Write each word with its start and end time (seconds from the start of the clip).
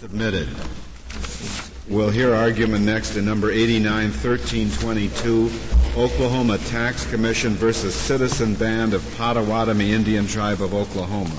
Submitted. 0.00 0.48
We'll 1.86 2.08
hear 2.08 2.34
argument 2.34 2.86
next 2.86 3.16
in 3.16 3.26
number 3.26 3.50
89, 3.50 3.84
1322, 3.84 5.50
Oklahoma 5.94 6.56
Tax 6.56 7.04
Commission 7.10 7.52
versus 7.52 7.94
Citizen 7.94 8.54
Band 8.54 8.94
of 8.94 9.04
Potawatomi 9.18 9.92
Indian 9.92 10.26
Tribe 10.26 10.62
of 10.62 10.72
Oklahoma. 10.72 11.38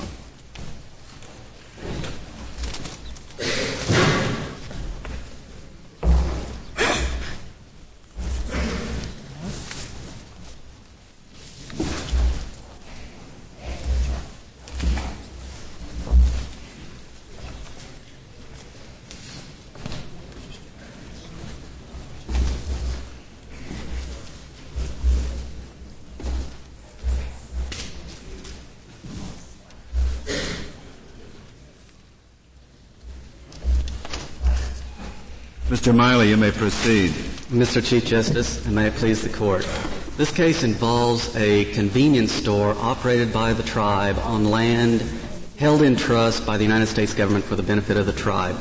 Mr. 35.92 35.98
Miley, 35.98 36.30
you 36.30 36.38
may 36.38 36.52
proceed. 36.52 37.12
Mr. 37.52 37.86
Chief 37.86 38.06
Justice, 38.06 38.66
and 38.66 38.74
may 38.74 38.88
it 38.88 38.94
please 38.94 39.22
the 39.22 39.28
court. 39.28 39.68
This 40.16 40.32
case 40.32 40.64
involves 40.64 41.36
a 41.36 41.66
convenience 41.74 42.32
store 42.32 42.74
operated 42.80 43.34
by 43.34 43.52
the 43.52 43.64
tribe 43.64 44.18
on 44.20 44.46
land 44.46 45.04
held 45.58 45.82
in 45.82 45.98
trust 45.98 46.46
by 46.46 46.56
the 46.56 46.64
United 46.64 46.86
States 46.86 47.14
government 47.14 47.44
for 47.44 47.58
the 47.58 47.64
benefit 47.64 47.98
of 47.98 48.06
the 48.06 48.14
tribe. 48.14 48.56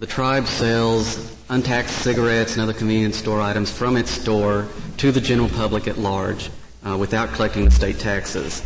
The 0.00 0.08
tribe 0.08 0.48
sells 0.48 1.32
untaxed 1.48 1.98
cigarettes 1.98 2.54
and 2.54 2.62
other 2.62 2.72
convenience 2.72 3.18
store 3.18 3.40
items 3.40 3.70
from 3.70 3.96
its 3.96 4.10
store 4.10 4.66
to 4.96 5.12
the 5.12 5.20
general 5.20 5.50
public 5.50 5.86
at 5.86 5.96
large 5.96 6.50
uh, 6.84 6.96
without 6.98 7.32
collecting 7.34 7.66
the 7.66 7.70
state 7.70 8.00
taxes. 8.00 8.64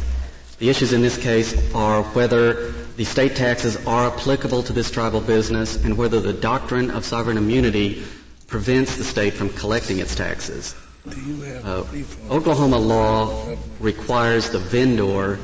The 0.61 0.71
issues 0.71 0.95
in 0.95 1.03
this 1.03 1.19
case 1.19 1.55
are 1.75 2.03
whether 2.15 2.73
the 2.99 3.05
state 3.05 3.37
taxes 3.37 3.77
are 3.87 4.09
applicable 4.09 4.61
to 4.61 4.73
this 4.73 4.91
tribal 4.91 5.21
business 5.21 5.77
and 5.85 5.97
whether 5.97 6.19
the 6.19 6.33
doctrine 6.33 6.91
of 6.91 7.05
sovereign 7.05 7.37
immunity 7.37 8.03
prevents 8.49 8.97
the 8.97 9.05
state 9.05 9.33
from 9.33 9.49
collecting 9.51 10.01
its 10.01 10.17
taxes. 10.17 10.75
Uh, 11.07 11.85
Oklahoma 12.29 12.77
law 12.77 13.57
requires 13.79 14.51
the 14.51 14.59
vendor 14.59 15.39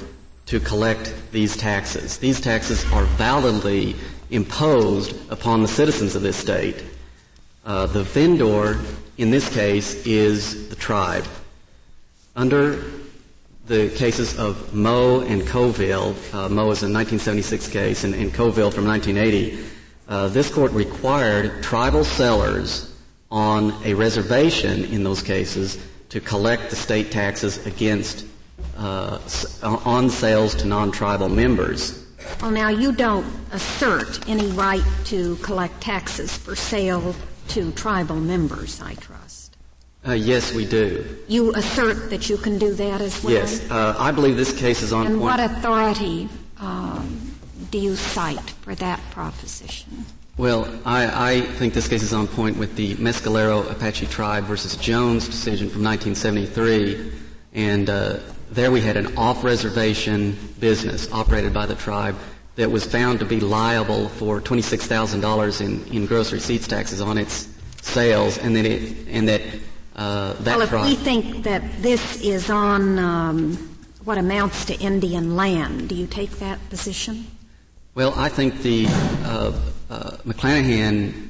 to 0.47 0.59
collect 0.59 1.15
these 1.31 1.57
taxes. 1.57 2.19
These 2.19 2.41
taxes 2.41 2.85
are 2.93 3.05
validly 3.05 3.95
imposed 4.31 5.15
upon 5.31 5.63
the 5.63 5.69
citizens 5.69 6.17
of 6.17 6.23
this 6.23 6.37
state. 6.37 6.83
Uh, 7.65 7.87
the 7.87 8.03
vendor, 8.03 8.81
in 9.17 9.31
this 9.31 9.49
case, 9.49 10.05
is 10.05 10.69
the 10.71 10.77
tribe. 10.77 11.25
Under 12.35 12.83
the 13.67 13.89
cases 13.91 14.39
of 14.39 14.75
Moe 14.75 15.21
and 15.21 15.47
Colville. 15.47 16.15
Uh, 16.33 16.49
Moe 16.49 16.71
is 16.71 16.83
a 16.83 16.91
1976 16.91 17.69
case, 17.69 18.05
and, 18.05 18.15
and 18.15 18.33
Colville 18.33 18.71
from 18.71 18.87
1980. 18.87 19.65
Uh, 20.07 20.29
this 20.29 20.51
court 20.51 20.71
required 20.73 21.63
tribal 21.63 22.05
sellers 22.05 22.95
on 23.31 23.75
a 23.85 23.95
reservation 23.95 24.85
in 24.85 25.03
those 25.03 25.23
cases 25.23 25.79
to 26.11 26.21
collect 26.21 26.69
the 26.71 26.77
state 26.77 27.11
taxes 27.11 27.65
against 27.67 28.27
uh, 28.77 29.19
on 29.63 30.11
sales 30.11 30.55
to 30.55 30.67
non-tribal 30.67 31.29
members. 31.29 32.07
Well, 32.41 32.51
now 32.51 32.69
you 32.69 32.93
don't 32.93 33.27
assert 33.53 34.29
any 34.29 34.47
right 34.49 34.85
to 35.07 35.37
collect 35.37 35.81
taxes 35.81 36.37
for 36.37 36.55
sale 36.55 37.15
to 37.49 37.73
tribal 37.73 38.17
members, 38.17 38.81
I 38.81 38.95
trust. 38.95 39.14
Uh, 40.07 40.13
yes, 40.13 40.53
we 40.53 40.67
do. 40.67 41.05
You 41.29 41.55
assert 41.55 42.11
that 42.11 42.29
you 42.29 42.37
can 42.37 42.59
do 42.59 42.75
that 42.75 43.01
as 43.01 43.23
well? 43.25 43.33
Yes. 43.33 43.71
Uh, 43.71 43.97
I 43.99 44.13
believe 44.13 44.37
this 44.37 44.53
case 44.53 44.83
is 44.83 44.93
on 44.93 45.07
and 45.07 45.19
point. 45.19 45.41
And 45.41 45.51
what 45.51 45.59
authority 45.59 46.29
um, 46.59 47.35
do 47.71 47.79
you 47.79 47.97
cite 47.97 48.51
for 48.63 48.75
that 48.75 49.01
proposition? 49.11 50.05
Well, 50.37 50.69
I, 50.85 51.33
I, 51.33 51.41
think 51.41 51.75
this 51.75 51.89
case 51.89 52.03
is 52.03 52.13
on 52.13 52.27
point 52.27 52.57
with 52.59 52.75
the 52.75 52.97
Mescalero 52.97 53.71
Apache 53.71 54.07
Tribe 54.07 54.45
versus 54.45 54.77
Jones 54.77 55.27
decision 55.27 55.71
from 55.71 55.85
1973. 55.85 57.13
And 57.55 57.89
uh, 57.89 58.19
there 58.51 58.73
we 58.73 58.81
had 58.81 58.97
an 58.97 59.17
off-reservation 59.17 60.37
business 60.59 61.11
operated 61.13 61.55
by 61.55 61.67
the 61.67 61.77
tribe 61.77 62.17
that 62.57 62.71
was 62.71 62.85
found 62.85 63.21
to 63.21 63.25
be 63.25 63.41
liable 63.41 64.09
for 64.09 64.41
$26,000 64.41 65.61
in, 65.61 65.87
in 65.95 66.07
gross 66.07 66.33
receipts 66.33 66.69
taxes 66.69 67.01
on 67.01 67.17
its 67.17 67.49
sales, 67.83 68.39
and 68.39 68.57
that 68.57 68.65
it, 68.65 69.07
and 69.09 69.29
that 69.29 69.41
uh, 69.97 70.35
well, 70.45 70.61
if 70.61 70.73
we 70.73 70.97
think 70.97 71.45
that 71.45 71.63
this 71.81 72.21
is 72.21 72.51
on 72.51 72.99
um, 72.99 73.57
what 74.05 74.19
amounts 74.19 74.65
to 74.67 74.75
Indian 74.81 75.37
land, 75.37 75.89
do 75.89 75.95
you 75.95 76.07
take 76.07 76.31
that 76.39 76.59
position? 76.69 77.27
Well, 77.95 78.13
I 78.17 78.29
think 78.29 78.63
the 78.63 78.87
uh, 78.89 79.53
uh, 79.89 80.11
McClanahan 80.27 81.29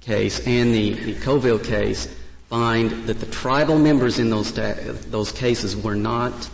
case 0.00 0.46
and 0.46 0.74
the, 0.74 0.92
the 0.92 1.14
Colville 1.20 1.58
case 1.58 2.14
find 2.50 2.90
that 3.06 3.18
the 3.18 3.26
tribal 3.26 3.78
members 3.78 4.18
in 4.18 4.28
those 4.28 4.52
ta- 4.52 4.76
those 5.08 5.32
cases 5.32 5.74
were 5.74 5.94
not 5.94 6.50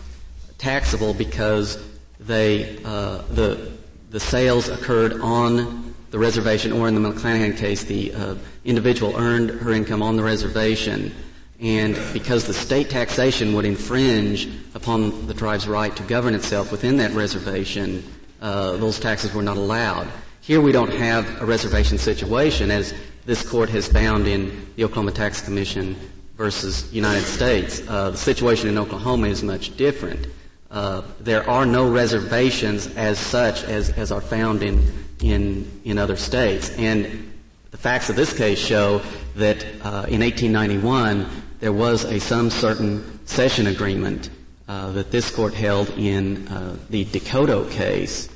taxable 0.57 1.13
because 1.13 1.77
they 2.21 2.77
uh, 2.85 3.21
the 3.31 3.71
the 4.11 4.19
sales 4.19 4.69
occurred 4.69 5.19
on 5.19 5.93
the 6.11 6.17
reservation, 6.17 6.71
or 6.71 6.87
in 6.87 6.95
the 6.95 7.01
McClanahan 7.01 7.55
case, 7.57 7.83
the 7.83 8.13
uh, 8.13 8.35
individual 8.63 9.15
earned 9.17 9.49
her 9.49 9.71
income 9.71 10.01
on 10.01 10.15
the 10.15 10.23
reservation 10.23 11.13
and 11.61 11.97
because 12.13 12.47
the 12.47 12.53
state 12.53 12.89
taxation 12.89 13.53
would 13.53 13.65
infringe 13.65 14.47
upon 14.73 15.27
the 15.27 15.33
tribe's 15.33 15.67
right 15.67 15.93
to 15.95 16.03
govern 16.03 16.33
itself 16.33 16.71
within 16.71 16.97
that 16.97 17.11
reservation, 17.11 18.03
uh, 18.41 18.77
those 18.77 18.99
taxes 18.99 19.33
were 19.33 19.43
not 19.43 19.57
allowed. 19.57 20.07
Here 20.41 20.61
we 20.61 20.71
don't 20.71 20.93
have 20.93 21.41
a 21.41 21.45
reservation 21.45 21.97
situation, 21.97 22.71
as 22.71 22.93
this 23.25 23.47
court 23.47 23.69
has 23.69 23.87
found 23.87 24.25
in 24.25 24.67
the 24.77 24.85
Oklahoma 24.85 25.11
Tax 25.11 25.41
Commission 25.41 25.97
versus 26.37 26.91
United 26.93 27.25
States. 27.25 27.81
Uh, 27.87 28.11
the 28.11 28.17
situation 28.17 28.69
in 28.69 28.77
Oklahoma 28.77 29.27
is 29.27 29.43
much 29.43 29.75
different. 29.75 30.27
Uh, 30.71 31.01
there 31.19 31.47
are 31.49 31.65
no 31.65 31.91
reservations 31.91 32.87
as 32.95 33.19
such 33.19 33.63
as, 33.65 33.89
as 33.91 34.11
are 34.13 34.21
found 34.21 34.63
in, 34.63 34.81
in, 35.21 35.69
in 35.83 35.97
other 35.97 36.15
states. 36.15 36.69
And 36.77 37.33
the 37.71 37.77
facts 37.77 38.09
of 38.09 38.15
this 38.15 38.31
case 38.35 38.59
show 38.59 39.01
that 39.35 39.65
uh, 39.83 40.05
in 40.07 40.21
1891, 40.21 41.27
there 41.59 41.73
was 41.73 42.05
a 42.05 42.19
some 42.19 42.49
certain 42.49 43.25
cession 43.25 43.67
agreement 43.67 44.29
uh, 44.67 44.91
that 44.91 45.11
this 45.11 45.29
court 45.31 45.53
held 45.53 45.89
in 45.97 46.47
uh, 46.47 46.77
the 46.89 47.05
DeCoteau 47.05 47.69
case. 47.71 48.29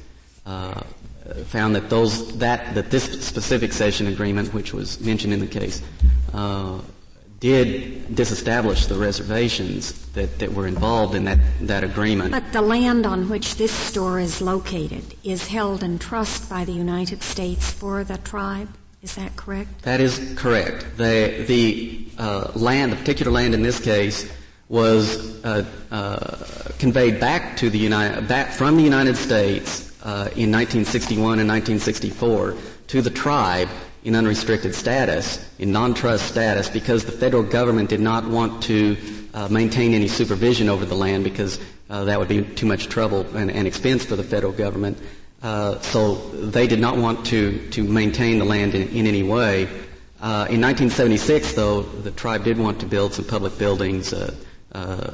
Uh, 0.46 0.82
found 1.46 1.74
that 1.74 1.90
those 1.90 2.38
that 2.38 2.76
that 2.76 2.92
this 2.92 3.06
specific 3.26 3.72
cession 3.72 4.08
agreement, 4.08 4.54
which 4.54 4.74
was 4.74 5.00
mentioned 5.00 5.32
in 5.32 5.40
the 5.40 5.48
case, 5.48 5.82
uh, 6.34 6.80
did 7.44 8.16
disestablish 8.16 8.86
the 8.86 8.96
reservations 8.96 10.08
that, 10.14 10.40
that 10.40 10.54
were 10.54 10.66
involved 10.66 11.14
in 11.14 11.26
that, 11.26 11.38
that 11.60 11.84
agreement. 11.84 12.32
But 12.32 12.54
the 12.54 12.62
land 12.62 13.06
on 13.06 13.28
which 13.28 13.56
this 13.56 13.74
store 13.74 14.18
is 14.18 14.42
located 14.42 15.04
is 15.26 15.48
held 15.48 15.84
in 15.84 16.00
trust 16.00 16.50
by 16.50 16.64
the 16.64 16.72
United 16.72 17.22
States 17.22 17.70
for 17.70 18.06
the 18.06 18.18
tribe. 18.18 18.70
Is 19.04 19.16
that 19.16 19.36
correct? 19.36 19.82
That 19.82 20.00
is 20.00 20.34
correct. 20.38 20.96
The, 20.96 21.44
the 21.46 22.08
uh, 22.18 22.52
land, 22.56 22.94
the 22.94 22.96
particular 22.96 23.34
land 23.34 23.54
in 23.54 23.62
this 23.62 23.80
case, 23.80 24.32
was 24.70 25.44
uh, 25.44 25.66
uh, 25.92 26.72
conveyed 26.80 27.20
back 27.20 27.58
to 27.58 27.70
the 27.70 27.78
United, 27.78 28.30
back 28.30 28.52
from 28.52 28.78
the 28.78 28.84
United 28.84 29.18
States 29.18 29.92
uh, 30.04 30.32
in 30.36 30.52
1961 30.52 31.40
and 31.40 31.50
1964 31.50 32.56
to 32.88 33.02
the 33.02 33.10
tribe 33.10 33.68
in 34.06 34.16
unrestricted 34.16 34.74
status, 34.74 35.50
in 35.60 35.74
non-trust 35.74 36.26
status, 36.26 36.70
because 36.70 37.04
the 37.04 37.12
federal 37.12 37.44
government 37.44 37.90
did 37.90 38.00
not 38.00 38.26
want 38.28 38.64
to 38.64 38.96
uh, 39.34 39.50
maintain 39.50 39.94
any 39.94 40.08
supervision 40.08 40.70
over 40.70 40.86
the 40.86 40.96
land 40.96 41.26
because 41.26 41.60
uh, 41.90 42.06
that 42.06 42.18
would 42.20 42.30
be 42.30 42.42
too 42.42 42.66
much 42.66 42.88
trouble 42.88 43.22
and, 43.36 43.52
and 43.52 43.68
expense 43.68 44.06
for 44.06 44.16
the 44.16 44.24
federal 44.24 44.54
government. 44.54 44.98
Uh, 45.44 45.78
so 45.82 46.16
they 46.32 46.68
did 46.68 46.80
not 46.80 46.98
want 46.98 47.26
to, 47.26 47.70
to 47.70 47.84
maintain 47.84 48.40
the 48.40 48.46
land 48.46 48.74
in, 48.74 48.88
in 48.90 49.06
any 49.06 49.24
way. 49.24 49.66
Uh, 50.22 50.48
in 50.50 50.62
1976, 50.62 51.54
though, 51.54 51.82
the 51.82 52.12
tribe 52.12 52.46
did 52.46 52.58
want 52.58 52.80
to 52.80 52.86
build 52.86 53.14
some 53.14 53.26
public 53.26 53.58
buildings 53.58 54.14
uh, 54.14 54.34
uh 54.72 55.12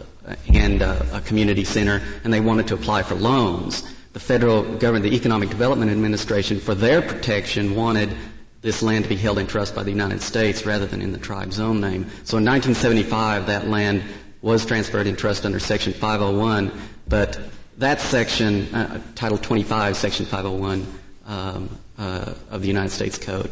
and 0.54 0.84
uh, 0.84 1.02
a 1.12 1.22
community 1.22 1.64
center, 1.64 2.04
and 2.24 2.32
they 2.32 2.40
wanted 2.40 2.68
to 2.68 2.76
apply 2.76 3.02
for 3.02 3.16
loans. 3.16 3.82
The 4.14 4.20
federal 4.20 4.62
government, 4.78 5.04
the 5.04 5.16
Economic 5.16 5.50
Development 5.50 5.90
Administration, 5.90 6.60
for 6.60 6.76
their 6.76 7.02
protection, 7.02 7.76
wanted 7.76 8.16
this 8.62 8.84
land 8.84 9.06
to 9.06 9.10
be 9.10 9.16
held 9.16 9.40
in 9.40 9.48
trust 9.48 9.74
by 9.74 9.82
the 9.82 9.90
United 9.90 10.22
States 10.22 10.68
rather 10.68 10.86
than 10.86 11.02
in 11.02 11.12
the 11.12 11.18
tribe's 11.18 11.60
own 11.60 11.82
name. 11.82 12.04
So 12.24 12.38
in 12.38 12.46
1975, 12.46 13.48
that 13.48 13.68
land 13.68 14.04
was 14.44 14.66
transferred 14.66 15.08
in 15.08 15.16
trust 15.16 15.46
under 15.46 15.60
Section 15.60 15.94
501, 15.94 16.72
but 17.08 17.40
that 17.80 18.02
section, 18.02 18.74
uh, 18.76 19.02
Title 19.16 19.38
25, 19.38 19.96
Section 19.96 20.26
501, 20.26 20.86
um, 21.26 21.70
uh, 21.98 22.34
of 22.52 22.62
the 22.62 22.68
United 22.68 22.90
States 22.90 23.18
Code. 23.18 23.50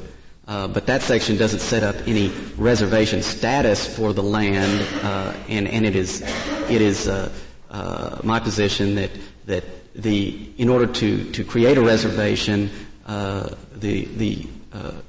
Uh, 0.48 0.68
but 0.68 0.86
that 0.86 1.02
section 1.02 1.38
doesn't 1.38 1.60
set 1.60 1.84
up 1.84 1.96
any 2.08 2.30
reservation 2.58 3.22
status 3.22 3.94
for 3.96 4.14
the 4.14 4.24
land, 4.24 4.86
uh, 5.04 5.34
and, 5.50 5.68
and 5.68 5.86
it 5.86 5.96
is 5.96 6.22
it 6.70 6.82
is 6.82 7.08
uh, 7.08 7.30
uh, 7.70 8.20
my 8.24 8.40
position 8.40 8.96
that 8.96 9.12
that 9.46 9.64
the 9.94 10.50
in 10.58 10.70
order 10.70 10.88
to 10.88 11.30
to 11.32 11.44
create 11.44 11.78
a 11.78 11.82
reservation, 11.82 12.70
uh, 13.08 13.50
the 13.76 14.06
the 14.06 14.48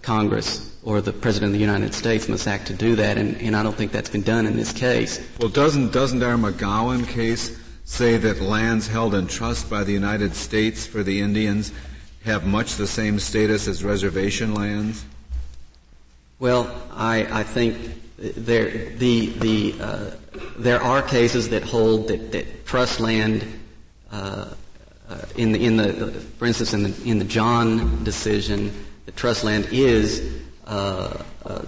Congress 0.02 0.76
or 0.82 1.02
the 1.02 1.12
President 1.12 1.50
of 1.50 1.52
the 1.52 1.60
United 1.60 1.92
States 1.92 2.28
must 2.28 2.48
act 2.48 2.66
to 2.66 2.72
do 2.72 2.96
that, 2.96 3.18
and, 3.18 3.36
and 3.36 3.54
I 3.54 3.62
don't 3.62 3.76
think 3.76 3.92
that's 3.92 4.08
been 4.08 4.22
done 4.22 4.46
in 4.46 4.56
this 4.56 4.72
case. 4.72 5.20
Well, 5.38 5.50
doesn't 5.50 5.92
doesn't 5.92 6.22
our 6.22 6.36
McGowan 6.36 7.06
case 7.06 7.57
say 7.88 8.18
that 8.18 8.40
lands 8.40 8.86
held 8.86 9.14
in 9.14 9.26
trust 9.26 9.68
by 9.68 9.82
the 9.82 9.92
United 9.92 10.34
States 10.34 10.86
for 10.86 11.02
the 11.02 11.20
Indians 11.20 11.72
have 12.22 12.46
much 12.46 12.74
the 12.76 12.86
same 12.86 13.18
status 13.18 13.66
as 13.66 13.82
reservation 13.82 14.54
lands? 14.54 15.04
Well, 16.38 16.70
I, 16.92 17.40
I 17.40 17.42
think 17.42 17.76
there, 18.18 18.94
the, 18.96 19.26
the, 19.30 19.74
uh, 19.80 20.10
there 20.58 20.80
are 20.82 21.00
cases 21.02 21.48
that 21.48 21.62
hold 21.64 22.08
that, 22.08 22.30
that 22.32 22.66
trust 22.66 23.00
land, 23.00 23.44
uh, 24.12 24.50
uh, 25.08 25.18
in 25.36 25.52
the, 25.52 25.64
in 25.64 25.76
the, 25.78 26.10
for 26.38 26.44
instance, 26.44 26.74
in 26.74 26.82
the, 26.82 27.02
in 27.04 27.18
the 27.18 27.24
John 27.24 28.04
decision, 28.04 28.70
the 29.06 29.12
trust 29.12 29.44
land 29.44 29.66
is, 29.72 30.42
uh, 30.66 31.22
uh, 31.46 31.62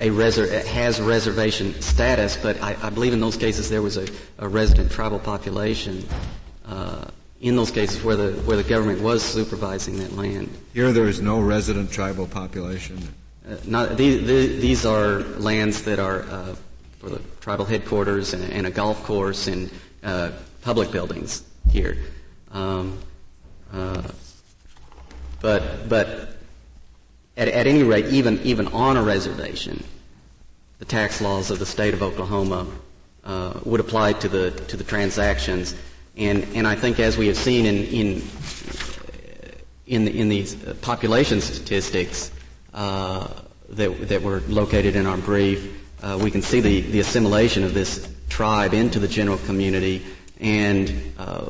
a 0.00 0.08
reser- 0.08 0.64
has 0.64 1.00
reservation 1.00 1.80
status, 1.80 2.36
but 2.36 2.60
I, 2.62 2.76
I, 2.82 2.90
believe 2.90 3.12
in 3.12 3.20
those 3.20 3.36
cases 3.36 3.68
there 3.68 3.82
was 3.82 3.98
a, 3.98 4.08
a 4.38 4.48
resident 4.48 4.90
tribal 4.90 5.18
population, 5.18 6.06
uh, 6.66 7.04
in 7.40 7.54
those 7.54 7.70
cases 7.70 8.02
where 8.02 8.16
the, 8.16 8.32
where 8.42 8.56
the 8.56 8.64
government 8.64 9.02
was 9.02 9.22
supervising 9.22 9.98
that 9.98 10.16
land. 10.16 10.48
Here 10.72 10.92
there 10.92 11.06
is 11.06 11.20
no 11.20 11.40
resident 11.40 11.90
tribal 11.90 12.26
population. 12.26 12.98
Uh, 13.46 13.56
not, 13.66 13.96
these, 13.98 14.26
these, 14.60 14.86
are 14.86 15.20
lands 15.38 15.82
that 15.82 15.98
are 15.98 16.22
uh, 16.22 16.54
for 16.98 17.10
the 17.10 17.20
tribal 17.40 17.64
headquarters 17.64 18.32
and, 18.32 18.50
and 18.52 18.66
a 18.66 18.70
golf 18.70 19.02
course 19.04 19.48
and 19.48 19.70
uh, 20.02 20.30
public 20.62 20.90
buildings 20.90 21.44
here. 21.70 21.96
Um, 22.52 22.98
uh, 23.72 24.02
but 25.40 25.88
but 25.88 26.29
at, 27.40 27.48
at 27.48 27.66
any 27.66 27.82
rate, 27.82 28.06
even 28.06 28.38
even 28.42 28.66
on 28.68 28.96
a 28.98 29.02
reservation, 29.02 29.82
the 30.78 30.84
tax 30.84 31.20
laws 31.20 31.50
of 31.50 31.58
the 31.58 31.66
state 31.66 31.94
of 31.94 32.02
Oklahoma 32.02 32.66
uh, 33.24 33.58
would 33.64 33.80
apply 33.80 34.12
to 34.12 34.28
the 34.28 34.50
to 34.68 34.76
the 34.76 34.84
transactions. 34.84 35.74
And 36.16 36.46
and 36.54 36.66
I 36.66 36.74
think 36.74 37.00
as 37.00 37.16
we 37.16 37.26
have 37.28 37.38
seen 37.38 37.64
in 37.64 37.84
in 37.84 38.22
in, 39.86 40.06
in 40.06 40.28
these 40.28 40.54
population 40.82 41.40
statistics, 41.40 42.30
uh, 42.74 43.26
that, 43.70 44.08
that 44.08 44.22
were 44.22 44.40
located 44.46 44.94
in 44.94 45.06
our 45.06 45.16
brief, 45.16 45.82
uh, 46.02 46.18
we 46.22 46.30
can 46.30 46.42
see 46.42 46.60
the, 46.60 46.80
the 46.82 47.00
assimilation 47.00 47.64
of 47.64 47.74
this 47.74 48.08
tribe 48.28 48.72
into 48.72 49.00
the 49.00 49.08
general 49.08 49.38
community, 49.38 50.04
and 50.38 50.92
uh, 51.18 51.48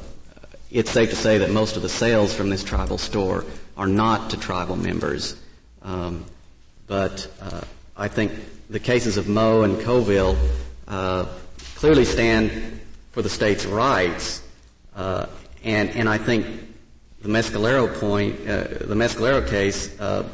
it's 0.71 0.91
safe 0.91 1.11
to 1.11 1.17
say 1.17 1.37
that 1.39 1.51
most 1.51 1.77
of 1.77 1.83
the 1.83 1.89
sales 1.89 2.35
from 2.35 2.49
this 2.49 2.65
tribal 2.65 2.97
store 2.97 3.45
are 3.77 3.87
not 3.87 4.31
to 4.31 4.39
tribal 4.39 4.77
members. 4.77 5.37
Um, 5.83 6.25
but 6.87 7.31
uh, 7.41 7.63
I 7.97 8.09
think 8.09 8.33
the 8.69 8.81
cases 8.81 9.17
of 9.17 9.29
Moe 9.29 9.63
and 9.63 9.81
Colville 9.81 10.37
uh, 10.89 11.27
clearly 11.77 12.05
stand 12.05 12.81
for 13.13 13.23
the 13.23 13.31
state's 13.31 13.65
rights, 13.65 14.43
uh, 14.97 15.27
and 15.65 15.91
and 15.91 16.09
I 16.09 16.19
think 16.19 16.47
the 17.23 17.29
Mescalero 17.29 17.93
point, 18.01 18.45
the 18.45 18.95
Mescalero 18.95 19.47
case 19.49 19.99
uh, 20.01 20.29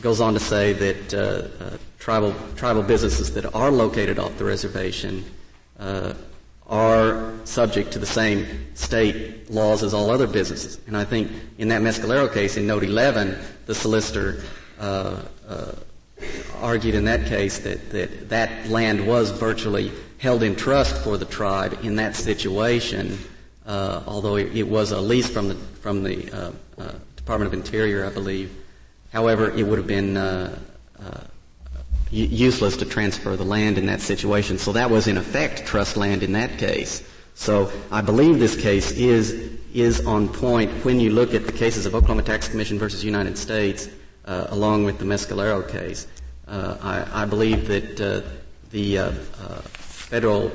goes 0.00 0.20
on 0.20 0.32
to 0.34 0.40
say 0.40 0.72
that 0.72 1.14
uh, 1.14 1.64
uh, 1.64 1.76
tribal 1.98 2.34
tribal 2.54 2.82
businesses 2.82 3.34
that 3.34 3.52
are 3.54 3.70
located 3.70 4.18
off 4.18 4.36
the 4.38 4.44
reservation 4.44 5.24
are 6.68 7.32
subject 7.44 7.92
to 7.92 7.98
the 7.98 8.06
same 8.06 8.44
state 8.74 9.48
laws 9.50 9.84
as 9.84 9.94
all 9.94 10.10
other 10.10 10.26
businesses. 10.26 10.80
And 10.86 10.96
I 10.96 11.04
think 11.04 11.30
in 11.58 11.68
that 11.68 11.80
Mescalero 11.80 12.32
case, 12.32 12.56
in 12.56 12.66
Note 12.66 12.82
11, 12.82 13.38
the 13.66 13.74
solicitor 13.74 14.42
uh, 14.80 15.20
uh, 15.48 15.72
argued 16.60 16.94
in 16.94 17.04
that 17.04 17.26
case 17.26 17.58
that, 17.58 17.90
that 17.90 18.28
that 18.30 18.68
land 18.68 19.06
was 19.06 19.30
virtually 19.30 19.92
held 20.18 20.42
in 20.42 20.56
trust 20.56 20.96
for 21.04 21.18
the 21.18 21.26
tribe 21.26 21.78
in 21.82 21.96
that 21.96 22.16
situation, 22.16 23.18
uh, 23.66 24.02
although 24.06 24.36
it, 24.36 24.56
it, 24.56 24.66
was 24.66 24.92
a 24.92 25.00
lease 25.00 25.28
from 25.28 25.48
the 25.48 25.54
from 25.54 26.02
the 26.02 26.54
Department 27.26 27.52
of 27.52 27.58
Interior, 27.58 28.06
I 28.06 28.10
believe. 28.10 28.56
However, 29.12 29.50
it 29.50 29.66
would 29.66 29.78
have 29.78 29.86
been 29.88 30.16
uh, 30.16 30.56
uh, 31.04 31.20
useless 32.10 32.76
to 32.76 32.84
transfer 32.84 33.36
the 33.36 33.44
land 33.44 33.78
in 33.78 33.86
that 33.86 34.00
situation. 34.00 34.58
So 34.58 34.72
that 34.74 34.90
was 34.90 35.08
in 35.08 35.16
effect 35.16 35.66
trust 35.66 35.96
land 35.96 36.22
in 36.22 36.32
that 36.32 36.56
case. 36.58 37.02
So 37.34 37.72
I 37.90 38.00
believe 38.00 38.38
this 38.38 38.54
case 38.54 38.92
is 38.92 39.55
is 39.80 40.04
on 40.06 40.28
point 40.28 40.70
when 40.84 40.98
you 40.98 41.10
look 41.10 41.34
at 41.34 41.46
the 41.46 41.52
cases 41.52 41.86
of 41.86 41.94
Oklahoma 41.94 42.22
Tax 42.22 42.48
Commission 42.48 42.78
versus 42.78 43.04
United 43.04 43.36
States, 43.36 43.88
uh, 44.24 44.46
along 44.50 44.84
with 44.84 44.98
the 44.98 45.04
Mescalero 45.04 45.68
case. 45.68 46.06
Uh, 46.48 46.76
I, 46.80 47.22
I, 47.22 47.24
believe 47.24 47.68
that 47.68 48.00
uh, 48.00 48.20
the 48.70 48.98
uh, 48.98 49.10
federal 49.10 50.52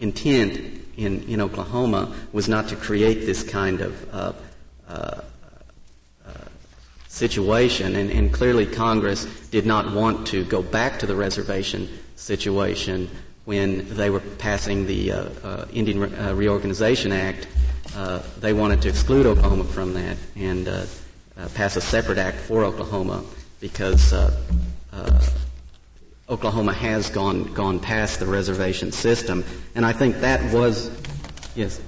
intent 0.00 0.80
in, 0.96 1.22
in 1.24 1.40
Oklahoma 1.40 2.14
was 2.32 2.48
not 2.48 2.68
to 2.68 2.76
create 2.76 3.26
this 3.26 3.42
kind 3.42 3.80
of 3.80 4.36
situation, 7.08 7.96
and, 7.96 8.10
and, 8.10 8.32
clearly 8.32 8.64
Congress 8.64 9.24
did 9.50 9.66
not 9.66 9.92
want 9.92 10.26
to 10.28 10.44
go 10.44 10.62
back 10.62 11.00
to 11.00 11.06
the 11.06 11.16
reservation 11.16 11.88
situation 12.14 13.10
when 13.44 13.88
they 13.96 14.10
were 14.10 14.20
passing 14.20 14.86
the 14.86 15.10
uh, 15.10 15.24
uh, 15.42 15.66
Indian 15.72 16.00
Re- 16.00 16.16
uh, 16.16 16.34
Reorganization 16.34 17.12
Act. 17.12 17.48
Uh, 17.96 18.22
they 18.40 18.52
wanted 18.52 18.82
to 18.82 18.88
exclude 18.88 19.26
Oklahoma 19.26 19.64
from 19.64 19.94
that 19.94 20.16
and 20.36 20.68
uh, 20.68 20.84
uh, 21.36 21.48
pass 21.54 21.76
a 21.76 21.80
separate 21.80 22.18
act 22.18 22.38
for 22.38 22.64
Oklahoma 22.64 23.24
because 23.60 24.12
Oklahoma 26.28 26.74
has 26.74 27.08
gone 27.08 27.44
gone 27.54 27.80
past 27.80 28.20
the 28.20 28.26
reservation 28.26 28.92
system, 28.92 29.44
and 29.74 29.86
I 29.86 29.92
think 29.92 30.16
that 30.20 30.52
was 30.52 30.90
yes. 31.54 31.80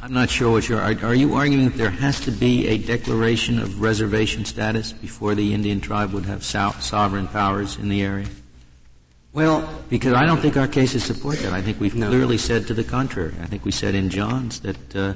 I'm 0.00 0.12
not 0.12 0.30
sure 0.30 0.50
what 0.50 0.68
you're. 0.68 0.80
Are, 0.80 0.96
are, 1.04 1.14
you 1.14 1.34
arguing 1.34 1.70
that 1.70 1.76
there 1.76 1.90
has 1.90 2.20
to 2.20 2.30
be 2.30 2.68
a 2.68 2.78
declaration 2.78 3.58
of 3.58 3.80
reservation 3.80 4.44
status 4.44 4.92
before 4.92 5.34
the 5.34 5.52
Indian 5.52 5.80
tribe 5.80 6.12
would 6.12 6.26
have 6.26 6.44
so- 6.44 6.74
sovereign 6.80 7.28
powers 7.28 7.76
in 7.76 7.88
the 7.88 8.02
area? 8.02 8.26
Well, 9.36 9.68
because 9.90 10.14
I 10.14 10.24
don't 10.24 10.40
think 10.40 10.56
our 10.56 10.66
cases 10.66 11.04
support 11.04 11.36
that. 11.40 11.52
I 11.52 11.60
think 11.60 11.78
we've 11.78 11.94
no. 11.94 12.08
clearly 12.08 12.38
said 12.38 12.66
to 12.68 12.74
the 12.74 12.82
contrary. 12.82 13.34
I 13.42 13.44
think 13.44 13.66
we 13.66 13.70
said 13.70 13.94
in 13.94 14.08
Johns 14.08 14.60
that 14.60 14.96
uh, 14.96 15.12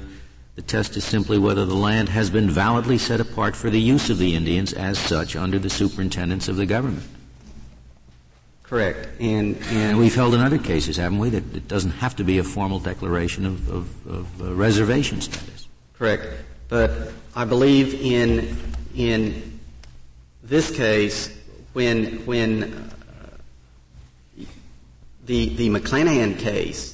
the 0.53 0.61
test 0.61 0.95
is 0.95 1.03
simply 1.03 1.39
whether 1.39 1.65
the 1.65 1.73
land 1.73 2.07
has 2.09 2.29
been 2.29 2.47
validly 2.47 2.99
set 2.99 3.19
apart 3.19 3.55
for 3.55 3.71
the 3.71 3.81
use 3.81 4.11
of 4.11 4.19
the 4.19 4.35
Indians 4.35 4.73
as 4.73 4.99
such 4.99 5.35
under 5.35 5.57
the 5.57 5.71
superintendence 5.71 6.47
of 6.47 6.55
the 6.55 6.67
government. 6.67 7.03
Correct. 8.61 9.09
And, 9.19 9.55
and, 9.55 9.65
and, 9.71 9.97
we've 9.97 10.13
held 10.13 10.35
in 10.35 10.41
other 10.41 10.59
cases, 10.59 10.97
haven't 10.97 11.17
we, 11.17 11.31
that 11.31 11.55
it 11.55 11.67
doesn't 11.67 11.89
have 11.89 12.15
to 12.17 12.23
be 12.23 12.37
a 12.37 12.43
formal 12.43 12.77
declaration 12.79 13.47
of, 13.47 13.67
of, 13.71 14.07
of 14.07 14.41
uh, 14.41 14.53
reservation 14.53 15.19
status. 15.19 15.67
Correct. 15.97 16.27
But 16.69 17.11
I 17.35 17.45
believe 17.45 17.95
in, 17.95 18.55
in 18.95 19.59
this 20.43 20.69
case, 20.69 21.35
when, 21.73 22.23
when 22.27 22.91
the, 25.31 25.47
the 25.55 25.69
McClanahan 25.69 26.37
case 26.37 26.93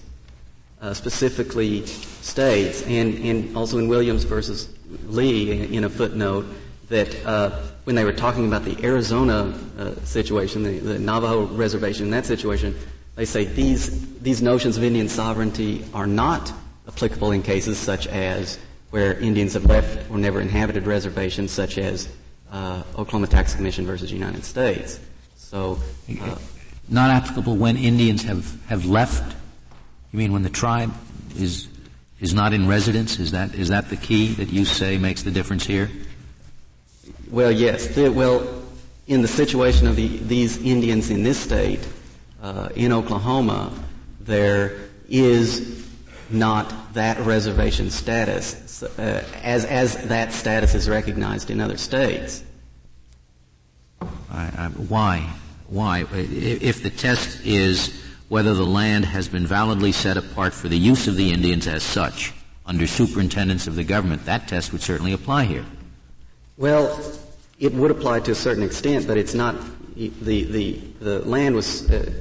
uh, 0.79 0.93
specifically 0.93 1.83
states, 1.87 2.83
and, 2.83 3.15
and 3.25 3.57
also 3.57 3.79
in 3.79 3.87
Williams 3.87 4.25
versus 4.25 4.69
Lee 5.07 5.73
in 5.75 5.85
a 5.85 5.89
footnote, 5.89 6.45
that 6.89 7.25
uh, 7.25 7.49
when 7.85 7.95
they 7.95 8.05
were 8.05 8.13
talking 8.13 8.45
about 8.45 8.63
the 8.63 8.77
Arizona 8.85 9.59
uh, 9.79 9.95
situation, 10.05 10.61
the, 10.61 10.77
the, 10.77 10.99
Navajo 10.99 11.47
reservation, 11.47 12.05
in 12.05 12.11
that 12.11 12.27
situation, 12.27 12.75
they 13.15 13.25
say 13.25 13.43
these, 13.43 14.19
these 14.19 14.43
notions 14.43 14.77
of 14.77 14.83
Indian 14.83 15.09
sovereignty 15.09 15.83
are 15.95 16.05
not 16.05 16.53
applicable 16.87 17.31
in 17.31 17.41
cases 17.41 17.79
such 17.79 18.05
as 18.05 18.59
where 18.91 19.15
Indians 19.19 19.53
have 19.53 19.65
left 19.65 20.11
or 20.11 20.19
never 20.19 20.41
inhabited 20.41 20.85
reservations, 20.85 21.51
such 21.51 21.79
as 21.79 22.07
uh, 22.51 22.83
Oklahoma 22.99 23.25
Tax 23.25 23.55
Commission 23.55 23.87
versus 23.87 24.11
United 24.11 24.43
States. 24.43 24.99
So, 25.37 25.79
uh, 26.21 26.35
not 26.89 27.09
applicable 27.09 27.55
when 27.55 27.77
Indians 27.77 28.23
have, 28.23 28.57
have 28.67 28.85
left. 28.85 29.35
You 30.11 30.19
mean 30.19 30.33
when 30.33 30.43
the 30.43 30.49
tribe 30.49 30.93
is 31.37 31.67
is 32.19 32.33
not 32.33 32.53
in 32.53 32.67
residence? 32.67 33.19
Is 33.19 33.31
that 33.31 33.53
is 33.53 33.69
that 33.69 33.89
the 33.89 33.97
key 33.97 34.33
that 34.33 34.49
you 34.49 34.65
say 34.65 34.97
makes 34.97 35.23
the 35.23 35.31
difference 35.31 35.65
here? 35.65 35.89
Well, 37.29 37.51
yes. 37.51 37.87
The, 37.87 38.09
well, 38.09 38.63
in 39.07 39.21
the 39.21 39.27
situation 39.27 39.87
of 39.87 39.95
the, 39.95 40.07
these 40.07 40.57
Indians 40.57 41.09
in 41.09 41.23
this 41.23 41.39
state, 41.39 41.85
uh, 42.41 42.69
in 42.75 42.91
Oklahoma, 42.93 43.71
there 44.21 44.77
is 45.09 45.85
not 46.29 46.93
that 46.93 47.19
reservation 47.19 47.89
status, 47.89 48.83
uh, 48.83 49.23
as, 49.43 49.65
as 49.65 50.07
that 50.07 50.33
status 50.33 50.75
is 50.75 50.89
recognized 50.89 51.49
in 51.49 51.61
other 51.61 51.77
states. 51.77 52.43
I, 54.01 54.51
I, 54.57 54.69
why? 54.87 55.33
Why? 55.69 56.05
If 56.13 56.83
the 56.83 56.89
test 56.89 57.45
is 57.45 58.03
whether 58.29 58.53
the 58.53 58.65
land 58.65 59.05
has 59.05 59.27
been 59.27 59.45
validly 59.45 59.91
set 59.91 60.17
apart 60.17 60.53
for 60.53 60.67
the 60.67 60.77
use 60.77 61.07
of 61.07 61.15
the 61.15 61.31
Indians 61.31 61.67
as 61.67 61.83
such, 61.83 62.33
under 62.65 62.87
superintendence 62.87 63.67
of 63.67 63.75
the 63.75 63.83
government, 63.83 64.25
that 64.25 64.47
test 64.47 64.71
would 64.71 64.81
certainly 64.81 65.13
apply 65.13 65.45
here. 65.45 65.65
Well, 66.57 66.99
it 67.59 67.73
would 67.73 67.91
apply 67.91 68.21
to 68.21 68.31
a 68.31 68.35
certain 68.35 68.63
extent, 68.63 69.07
but 69.07 69.17
it's 69.17 69.33
not. 69.33 69.55
The 69.95 70.43
the 70.43 70.73
the 70.99 71.19
land 71.25 71.55
was 71.55 71.89
uh, 71.89 72.11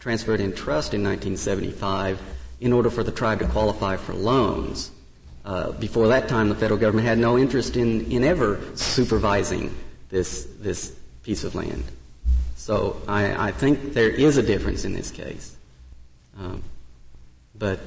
transferred 0.00 0.40
in 0.40 0.52
trust 0.52 0.92
in 0.92 1.02
1975 1.02 2.20
in 2.60 2.72
order 2.72 2.90
for 2.90 3.02
the 3.02 3.12
tribe 3.12 3.38
to 3.38 3.46
qualify 3.46 3.96
for 3.96 4.12
loans. 4.12 4.90
Uh, 5.44 5.72
before 5.72 6.08
that 6.08 6.28
time, 6.28 6.48
the 6.48 6.54
federal 6.54 6.78
government 6.78 7.06
had 7.06 7.18
no 7.18 7.38
interest 7.38 7.76
in, 7.76 8.10
in 8.12 8.22
ever 8.22 8.60
supervising 8.74 9.74
this 10.10 10.44
this 10.60 10.94
piece 11.22 11.42
of 11.42 11.54
land. 11.54 11.84
So 12.62 13.02
I, 13.08 13.48
I 13.48 13.50
think 13.50 13.92
there 13.92 14.08
is 14.08 14.36
a 14.36 14.42
difference 14.42 14.84
in 14.84 14.92
this 14.92 15.10
case. 15.10 15.56
Um, 16.38 16.62
but 17.56 17.80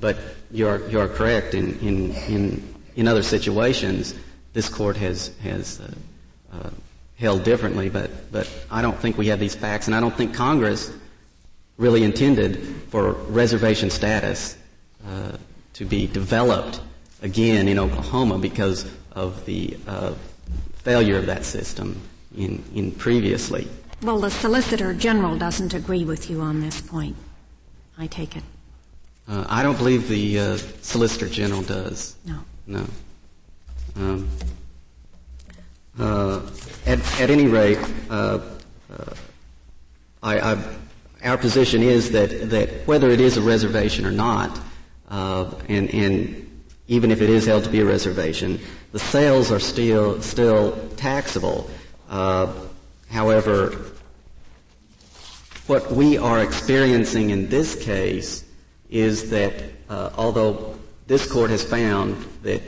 but 0.00 0.16
you're 0.50 0.88
you're 0.88 1.06
correct 1.06 1.52
in 1.52 1.78
in 1.80 2.14
in 2.32 2.74
in 2.96 3.06
other 3.06 3.22
situations 3.22 4.14
this 4.54 4.70
court 4.70 4.96
has 4.96 5.32
has 5.42 5.82
uh, 5.82 6.56
uh, 6.56 6.70
held 7.18 7.44
differently. 7.44 7.90
But 7.90 8.32
but 8.32 8.48
I 8.70 8.80
don't 8.80 8.98
think 8.98 9.18
we 9.18 9.26
have 9.26 9.38
these 9.38 9.54
facts, 9.54 9.86
and 9.86 9.94
I 9.94 10.00
don't 10.00 10.16
think 10.16 10.32
Congress 10.32 10.90
really 11.76 12.04
intended 12.04 12.56
for 12.88 13.12
reservation 13.28 13.90
status 13.90 14.56
uh, 15.06 15.36
to 15.74 15.84
be 15.84 16.06
developed 16.06 16.80
again 17.20 17.68
in 17.68 17.78
Oklahoma 17.78 18.38
because 18.38 18.90
of 19.12 19.44
the 19.44 19.76
uh, 19.86 20.14
failure 20.72 21.18
of 21.18 21.26
that 21.26 21.44
system 21.44 22.00
in, 22.36 22.62
in 22.74 22.92
previously. 22.92 23.68
Well, 24.02 24.18
the 24.18 24.30
Solicitor 24.30 24.94
General 24.94 25.36
doesn't 25.36 25.74
agree 25.74 26.04
with 26.04 26.28
you 26.28 26.40
on 26.40 26.60
this 26.60 26.80
point. 26.80 27.16
I 27.98 28.06
take 28.06 28.36
it. 28.36 28.42
Uh, 29.28 29.44
I 29.48 29.62
don't 29.62 29.78
believe 29.78 30.08
the 30.08 30.38
uh, 30.38 30.56
Solicitor 30.80 31.28
General 31.28 31.62
does. 31.62 32.16
No. 32.26 32.40
No. 32.66 32.86
Um, 33.94 34.28
uh, 35.98 36.40
at, 36.86 36.98
at, 37.20 37.30
any 37.30 37.46
rate, 37.46 37.78
uh, 38.10 38.40
uh, 38.90 39.14
I, 40.22 40.54
I, 40.54 40.64
our 41.24 41.38
position 41.38 41.82
is 41.82 42.10
that, 42.12 42.50
that 42.50 42.86
whether 42.86 43.10
it 43.10 43.20
is 43.20 43.36
a 43.36 43.42
reservation 43.42 44.06
or 44.06 44.10
not, 44.10 44.58
uh, 45.08 45.52
and, 45.68 45.92
and 45.94 46.64
even 46.88 47.10
if 47.10 47.20
it 47.20 47.30
is 47.30 47.46
held 47.46 47.64
to 47.64 47.70
be 47.70 47.80
a 47.80 47.84
reservation, 47.84 48.58
the 48.92 48.98
sales 48.98 49.52
are 49.52 49.60
still 49.60 50.20
still 50.22 50.76
taxable. 50.96 51.70
Uh, 52.12 52.52
however, 53.08 53.74
what 55.66 55.90
we 55.90 56.18
are 56.18 56.42
experiencing 56.42 57.30
in 57.30 57.48
this 57.48 57.74
case 57.82 58.44
is 58.90 59.30
that 59.30 59.54
uh, 59.88 60.10
although 60.18 60.76
this 61.06 61.26
court 61.26 61.48
has 61.48 61.64
found 61.64 62.22
that 62.42 62.60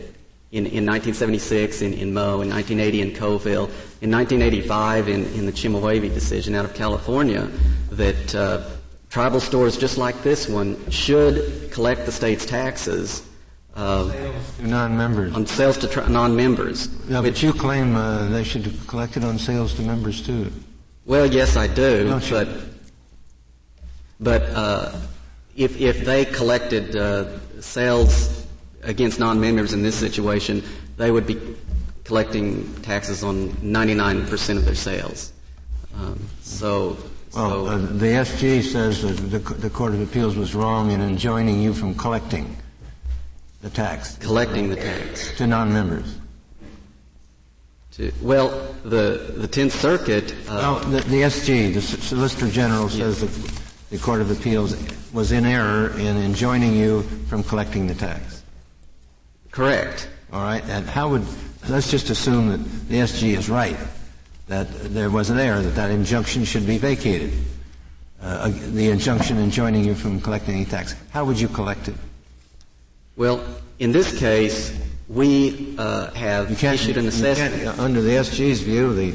in, 0.50 0.64
in 0.64 0.86
1976 0.86 1.82
in, 1.82 1.92
in 1.92 2.14
Moe, 2.14 2.40
in 2.40 2.48
1980 2.48 3.02
in 3.02 3.14
Colville, 3.14 3.68
in 4.00 4.10
1985 4.10 5.08
in, 5.10 5.24
in 5.34 5.44
the 5.44 5.52
Chemehuevi 5.52 6.14
decision 6.14 6.54
out 6.54 6.64
of 6.64 6.72
California, 6.72 7.50
that 7.90 8.34
uh, 8.34 8.66
tribal 9.10 9.40
stores 9.40 9.76
just 9.76 9.98
like 9.98 10.22
this 10.22 10.48
one 10.48 10.90
should 10.90 11.70
collect 11.70 12.06
the 12.06 12.12
state's 12.12 12.46
taxes 12.46 13.28
uh, 13.74 14.10
sales 14.10 14.56
to 14.56 14.66
non-members. 14.66 15.34
On 15.34 15.46
sales 15.46 15.78
to 15.78 15.88
tra- 15.88 16.08
non-members. 16.08 16.88
Yeah, 17.08 17.22
but 17.22 17.42
you 17.42 17.52
claim 17.52 17.96
uh, 17.96 18.28
they 18.28 18.44
should 18.44 18.72
collect 18.86 19.16
it 19.16 19.24
on 19.24 19.38
sales 19.38 19.74
to 19.74 19.82
members 19.82 20.22
too. 20.22 20.50
Well, 21.06 21.26
yes, 21.26 21.56
I 21.56 21.66
do, 21.66 22.08
Don't 22.08 22.30
but 22.30 22.48
you? 22.48 22.62
but 24.20 24.42
uh, 24.42 24.92
if 25.56 25.80
if 25.80 26.04
they 26.04 26.24
collected 26.24 26.96
uh, 26.96 27.26
sales 27.60 28.46
against 28.82 29.18
non-members 29.18 29.72
in 29.72 29.82
this 29.82 29.96
situation, 29.96 30.62
they 30.96 31.10
would 31.10 31.26
be 31.26 31.38
collecting 32.04 32.72
taxes 32.82 33.24
on 33.24 33.48
99% 33.62 34.56
of 34.56 34.64
their 34.64 34.74
sales. 34.74 35.32
Um, 35.94 36.20
so. 36.42 36.96
Well, 37.34 37.66
so 37.66 37.66
uh, 37.66 37.78
the 37.78 38.06
SG 38.06 38.62
says 38.62 39.02
that 39.02 39.30
the, 39.30 39.38
the 39.54 39.70
Court 39.70 39.92
of 39.92 40.00
Appeals 40.00 40.36
was 40.36 40.54
wrong 40.54 40.92
in 40.92 41.00
enjoining 41.00 41.60
you 41.60 41.74
from 41.74 41.94
collecting 41.96 42.56
the 43.64 43.70
tax. 43.70 44.18
Collecting 44.18 44.68
the 44.68 44.76
tax. 44.76 45.34
To 45.38 45.46
non-members. 45.46 46.18
To, 47.92 48.12
well, 48.20 48.50
the, 48.84 49.32
the 49.36 49.48
Tenth 49.48 49.72
Circuit. 49.72 50.34
Uh, 50.46 50.78
the, 50.90 51.00
the, 51.00 51.22
SG, 51.22 51.72
the 51.72 51.80
Solicitor 51.80 52.50
General, 52.50 52.90
says 52.90 53.22
yes. 53.22 53.34
that 53.34 53.62
the 53.90 53.98
Court 53.98 54.20
of 54.20 54.30
Appeals 54.30 54.76
was 55.14 55.32
in 55.32 55.46
error 55.46 55.98
in 55.98 56.18
enjoining 56.18 56.76
you 56.76 57.02
from 57.28 57.42
collecting 57.42 57.86
the 57.86 57.94
tax. 57.94 58.42
Correct. 59.50 60.10
All 60.30 60.42
right, 60.42 60.62
and 60.64 60.86
how 60.86 61.08
would, 61.08 61.24
let's 61.68 61.90
just 61.90 62.10
assume 62.10 62.50
that 62.50 62.88
the 62.88 62.96
SG 62.96 63.34
is 63.34 63.48
right, 63.48 63.76
that 64.48 64.66
there 64.92 65.08
was 65.08 65.30
an 65.30 65.38
error, 65.38 65.62
that 65.62 65.74
that 65.76 65.90
injunction 65.90 66.44
should 66.44 66.66
be 66.66 66.76
vacated. 66.76 67.32
Uh, 68.20 68.50
the 68.72 68.90
injunction 68.90 69.38
enjoining 69.38 69.84
you 69.84 69.94
from 69.94 70.20
collecting 70.20 70.56
any 70.56 70.64
tax. 70.66 70.94
How 71.12 71.24
would 71.24 71.40
you 71.40 71.48
collect 71.48 71.88
it? 71.88 71.94
Well, 73.16 73.44
in 73.78 73.92
this 73.92 74.18
case, 74.18 74.76
we 75.08 75.76
uh, 75.78 76.10
have 76.12 76.50
you 76.50 76.56
can't, 76.56 76.74
issued 76.74 76.96
an 76.96 77.06
assessment. 77.06 77.66
Uh, 77.66 77.82
under 77.82 78.00
the 78.00 78.10
SG's 78.10 78.60
view, 78.60 78.92
the, 78.92 79.14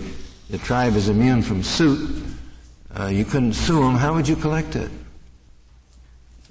the 0.50 0.58
tribe 0.58 0.96
is 0.96 1.10
immune 1.10 1.42
from 1.42 1.64
suit. 1.64 2.24
Uh, 2.98 3.08
you 3.08 3.26
couldn't 3.26 3.54
sue 3.54 3.82
them. 3.82 3.96
How 3.96 4.14
would 4.14 4.28
you 4.28 4.38
collect 4.38 4.76
it? 4.76 4.90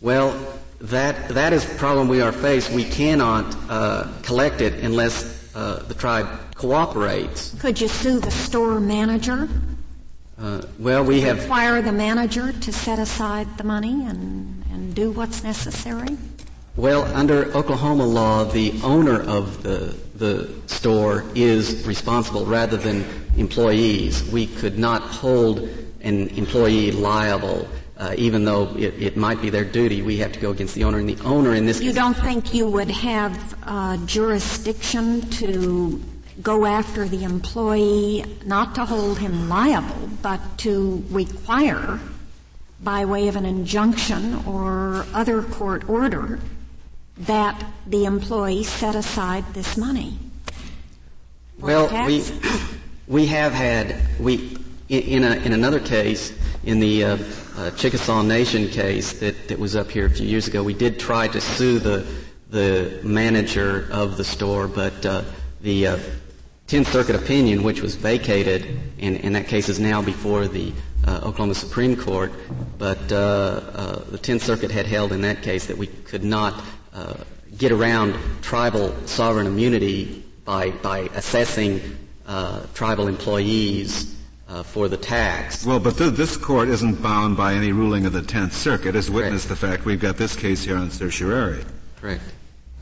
Well, 0.00 0.38
that 0.80 1.28
that 1.30 1.52
is 1.52 1.66
the 1.66 1.74
problem 1.76 2.08
we 2.08 2.20
are 2.20 2.32
faced. 2.32 2.70
We 2.70 2.84
cannot 2.84 3.56
uh, 3.68 4.06
collect 4.22 4.60
it 4.60 4.74
unless 4.84 5.54
uh, 5.56 5.84
the 5.88 5.94
tribe 5.94 6.28
cooperates. 6.54 7.58
Could 7.60 7.80
you 7.80 7.88
sue 7.88 8.20
the 8.20 8.30
store 8.30 8.78
manager? 8.78 9.48
Uh, 10.38 10.62
well, 10.78 11.02
we 11.02 11.20
have 11.22 11.40
require 11.40 11.82
the 11.82 11.92
manager 11.92 12.52
to 12.52 12.72
set 12.72 12.98
aside 12.98 13.58
the 13.58 13.64
money 13.64 14.04
and, 14.06 14.62
and 14.70 14.94
do 14.94 15.10
what's 15.10 15.42
necessary. 15.42 16.16
Well, 16.78 17.12
under 17.12 17.52
Oklahoma 17.56 18.06
law, 18.06 18.44
the 18.44 18.72
owner 18.84 19.20
of 19.20 19.64
the, 19.64 19.96
the 20.14 20.48
store 20.68 21.24
is 21.34 21.84
responsible 21.84 22.46
rather 22.46 22.76
than 22.76 23.04
employees. 23.36 24.22
We 24.30 24.46
could 24.46 24.78
not 24.78 25.02
hold 25.02 25.68
an 26.02 26.28
employee 26.28 26.92
liable, 26.92 27.66
uh, 27.96 28.14
even 28.16 28.44
though 28.44 28.76
it, 28.76 28.94
it, 29.02 29.16
might 29.16 29.42
be 29.42 29.50
their 29.50 29.64
duty. 29.64 30.02
We 30.02 30.18
have 30.18 30.30
to 30.30 30.38
go 30.38 30.52
against 30.52 30.76
the 30.76 30.84
owner, 30.84 30.98
and 30.98 31.08
the 31.08 31.20
owner 31.24 31.52
in 31.52 31.66
this 31.66 31.80
You 31.80 31.92
don't 31.92 32.16
think 32.16 32.54
you 32.54 32.70
would 32.70 32.92
have 32.92 33.56
uh, 33.64 33.96
jurisdiction 34.06 35.22
to 35.30 36.00
go 36.42 36.64
after 36.64 37.08
the 37.08 37.24
employee, 37.24 38.24
not 38.44 38.76
to 38.76 38.84
hold 38.84 39.18
him 39.18 39.48
liable, 39.48 40.10
but 40.22 40.40
to 40.58 41.04
require, 41.10 41.98
by 42.84 43.04
way 43.04 43.26
of 43.26 43.34
an 43.34 43.46
injunction 43.46 44.36
or 44.46 45.04
other 45.12 45.42
court 45.42 45.88
order, 45.88 46.38
that 47.20 47.64
the 47.86 48.04
employee 48.04 48.64
set 48.64 48.94
aside 48.94 49.44
this 49.54 49.76
money? 49.76 50.18
Well, 51.58 52.06
we 52.06 52.24
we 53.08 53.26
have 53.26 53.52
had 53.52 53.96
we 54.20 54.56
in 54.88 55.24
a, 55.24 55.36
in 55.36 55.52
another 55.52 55.80
case 55.80 56.32
in 56.64 56.80
the 56.80 57.04
uh, 57.04 57.18
uh, 57.56 57.70
Chickasaw 57.72 58.22
Nation 58.22 58.68
case 58.68 59.14
that, 59.20 59.48
that 59.48 59.58
was 59.58 59.76
up 59.76 59.90
here 59.90 60.06
a 60.06 60.10
few 60.10 60.26
years 60.26 60.48
ago, 60.48 60.62
we 60.62 60.74
did 60.74 60.98
try 60.98 61.28
to 61.28 61.40
sue 61.40 61.78
the 61.78 62.06
the 62.50 62.98
manager 63.02 63.88
of 63.90 64.16
the 64.16 64.24
store, 64.24 64.68
but 64.68 65.04
uh, 65.04 65.22
the 65.60 65.86
uh, 65.86 65.98
Tenth 66.66 66.90
Circuit 66.90 67.14
opinion, 67.14 67.62
which 67.62 67.82
was 67.82 67.94
vacated, 67.94 68.80
and, 68.98 69.22
and, 69.22 69.34
that 69.34 69.48
case 69.48 69.68
is 69.68 69.78
now 69.78 70.00
before 70.00 70.48
the 70.48 70.72
uh, 71.06 71.16
Oklahoma 71.16 71.54
Supreme 71.54 71.94
Court. 71.94 72.32
But 72.78 73.12
uh, 73.12 74.00
the 74.10 74.18
Tenth 74.18 74.42
Circuit 74.42 74.70
had 74.70 74.86
held 74.86 75.12
in 75.12 75.20
that 75.22 75.42
case 75.42 75.66
that 75.66 75.76
we 75.76 75.88
could 75.88 76.24
not 76.24 76.62
uh, 76.98 77.14
get 77.56 77.70
around 77.70 78.18
tribal 78.42 78.92
sovereign 79.06 79.46
immunity 79.46 80.24
by, 80.44 80.70
by 80.70 81.00
assessing 81.14 81.80
uh, 82.26 82.66
tribal 82.74 83.06
employees 83.06 84.16
uh, 84.48 84.62
for 84.62 84.88
the 84.88 84.96
tax. 84.96 85.64
Well, 85.64 85.78
but 85.78 85.96
th- 85.96 86.14
this 86.14 86.36
court 86.36 86.68
isn't 86.68 87.00
bound 87.00 87.36
by 87.36 87.54
any 87.54 87.70
ruling 87.70 88.04
of 88.06 88.12
the 88.12 88.22
Tenth 88.22 88.52
Circuit, 88.52 88.96
as 88.96 89.10
witnessed 89.10 89.48
the 89.48 89.56
fact 89.56 89.84
we've 89.84 90.00
got 90.00 90.16
this 90.16 90.34
case 90.34 90.64
here 90.64 90.76
on 90.76 90.90
certiorari. 90.90 91.64
Correct. 92.00 92.22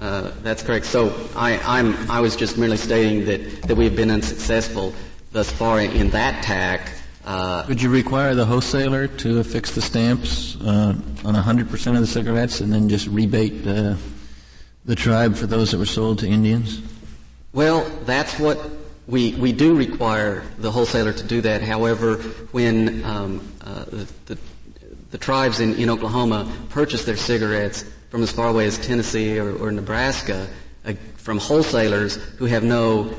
Uh, 0.01 0.31
that's 0.43 0.63
correct. 0.63 0.87
So 0.87 1.29
I, 1.35 1.59
i 2.09 2.21
was 2.21 2.37
just 2.37 2.57
merely 2.57 2.77
stating 2.77 3.25
that, 3.27 3.63
that 3.63 3.75
we 3.75 3.85
have 3.85 3.97
been 3.97 4.11
unsuccessful 4.11 4.95
thus 5.33 5.51
far 5.51 5.81
in 5.81 6.11
that 6.11 6.43
tack 6.43 6.93
Uh, 7.27 7.65
Would 7.67 7.83
you 7.83 7.91
require 7.91 8.37
the 8.37 8.47
wholesaler 8.47 9.09
to 9.09 9.41
affix 9.41 9.75
the 9.75 9.83
stamps 9.83 10.57
uh, 10.61 10.95
on 11.25 11.35
100% 11.35 11.95
of 11.95 12.01
the 12.01 12.07
cigarettes 12.07 12.61
and 12.61 12.73
then 12.73 12.89
just 12.89 13.09
rebate 13.09 13.67
uh, 13.67 13.97
the 14.85 14.95
tribe 14.95 15.35
for 15.35 15.49
those 15.49 15.73
that 15.73 15.79
were 15.79 15.87
sold 15.87 16.21
to 16.21 16.29
Indians? 16.29 16.81
Well, 17.53 17.85
that's 18.05 18.39
what 18.39 18.61
we, 19.09 19.35
we 19.35 19.53
do 19.53 19.75
require 19.75 20.45
the 20.59 20.71
wholesaler 20.71 21.13
to 21.13 21.27
do 21.27 21.41
that. 21.41 21.63
However, 21.63 22.19
when 22.53 23.05
um, 23.05 23.53
uh, 23.61 23.85
the, 23.87 24.09
the, 24.27 24.39
the, 25.11 25.19
tribes 25.19 25.59
in, 25.59 25.75
in 25.75 25.91
Oklahoma 25.91 26.49
purchase 26.69 27.05
their 27.05 27.17
cigarettes 27.17 27.85
from 28.11 28.23
as 28.23 28.31
far 28.31 28.49
away 28.49 28.67
as 28.67 28.79
Tennessee 28.79 29.37
or, 29.41 29.53
or 29.57 29.73
Nebraska 29.73 30.47
uh, 30.85 30.93
from 31.17 31.39
wholesalers 31.39 32.17
who 32.39 32.45
have 32.45 32.63
no 32.63 33.13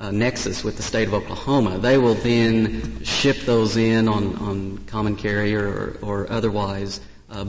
uh, 0.00 0.10
nexus 0.10 0.64
with 0.64 0.76
the 0.76 0.82
state 0.82 1.06
of 1.06 1.14
Oklahoma. 1.14 1.78
They 1.78 1.98
will 1.98 2.14
then 2.14 3.04
ship 3.04 3.36
those 3.40 3.76
in 3.76 4.08
on, 4.08 4.34
on 4.36 4.78
common 4.86 5.14
carrier 5.14 5.96
or, 6.02 6.22
or 6.22 6.32
otherwise, 6.32 7.00
uh, 7.30 7.44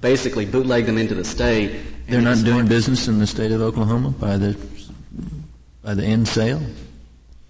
basically 0.00 0.44
bootleg 0.44 0.84
them 0.84 0.98
into 0.98 1.14
the 1.14 1.24
state. 1.24 1.80
They're 2.06 2.20
not 2.20 2.44
doing 2.44 2.68
business 2.68 3.08
in 3.08 3.18
the 3.18 3.26
state 3.26 3.50
of 3.50 3.60
Oklahoma 3.60 4.10
by 4.10 4.36
the 4.36 4.56
by 5.82 5.94
the 5.94 6.04
end 6.04 6.28
sale. 6.28 6.60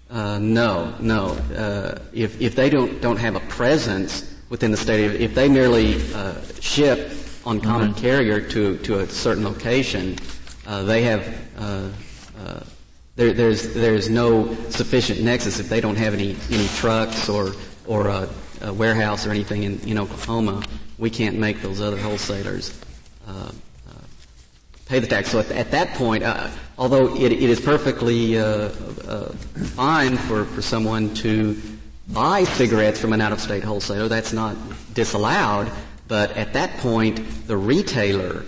Uh, 0.09 0.39
no, 0.39 0.95
no. 0.99 1.29
Uh, 1.55 1.99
if 2.13 2.39
if 2.41 2.55
they 2.55 2.69
don't 2.69 3.01
don't 3.01 3.17
have 3.17 3.35
a 3.35 3.41
presence 3.41 4.33
within 4.49 4.71
the 4.71 4.77
state, 4.77 5.19
if 5.19 5.35
they 5.35 5.49
merely 5.49 6.01
uh, 6.13 6.33
ship 6.61 7.11
on 7.45 7.59
common 7.59 7.89
mm-hmm. 7.89 7.99
carrier 7.99 8.39
to 8.39 8.77
to 8.77 8.99
a 8.99 9.07
certain 9.07 9.43
location, 9.43 10.17
uh, 10.65 10.83
they 10.83 11.03
have 11.03 11.37
there, 13.17 13.33
there's 13.33 13.73
there's 13.73 14.09
no 14.09 14.53
sufficient 14.69 15.21
nexus 15.21 15.59
if 15.59 15.67
they 15.67 15.81
don't 15.81 15.97
have 15.97 16.13
any 16.13 16.37
any 16.49 16.67
trucks 16.69 17.27
or 17.27 17.51
or 17.85 18.07
a, 18.07 18.29
a 18.61 18.71
warehouse 18.71 19.25
or 19.25 19.31
anything 19.31 19.63
in, 19.63 19.79
in 19.81 19.97
Oklahoma. 19.97 20.63
We 20.97 21.09
can't 21.09 21.37
make 21.37 21.61
those 21.61 21.81
other 21.81 21.97
wholesalers 21.97 22.79
uh, 23.27 23.51
uh, 23.89 23.93
pay 24.85 24.99
the 24.99 25.07
tax. 25.07 25.29
So 25.29 25.39
at, 25.39 25.51
at 25.51 25.71
that 25.71 25.95
point, 25.95 26.23
uh, 26.23 26.49
although 26.77 27.15
it, 27.15 27.31
it 27.31 27.49
is 27.49 27.59
perfectly 27.59 28.39
uh, 28.39 28.43
uh, 28.45 29.31
fine 29.75 30.17
for, 30.17 30.45
for 30.45 30.61
someone 30.61 31.13
to 31.15 31.59
buy 32.09 32.43
cigarettes 32.43 32.99
from 32.99 33.13
an 33.13 33.21
out-of-state 33.21 33.63
wholesaler, 33.63 34.07
that's 34.07 34.33
not 34.33 34.55
disallowed. 34.93 35.71
But 36.07 36.31
at 36.31 36.53
that 36.53 36.77
point, 36.77 37.47
the 37.47 37.57
retailer 37.57 38.43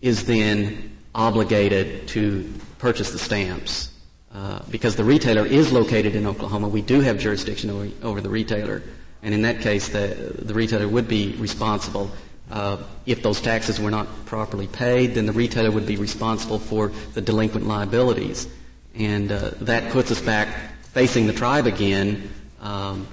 is 0.00 0.24
then 0.26 0.96
obligated 1.14 2.08
to 2.08 2.50
purchase 2.78 3.12
the 3.12 3.18
stamps. 3.18 3.90
Uh, 4.34 4.58
because 4.68 4.96
the 4.96 5.04
retailer 5.04 5.46
is 5.46 5.70
located 5.70 6.16
in 6.16 6.26
Oklahoma, 6.26 6.66
we 6.66 6.82
do 6.82 7.00
have 7.00 7.20
jurisdiction 7.20 7.70
over, 7.70 7.88
over 8.02 8.20
the 8.20 8.28
retailer. 8.28 8.82
And 9.22 9.32
in 9.32 9.42
that 9.42 9.60
case, 9.60 9.88
the, 9.88 10.34
the 10.38 10.52
retailer 10.52 10.88
would 10.88 11.06
be 11.06 11.36
responsible. 11.38 12.10
Uh, 12.50 12.78
if 13.06 13.22
those 13.22 13.40
taxes 13.40 13.78
were 13.78 13.92
not 13.92 14.08
properly 14.26 14.66
paid, 14.66 15.14
then 15.14 15.26
the 15.26 15.32
retailer 15.32 15.70
would 15.70 15.86
be 15.86 15.96
responsible 15.96 16.58
for 16.58 16.88
the 17.14 17.20
delinquent 17.20 17.68
liabilities. 17.68 18.48
And 18.96 19.30
uh, 19.30 19.50
that 19.60 19.92
puts 19.92 20.10
us 20.10 20.20
back 20.20 20.48
facing 20.82 21.28
the 21.28 21.32
tribe 21.32 21.66
again. 21.66 22.28
Um, 22.60 23.06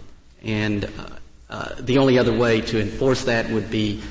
and 0.44 0.86
uh, 0.86 0.90
uh 1.52 1.76
the 1.82 2.00
only 2.00 2.18
other 2.18 2.36
way 2.36 2.62
to 2.62 2.82
enforce 2.82 3.26
that 3.26 3.48
would 3.52 3.70
be 3.70 4.02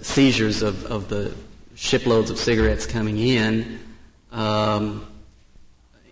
seizures 0.00 0.62
of, 0.62 0.86
of 0.86 1.10
the 1.10 1.34
shiploads 1.74 2.30
of 2.30 2.38
cigarettes 2.38 2.86
coming 2.86 3.18
in. 3.18 3.78
Um, 4.32 5.06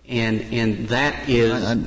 and 0.09 0.41
and 0.53 0.89
that 0.89 1.29
is. 1.29 1.53
I, 1.53 1.73
I, 1.73 1.79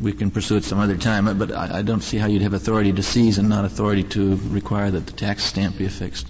we 0.00 0.12
can 0.12 0.30
pursue 0.30 0.56
it 0.56 0.64
some 0.64 0.78
other 0.78 0.96
time, 0.96 1.38
but 1.38 1.52
I, 1.52 1.78
I, 1.78 1.82
don't 1.82 2.00
see 2.00 2.16
how 2.16 2.26
you'd 2.26 2.40
have 2.40 2.54
authority 2.54 2.90
to 2.90 3.02
seize 3.02 3.36
and 3.36 3.50
not 3.50 3.66
authority 3.66 4.02
to 4.04 4.36
require 4.48 4.90
that 4.90 5.04
the 5.04 5.12
tax 5.12 5.44
stamp 5.44 5.76
be 5.76 5.84
affixed. 5.84 6.26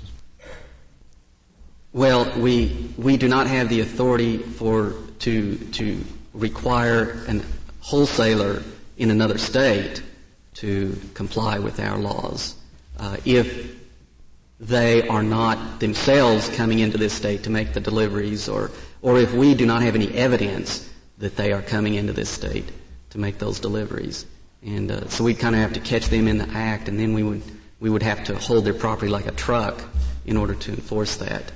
Well, 1.92 2.32
we 2.38 2.92
we 2.96 3.16
do 3.16 3.28
not 3.28 3.46
have 3.46 3.68
the 3.68 3.80
authority 3.80 4.38
for 4.38 4.94
to 5.20 5.56
to 5.56 6.04
require 6.34 7.24
a 7.28 7.40
wholesaler 7.80 8.62
in 8.96 9.10
another 9.10 9.38
state 9.38 10.02
to 10.54 10.96
comply 11.14 11.58
with 11.58 11.80
our 11.80 11.98
laws. 11.98 12.56
Uh, 12.98 13.16
if 13.24 13.76
they 14.58 15.06
are 15.08 15.22
not 15.22 15.80
themselves 15.80 16.48
coming 16.50 16.80
into 16.80 16.98
this 16.98 17.12
state 17.12 17.42
to 17.44 17.50
make 17.50 17.72
the 17.72 17.80
deliveries, 17.80 18.48
or 18.48 18.70
or 19.00 19.18
if 19.18 19.32
we 19.32 19.54
do 19.54 19.64
not 19.64 19.82
have 19.82 19.94
any 19.94 20.12
evidence 20.14 20.89
that 21.20 21.36
they 21.36 21.52
are 21.52 21.62
coming 21.62 21.94
into 21.94 22.12
this 22.12 22.28
state 22.28 22.64
to 23.10 23.18
make 23.18 23.38
those 23.38 23.60
deliveries. 23.60 24.26
And 24.62 24.90
uh, 24.90 25.08
so 25.08 25.24
we'd 25.24 25.38
kind 25.38 25.54
of 25.54 25.60
have 25.60 25.72
to 25.74 25.80
catch 25.80 26.06
them 26.06 26.26
in 26.28 26.38
the 26.38 26.48
act, 26.50 26.88
and 26.88 26.98
then 26.98 27.14
we 27.14 27.22
would 27.22 27.42
we 27.78 27.88
would 27.88 28.02
have 28.02 28.24
to 28.24 28.36
hold 28.36 28.64
their 28.66 28.74
property 28.74 29.08
like 29.08 29.26
a 29.26 29.32
truck 29.32 29.82
in 30.26 30.36
order 30.36 30.54
to 30.54 30.70
enforce 30.72 31.16
that. 31.16 31.52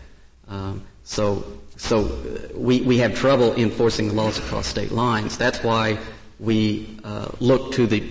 Um, 0.48 0.82
so 1.02 1.44
so 1.76 2.06
uh, 2.06 2.58
we 2.58 2.80
we 2.80 2.98
have 2.98 3.14
trouble 3.14 3.54
enforcing 3.56 4.08
the 4.08 4.14
laws 4.14 4.38
across 4.38 4.66
state 4.66 4.92
lines. 4.92 5.36
That's 5.36 5.62
why 5.62 5.98
we 6.38 6.98
uh, 7.04 7.28
look 7.40 7.72
to 7.72 7.86
the 7.86 8.02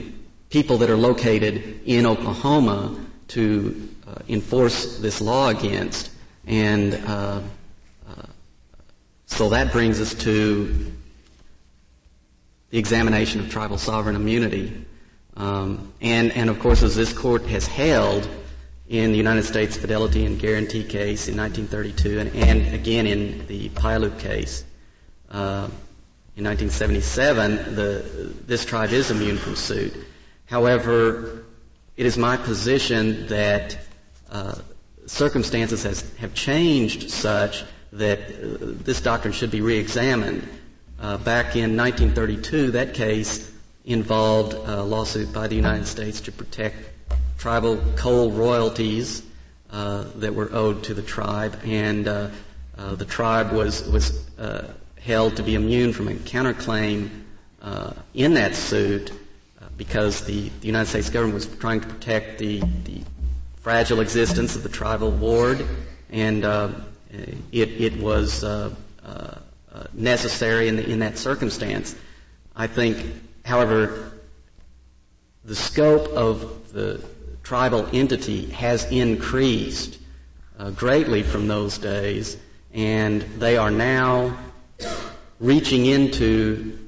people 0.50 0.78
that 0.78 0.90
are 0.90 0.98
located 0.98 1.82
in 1.86 2.06
Oklahoma 2.06 2.96
to 3.30 3.90
uh, 4.08 4.16
enforce 4.30 5.00
this 5.00 5.22
law 5.22 5.50
against, 5.50 6.12
and 6.46 6.94
uh, 7.08 7.42
uh, 8.08 8.26
so 9.26 9.50
that 9.50 9.72
brings 9.72 10.00
us 10.00 10.14
to 10.14 10.94
the 12.74 12.80
examination 12.80 13.40
of 13.40 13.52
tribal 13.52 13.78
sovereign 13.78 14.16
immunity. 14.16 14.74
Um, 15.38 15.94
and, 16.02 16.32
and 16.32 16.50
of 16.50 16.58
course, 16.60 16.82
as 16.82 16.96
this 16.96 17.14
court 17.14 17.46
has 17.46 17.68
held 17.68 18.28
in 18.90 19.12
the 19.12 19.18
United 19.18 19.44
States 19.44 19.78
Fidelity 19.78 20.26
and 20.26 20.40
Guaranty 20.40 20.84
case 20.84 21.28
in 21.28 21.38
1932, 21.38 22.20
and, 22.20 22.36
and 22.36 22.74
again 22.74 23.06
in 23.06 23.46
the 23.46 23.70
Puyallup 23.70 24.18
case 24.18 24.66
uh, 25.30 25.70
in 26.36 26.46
1977, 26.46 27.76
the, 27.76 28.34
this 28.48 28.66
tribe 28.66 28.90
is 28.90 29.12
immune 29.12 29.38
from 29.38 29.56
suit. 29.56 29.94
However, 30.48 31.46
it 31.96 32.08
is 32.08 32.18
my 32.18 32.38
position 32.38 33.28
that 33.28 33.78
uh, 34.32 34.56
circumstances 35.06 35.84
has, 35.84 36.12
have 36.16 36.34
changed 36.34 37.12
such 37.12 37.66
that 37.92 38.20
uh, 38.20 38.58
this 38.84 39.00
doctrine 39.00 39.32
should 39.32 39.52
be 39.52 39.62
reexamined. 39.62 40.42
Uh, 41.00 41.18
back 41.18 41.56
in 41.56 41.76
1932, 41.76 42.72
that 42.72 42.94
case 42.94 43.52
involved 43.86 44.54
a 44.54 44.82
lawsuit 44.82 45.34
by 45.34 45.48
the 45.48 45.56
United 45.56 45.86
States 45.86 46.22
to 46.22 46.32
protect 46.32 46.76
tribal 47.38 47.78
coal 47.98 48.32
royalties 48.32 49.24
uh, 49.70 50.06
that 50.16 50.34
were 50.34 50.50
owed 50.54 50.84
to 50.84 50.94
the 50.94 51.02
tribe, 51.02 51.60
and 51.66 52.08
uh, 52.08 52.30
uh 52.78 52.96
the 52.96 53.06
tribe 53.06 53.52
was 53.52 53.86
was 53.90 54.30
uh, 54.38 54.72
held 55.02 55.36
to 55.36 55.44
be 55.44 55.56
immune 55.56 55.92
from 55.92 56.08
a 56.08 56.14
counterclaim 56.14 57.10
in 58.14 58.34
that 58.36 58.56
suit 58.56 59.12
because 59.76 60.24
the, 60.26 60.50
the, 60.62 60.68
United 60.68 60.88
States 60.88 61.10
government 61.10 61.34
was 61.34 61.48
trying 61.58 61.82
to 61.82 61.88
protect 61.88 62.38
the, 62.38 62.62
the 62.84 63.02
fragile 63.56 64.00
existence 64.00 64.56
of 64.56 64.62
the 64.62 64.70
tribal 64.70 65.10
ward, 65.10 65.66
and 66.12 66.46
it, 67.52 67.82
it 67.82 67.98
was 67.98 68.44
uh, 68.44 68.74
necessary 69.94 70.68
in, 70.68 70.76
the, 70.76 70.90
in 70.90 71.00
that 71.00 71.18
circumstance. 71.18 71.96
I 72.56 72.68
think, 72.68 73.06
however, 73.46 74.12
the 75.44 75.56
scope 75.56 76.08
of 76.10 76.72
the 76.74 77.04
tribal 77.44 77.88
entity 77.94 78.50
has 78.52 78.90
increased 78.92 80.00
uh, 80.58 80.70
greatly 80.72 81.24
from 81.24 81.48
those 81.48 81.78
days, 81.78 82.38
and 82.74 83.22
they 83.40 83.58
are 83.58 83.72
now 83.72 84.38
reaching 85.40 85.86
into 85.88 86.80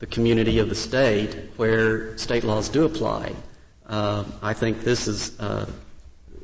the 0.00 0.06
community 0.06 0.58
of 0.58 0.68
the 0.68 0.74
state 0.74 1.36
where 1.56 2.16
state 2.18 2.42
laws 2.42 2.68
do 2.68 2.84
apply. 2.84 3.32
Uh, 3.86 4.24
I 4.42 4.54
think 4.54 4.80
this 4.80 5.06
is 5.06 5.38
uh, 5.38 5.66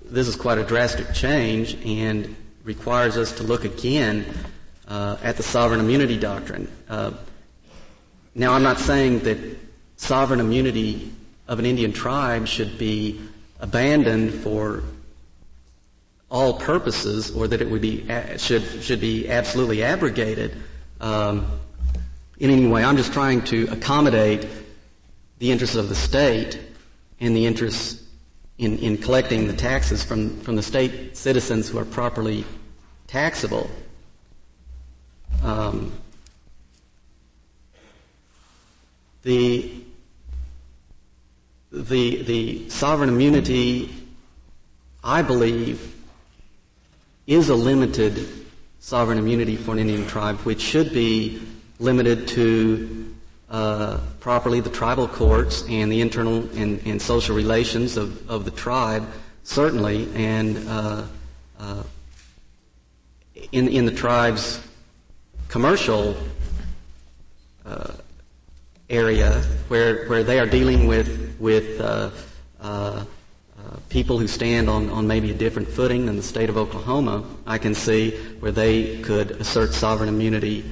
this 0.05 0.29
is 0.29 0.37
quite 0.37 0.59
a 0.59 0.65
drastic 0.65 1.13
change 1.13 1.75
and 1.85 2.37
requires 2.65 3.17
us 3.17 3.33
to 3.33 3.43
look 3.43 3.65
again 3.65 4.27
uh, 4.87 5.17
at 5.23 5.37
the 5.37 5.43
sovereign 5.43 5.81
immunity 5.81 6.19
doctrine. 6.19 6.71
Uh, 6.89 7.13
now, 8.35 8.53
I'm 8.53 8.63
not 8.63 8.79
saying 8.79 9.21
that 9.21 9.39
sovereign 9.97 10.41
immunity 10.41 11.13
of 11.49 11.59
an 11.59 11.67
Indian 11.67 11.93
tribe 11.93 12.47
should 12.47 12.79
be 12.79 13.21
abandoned 13.61 14.35
for 14.35 14.83
all 16.31 16.55
purposes, 16.55 17.31
or 17.31 17.49
that 17.49 17.63
it 17.63 17.71
would 17.71 17.81
be 17.81 18.07
should 18.37 18.63
should 18.83 19.01
be 19.01 19.29
absolutely 19.29 19.83
abrogated 19.83 20.57
um, 21.01 21.47
in 22.39 22.51
any 22.51 22.67
way. 22.67 22.85
I'm 22.85 22.97
just 22.97 23.13
trying 23.13 23.43
to 23.45 23.69
accommodate 23.71 24.47
the 25.39 25.51
interests 25.51 25.77
of 25.77 25.89
the 25.89 25.95
state 25.95 26.59
and 27.21 27.37
the 27.37 27.47
interests 27.47 28.03
in, 28.59 28.79
in 28.79 28.99
collecting 28.99 29.47
the 29.47 29.53
taxes 29.53 30.03
from, 30.03 30.41
from 30.41 30.57
the 30.57 30.63
state 30.63 31.17
citizens 31.17 31.69
who 31.69 31.79
are 31.79 31.85
properly 31.85 32.45
taxable. 33.07 33.71
Um, 35.43 35.93
the 39.23 39.83
the, 41.73 42.23
the 42.23 42.71
sovereign 42.71 43.11
immunity, 43.11 43.93
I 45.05 45.23
believe, 45.23 45.95
is 47.27 47.49
a 47.49 47.55
limited 47.55 48.27
sovereign 48.79 49.19
immunity 49.19 49.57
for 49.57 49.73
an 49.73 49.79
Indian 49.81 50.07
tribe, 50.07 50.39
which 50.41 50.61
should 50.61 50.93
be 50.93 51.43
limited 51.79 52.29
to 52.29 53.15
uh, 53.51 54.01
properly 54.21 54.61
the 54.61 54.71
tribal 54.71 55.07
courts 55.07 55.65
and 55.69 55.91
the 55.91 56.01
internal 56.01 56.49
and, 56.57 56.81
and 56.87 57.01
social 57.03 57.37
relations 57.37 57.97
of, 57.97 58.29
of 58.31 58.45
the 58.45 58.51
tribe, 58.51 59.07
certainly, 59.43 60.09
and 60.15 60.69
uh, 60.69 61.05
uh, 61.59 61.83
in, 63.53 63.69
in 63.69 63.85
the 63.85 63.93
tribe's 63.93 64.61
commercial 65.49 66.17
uh, 67.65 67.93
area 68.89 69.43
where, 69.69 70.07
where 70.07 70.23
they 70.23 70.39
are 70.39 70.47
dealing 70.47 70.87
with, 70.87 71.37
with 71.41 71.81
uh, 71.81 72.11
uh, 72.61 73.05
people 73.89 74.19
who 74.19 74.29
stand 74.29 74.69
on, 74.69 74.91
on 74.91 75.07
maybe 75.07 75.31
a 75.31 75.35
different 75.35 75.69
footing 75.69 76.07
than 76.07 76.17
the 76.17 76.23
state 76.23 76.49
of 76.49 76.57
Oklahoma, 76.57 77.25
I 77.47 77.59
can 77.59 77.75
see 77.75 78.13
where 78.41 78.53
they 78.53 79.01
could 79.03 79.33
assert 79.33 79.73
sovereign 79.73 80.09
immunity 80.09 80.65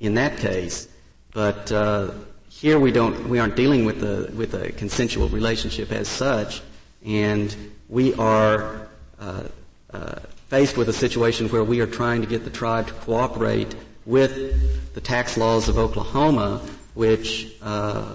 in 0.00 0.14
that 0.14 0.36
case. 0.38 0.88
But 1.32 1.72
uh, 1.72 2.12
here 2.48 2.78
we 2.78 2.92
don't, 2.92 3.28
we 3.28 3.38
aren't 3.38 3.56
dealing 3.56 3.84
with 3.84 4.02
a 4.04 4.30
with 4.34 4.54
a 4.54 4.70
consensual 4.72 5.28
relationship 5.28 5.90
as 5.90 6.08
such, 6.08 6.62
and 7.04 7.54
we 7.88 8.14
are 8.14 8.88
uh, 9.18 9.44
uh, 9.92 10.20
faced 10.54 10.76
with 10.76 10.88
a 10.88 10.92
situation 10.92 11.48
where 11.48 11.64
we 11.64 11.80
are 11.80 11.86
trying 12.00 12.20
to 12.20 12.28
get 12.28 12.44
the 12.44 12.50
tribe 12.50 12.86
to 12.86 12.92
cooperate 12.92 13.74
with 14.06 14.94
the 14.94 15.00
tax 15.00 15.36
laws 15.36 15.68
of 15.68 15.78
Oklahoma, 15.78 16.58
which 16.94 17.56
uh, 17.60 18.14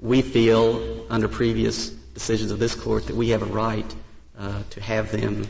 we 0.00 0.22
feel 0.22 1.06
under 1.08 1.28
previous 1.28 1.90
decisions 1.90 2.50
of 2.50 2.58
this 2.58 2.74
court 2.74 3.06
that 3.06 3.14
we 3.14 3.28
have 3.28 3.42
a 3.42 3.52
right 3.64 3.94
uh, 4.36 4.60
to 4.70 4.80
have 4.80 5.12
them 5.12 5.46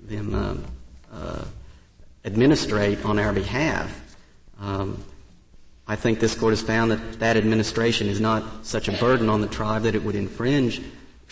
them 0.00 0.34
um, 0.34 0.64
uh, 1.10 1.44
administrate 2.26 3.02
on 3.02 3.18
our 3.18 3.32
behalf. 3.32 3.88
Um, 4.60 5.02
I 5.88 5.96
think 5.96 6.20
this 6.20 6.34
court 6.34 6.52
has 6.52 6.60
found 6.60 6.90
that 6.90 7.20
that 7.20 7.38
administration 7.38 8.06
is 8.06 8.20
not 8.20 8.66
such 8.66 8.86
a 8.86 8.92
burden 8.92 9.30
on 9.30 9.40
the 9.40 9.48
tribe 9.48 9.84
that 9.84 9.94
it 9.94 10.02
would 10.02 10.14
infringe 10.14 10.82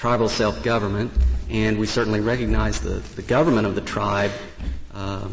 tribal 0.00 0.30
self-government, 0.30 1.12
and 1.50 1.78
we 1.78 1.86
certainly 1.86 2.20
recognize 2.20 2.80
the, 2.80 3.02
the 3.16 3.22
government 3.22 3.66
of 3.66 3.74
the 3.74 3.82
tribe, 3.82 4.30
uh, 4.94 5.28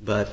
but 0.00 0.30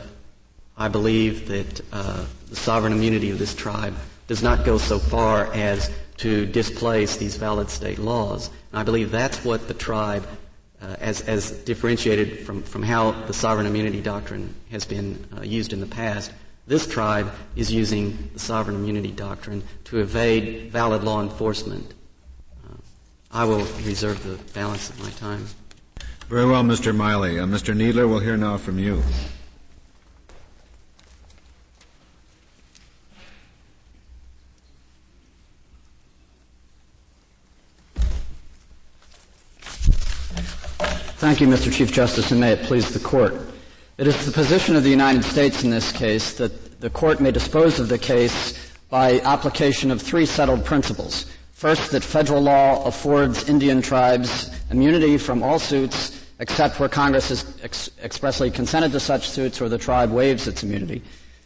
I 0.77 0.87
believe 0.87 1.49
that 1.49 1.81
uh, 1.91 2.23
the 2.49 2.55
sovereign 2.55 2.93
immunity 2.93 3.31
of 3.31 3.37
this 3.37 3.53
tribe 3.53 3.93
does 4.27 4.41
not 4.41 4.63
go 4.63 4.77
so 4.77 4.97
far 4.97 5.53
as 5.53 5.91
to 6.19 6.45
displace 6.45 7.17
these 7.17 7.35
valid 7.35 7.69
state 7.69 7.99
laws. 7.99 8.49
And 8.71 8.79
I 8.79 8.83
believe 8.83 9.11
that's 9.11 9.43
what 9.43 9.67
the 9.67 9.73
tribe, 9.73 10.25
uh, 10.81 10.95
as, 11.01 11.19
as 11.23 11.51
differentiated 11.51 12.45
from, 12.45 12.63
from 12.63 12.81
how 12.81 13.11
the 13.11 13.33
sovereign 13.33 13.67
immunity 13.67 13.99
doctrine 13.99 14.55
has 14.71 14.85
been 14.85 15.27
uh, 15.37 15.41
used 15.41 15.73
in 15.73 15.81
the 15.81 15.85
past, 15.85 16.31
this 16.65 16.87
tribe 16.87 17.29
is 17.57 17.73
using 17.73 18.29
the 18.31 18.39
sovereign 18.39 18.77
immunity 18.77 19.11
doctrine 19.11 19.63
to 19.83 19.99
evade 19.99 20.71
valid 20.71 21.03
law 21.03 21.21
enforcement. 21.21 21.93
I 23.35 23.43
will 23.43 23.65
reserve 23.83 24.23
the 24.23 24.41
balance 24.53 24.89
of 24.89 24.97
my 25.03 25.09
time. 25.09 25.45
Very 26.29 26.45
well, 26.45 26.63
Mr. 26.63 26.95
Miley. 26.95 27.37
Uh, 27.37 27.45
Mr. 27.45 27.75
Kneedler, 27.75 28.07
we'll 28.07 28.19
hear 28.19 28.37
now 28.37 28.55
from 28.55 28.79
you. 28.79 29.01
Thank 41.17 41.41
you, 41.41 41.47
Mr. 41.47 41.73
Chief 41.73 41.91
Justice, 41.91 42.31
and 42.31 42.39
may 42.39 42.53
it 42.53 42.63
please 42.63 42.93
the 42.93 42.99
Court. 42.99 43.35
It 43.97 44.07
is 44.07 44.25
the 44.25 44.31
position 44.31 44.77
of 44.77 44.83
the 44.83 44.89
United 44.89 45.25
States 45.25 45.65
in 45.65 45.71
this 45.71 45.91
case 45.91 46.35
that 46.35 46.79
the 46.79 46.89
court 46.89 47.19
may 47.19 47.31
dispose 47.31 47.81
of 47.81 47.89
the 47.89 47.97
case 47.97 48.71
by 48.89 49.19
application 49.21 49.91
of 49.91 50.01
three 50.01 50.25
settled 50.25 50.63
principles. 50.63 51.25
First, 51.55 51.91
that 51.91 52.03
federal 52.03 52.41
law 52.41 52.83
affords 52.83 53.47
Indian 53.47 53.81
tribes 53.81 54.51
immunity 54.71 55.17
from 55.17 55.41
all 55.41 55.57
suits 55.57 56.21
except 56.39 56.81
where 56.81 56.89
Congress 56.89 57.29
has 57.29 57.57
ex- 57.63 57.89
expressly 58.03 58.51
consented 58.51 58.91
to 58.91 58.99
such 58.99 59.29
suits 59.29 59.61
or 59.61 59.69
the 59.69 59.77
tribe 59.77 60.11
waives 60.11 60.49
its 60.49 60.63
immunity. 60.63 61.01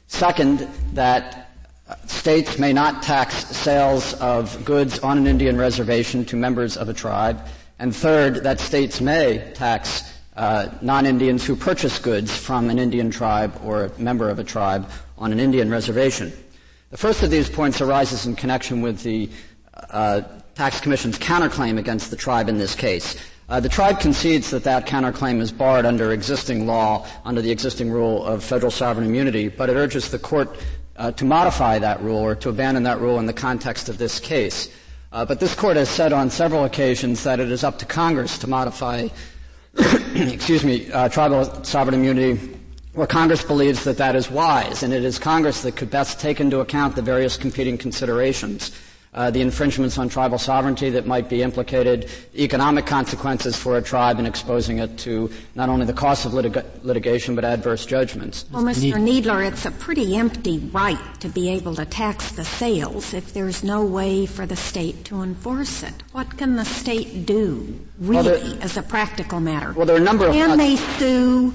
Second, 0.08 0.68
that 0.94 1.52
uh, 1.88 1.96
states 2.08 2.58
may 2.58 2.74
not 2.74 3.04
tax 3.04 3.36
sales 3.56 4.16
of 4.16 4.66
goods 4.66 4.98
on 4.98 5.20
an 5.20 5.28
Indian 5.28 5.60
reservation 5.60 6.26
to 6.26 6.36
members 6.36 6.76
of 6.76 6.90
a 6.90 6.94
tribe. 6.94 7.40
And 7.78 7.96
third, 7.96 8.44
that 8.44 8.60
states 8.60 9.00
may 9.02 9.52
tax 9.54 10.12
uh, 10.36 10.70
non-Indians 10.82 11.46
who 11.46 11.56
purchase 11.56 12.00
goods 12.00 12.36
from 12.36 12.72
an 12.72 12.80
Indian 12.80 13.12
tribe 13.12 13.54
or 13.64 13.86
a 13.86 14.00
member 14.00 14.32
of 14.32 14.40
a 14.40 14.44
tribe 14.44 14.90
on 15.20 15.32
an 15.32 15.40
Indian 15.40 15.70
reservation. 15.70 16.34
The 16.90 16.98
first 16.98 17.22
of 17.22 17.30
these 17.30 17.48
points 17.48 17.82
arises 17.82 18.26
in 18.26 18.36
connection 18.36 18.82
with 18.82 19.04
the 19.04 19.30
Tax 20.60 20.82
Commission's 20.82 21.18
counterclaim 21.18 21.78
against 21.78 22.10
the 22.12 22.18
tribe 22.18 22.50
in 22.50 22.58
this 22.58 22.76
case. 22.76 23.16
Uh, 23.48 23.60
the 23.60 23.70
tribe 23.70 24.00
concedes 24.00 24.52
that 24.52 24.64
that 24.64 24.86
counterclaim 24.86 25.40
is 25.40 25.52
barred 25.52 25.86
under 25.86 26.12
existing 26.12 26.68
law, 26.68 27.08
under 27.26 27.42
the 27.42 27.50
existing 27.50 27.90
rule 27.90 28.24
of 28.26 28.44
federal 28.44 28.70
sovereign 28.70 29.08
immunity, 29.08 29.48
but 29.48 29.70
it 29.70 29.74
urges 29.76 30.12
the 30.12 30.20
court 30.20 30.58
uh, 30.98 31.12
to 31.14 31.24
modify 31.24 31.80
that 31.80 32.02
rule 32.02 32.20
or 32.20 32.36
to 32.36 32.50
abandon 32.50 32.84
that 32.84 33.00
rule 33.00 33.20
in 33.20 33.26
the 33.26 33.34
context 33.34 33.90
of 33.90 33.98
this 33.98 34.20
case. 34.20 34.70
Uh, 35.14 35.26
but 35.26 35.40
this 35.40 35.56
court 35.56 35.78
has 35.78 35.90
said 35.90 36.14
on 36.14 36.30
several 36.30 36.66
occasions 36.66 37.24
that 37.24 37.40
it 37.40 37.50
is 37.50 37.64
up 37.64 37.80
to 37.80 37.86
Congress 37.86 38.38
to 38.38 38.46
modify 38.46 39.08
excuse 40.14 40.64
me, 40.64 40.92
uh, 40.92 41.08
tribal 41.08 41.64
sovereign 41.64 41.96
immunity 41.96 42.38
where 42.94 43.08
Congress 43.08 43.44
believes 43.44 43.84
that 43.86 43.98
that 43.98 44.16
is 44.16 44.30
wise, 44.30 44.84
and 44.84 44.94
it 44.94 45.06
is 45.06 45.18
Congress 45.18 45.62
that 45.62 45.76
could 45.78 45.90
best 45.90 46.20
take 46.20 46.42
into 46.42 46.60
account 46.60 46.96
the 46.96 47.02
various 47.02 47.38
competing 47.38 47.78
considerations 47.78 48.78
uh, 49.14 49.32
the 49.32 49.42
infringements 49.42 49.98
on 49.98 50.08
tribal 50.08 50.38
sovereignty 50.38 50.90
that 50.92 51.08
might 51.08 51.30
be 51.30 51.42
implicated, 51.42 52.10
economic 52.36 52.86
consequences 52.86 53.56
for 53.56 53.78
a 53.78 53.82
tribe 53.82 54.20
in 54.20 54.26
exposing 54.26 54.78
it 54.78 54.98
to 55.00 55.32
not 55.56 55.70
only 55.70 55.86
the 55.86 55.94
cost 55.94 56.26
of 56.26 56.34
litigation 56.34 57.36
but 57.36 57.44
adverse 57.44 57.86
judgments. 57.86 58.46
Well, 58.52 58.64
Mr. 58.64 58.94
Kneedler, 58.94 59.48
it's 59.48 59.66
a 59.66 59.72
pretty 59.72 60.16
empty 60.16 60.60
right 60.72 61.00
to 61.22 61.30
be 61.30 61.50
able 61.50 61.76
to 61.76 61.86
tax 61.86 62.32
the 62.34 62.46
sales 62.46 63.14
if 63.14 63.34
there's 63.34 63.64
no 63.64 63.84
way 63.84 64.26
for 64.26 64.46
the 64.46 64.56
state 64.56 65.06
to 65.06 65.24
enforce 65.24 65.82
it. 65.82 66.04
What 66.12 66.38
can 66.38 66.56
the 66.56 66.66
state 66.66 67.26
do, 67.26 67.80
really, 68.00 68.32
well, 68.32 68.40
there, 68.40 68.64
as 68.64 68.78
a 68.78 68.84
practical 68.84 69.40
matter? 69.40 69.74
Well, 69.74 69.86
there 69.88 69.96
are 69.96 70.00
a 70.00 70.04
number 70.04 70.32
can 70.32 70.52
of. 70.52 70.58
Can 70.58 70.58
they 70.58 70.76
sue 70.76 71.54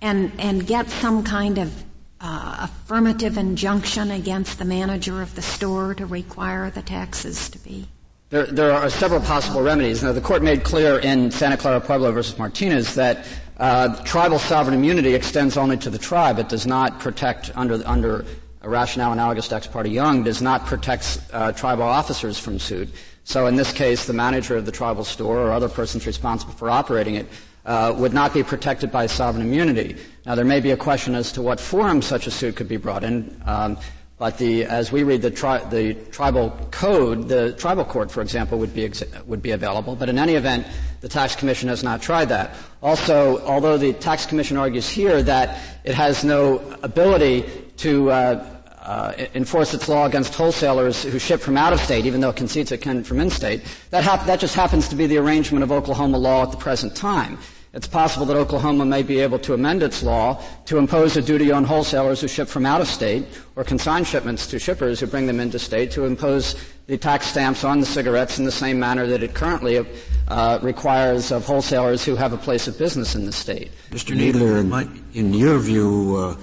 and 0.00 0.32
and 0.38 0.66
get 0.66 0.90
some 0.90 1.22
kind 1.22 1.58
of 1.58 1.84
uh, 2.22 2.68
affirmative 2.68 3.36
injunction 3.36 4.10
against 4.10 4.58
the 4.58 4.64
manager 4.64 5.20
of 5.20 5.34
the 5.34 5.42
store 5.42 5.94
to 5.94 6.06
require 6.06 6.70
the 6.70 6.82
taxes 6.82 7.50
to 7.50 7.58
be? 7.58 7.88
There, 8.30 8.46
there 8.46 8.72
are 8.72 8.88
several 8.88 9.20
possible 9.20 9.60
remedies. 9.60 10.02
Now, 10.02 10.12
the 10.12 10.20
court 10.20 10.42
made 10.42 10.64
clear 10.64 10.98
in 11.00 11.30
Santa 11.30 11.56
Clara 11.56 11.80
Pueblo 11.80 12.12
versus 12.12 12.38
Martinez 12.38 12.94
that 12.94 13.26
uh, 13.58 14.02
tribal 14.04 14.38
sovereign 14.38 14.74
immunity 14.74 15.14
extends 15.14 15.56
only 15.56 15.76
to 15.78 15.90
the 15.90 15.98
tribe. 15.98 16.38
It 16.38 16.48
does 16.48 16.66
not 16.66 16.98
protect 16.98 17.50
under 17.54 17.82
under 17.86 18.24
a 18.62 18.68
rationale 18.68 19.12
analogous 19.12 19.48
to 19.48 19.56
Ex 19.56 19.66
parte 19.66 19.90
Young 19.90 20.22
does 20.22 20.40
not 20.40 20.66
protect 20.66 21.20
uh, 21.32 21.52
tribal 21.52 21.82
officers 21.82 22.38
from 22.38 22.58
suit. 22.58 22.88
So 23.24 23.46
in 23.46 23.56
this 23.56 23.72
case, 23.72 24.06
the 24.06 24.12
manager 24.12 24.56
of 24.56 24.66
the 24.66 24.72
tribal 24.72 25.04
store 25.04 25.38
or 25.38 25.52
other 25.52 25.68
persons 25.68 26.06
responsible 26.06 26.54
for 26.54 26.70
operating 26.70 27.16
it 27.16 27.26
uh, 27.64 27.94
would 27.96 28.12
not 28.12 28.34
be 28.34 28.42
protected 28.42 28.90
by 28.90 29.06
sovereign 29.06 29.46
immunity. 29.46 29.96
Now, 30.26 30.34
there 30.34 30.44
may 30.44 30.60
be 30.60 30.70
a 30.70 30.76
question 30.76 31.14
as 31.14 31.32
to 31.32 31.42
what 31.42 31.60
forum 31.60 32.02
such 32.02 32.26
a 32.26 32.30
suit 32.30 32.56
could 32.56 32.68
be 32.68 32.76
brought 32.76 33.04
in, 33.04 33.40
um, 33.46 33.78
but 34.18 34.38
the, 34.38 34.64
as 34.64 34.92
we 34.92 35.02
read 35.02 35.20
the, 35.20 35.32
tri- 35.32 35.64
the, 35.64 35.94
tribal 36.12 36.50
code, 36.70 37.28
the 37.28 37.54
tribal 37.54 37.84
court, 37.84 38.08
for 38.10 38.22
example, 38.22 38.56
would 38.58 38.72
be, 38.72 38.84
ex- 38.84 39.02
would 39.26 39.42
be 39.42 39.50
available. 39.50 39.96
But 39.96 40.08
in 40.08 40.16
any 40.18 40.34
event, 40.34 40.66
the 41.00 41.08
tax 41.08 41.34
commission 41.34 41.68
has 41.68 41.82
not 41.82 42.02
tried 42.02 42.26
that. 42.28 42.54
Also, 42.82 43.44
although 43.44 43.76
the 43.76 43.92
tax 43.94 44.24
commission 44.24 44.56
argues 44.56 44.88
here 44.88 45.22
that 45.24 45.58
it 45.82 45.94
has 45.94 46.22
no 46.22 46.58
ability 46.84 47.42
to 47.78 48.10
uh, 48.12 48.51
uh, 48.82 49.12
enforce 49.34 49.74
its 49.74 49.88
law 49.88 50.06
against 50.06 50.34
wholesalers 50.34 51.04
who 51.04 51.18
ship 51.18 51.40
from 51.40 51.56
out 51.56 51.72
of 51.72 51.80
state, 51.80 52.04
even 52.04 52.20
though 52.20 52.30
it 52.30 52.36
concedes 52.36 52.72
it 52.72 52.78
can 52.78 53.04
from 53.04 53.20
in-state, 53.20 53.62
that, 53.90 54.02
hap- 54.02 54.26
that 54.26 54.40
just 54.40 54.54
happens 54.54 54.88
to 54.88 54.96
be 54.96 55.06
the 55.06 55.18
arrangement 55.18 55.62
of 55.62 55.70
Oklahoma 55.70 56.18
law 56.18 56.42
at 56.42 56.50
the 56.50 56.56
present 56.56 56.94
time. 56.96 57.38
It's 57.74 57.86
possible 57.86 58.26
that 58.26 58.36
Oklahoma 58.36 58.84
may 58.84 59.02
be 59.02 59.20
able 59.20 59.38
to 59.38 59.54
amend 59.54 59.82
its 59.82 60.02
law 60.02 60.42
to 60.66 60.76
impose 60.76 61.16
a 61.16 61.22
duty 61.22 61.50
on 61.50 61.64
wholesalers 61.64 62.20
who 62.20 62.28
ship 62.28 62.48
from 62.48 62.66
out 62.66 62.82
of 62.82 62.88
state 62.88 63.24
or 63.56 63.64
consign 63.64 64.04
shipments 64.04 64.46
to 64.48 64.58
shippers 64.58 65.00
who 65.00 65.06
bring 65.06 65.26
them 65.26 65.40
into 65.40 65.58
state 65.58 65.90
to 65.92 66.04
impose 66.04 66.54
the 66.86 66.98
tax 66.98 67.28
stamps 67.28 67.64
on 67.64 67.80
the 67.80 67.86
cigarettes 67.86 68.38
in 68.38 68.44
the 68.44 68.52
same 68.52 68.78
manner 68.78 69.06
that 69.06 69.22
it 69.22 69.32
currently 69.32 69.86
uh, 70.28 70.58
requires 70.60 71.32
of 71.32 71.46
wholesalers 71.46 72.04
who 72.04 72.14
have 72.14 72.34
a 72.34 72.36
place 72.36 72.68
of 72.68 72.76
business 72.76 73.14
in 73.14 73.24
the 73.24 73.32
state. 73.32 73.70
Mr. 73.90 74.14
Kneedler, 74.14 74.60
in, 74.60 75.04
in 75.14 75.32
your 75.32 75.58
view, 75.58 76.16
uh, 76.18 76.36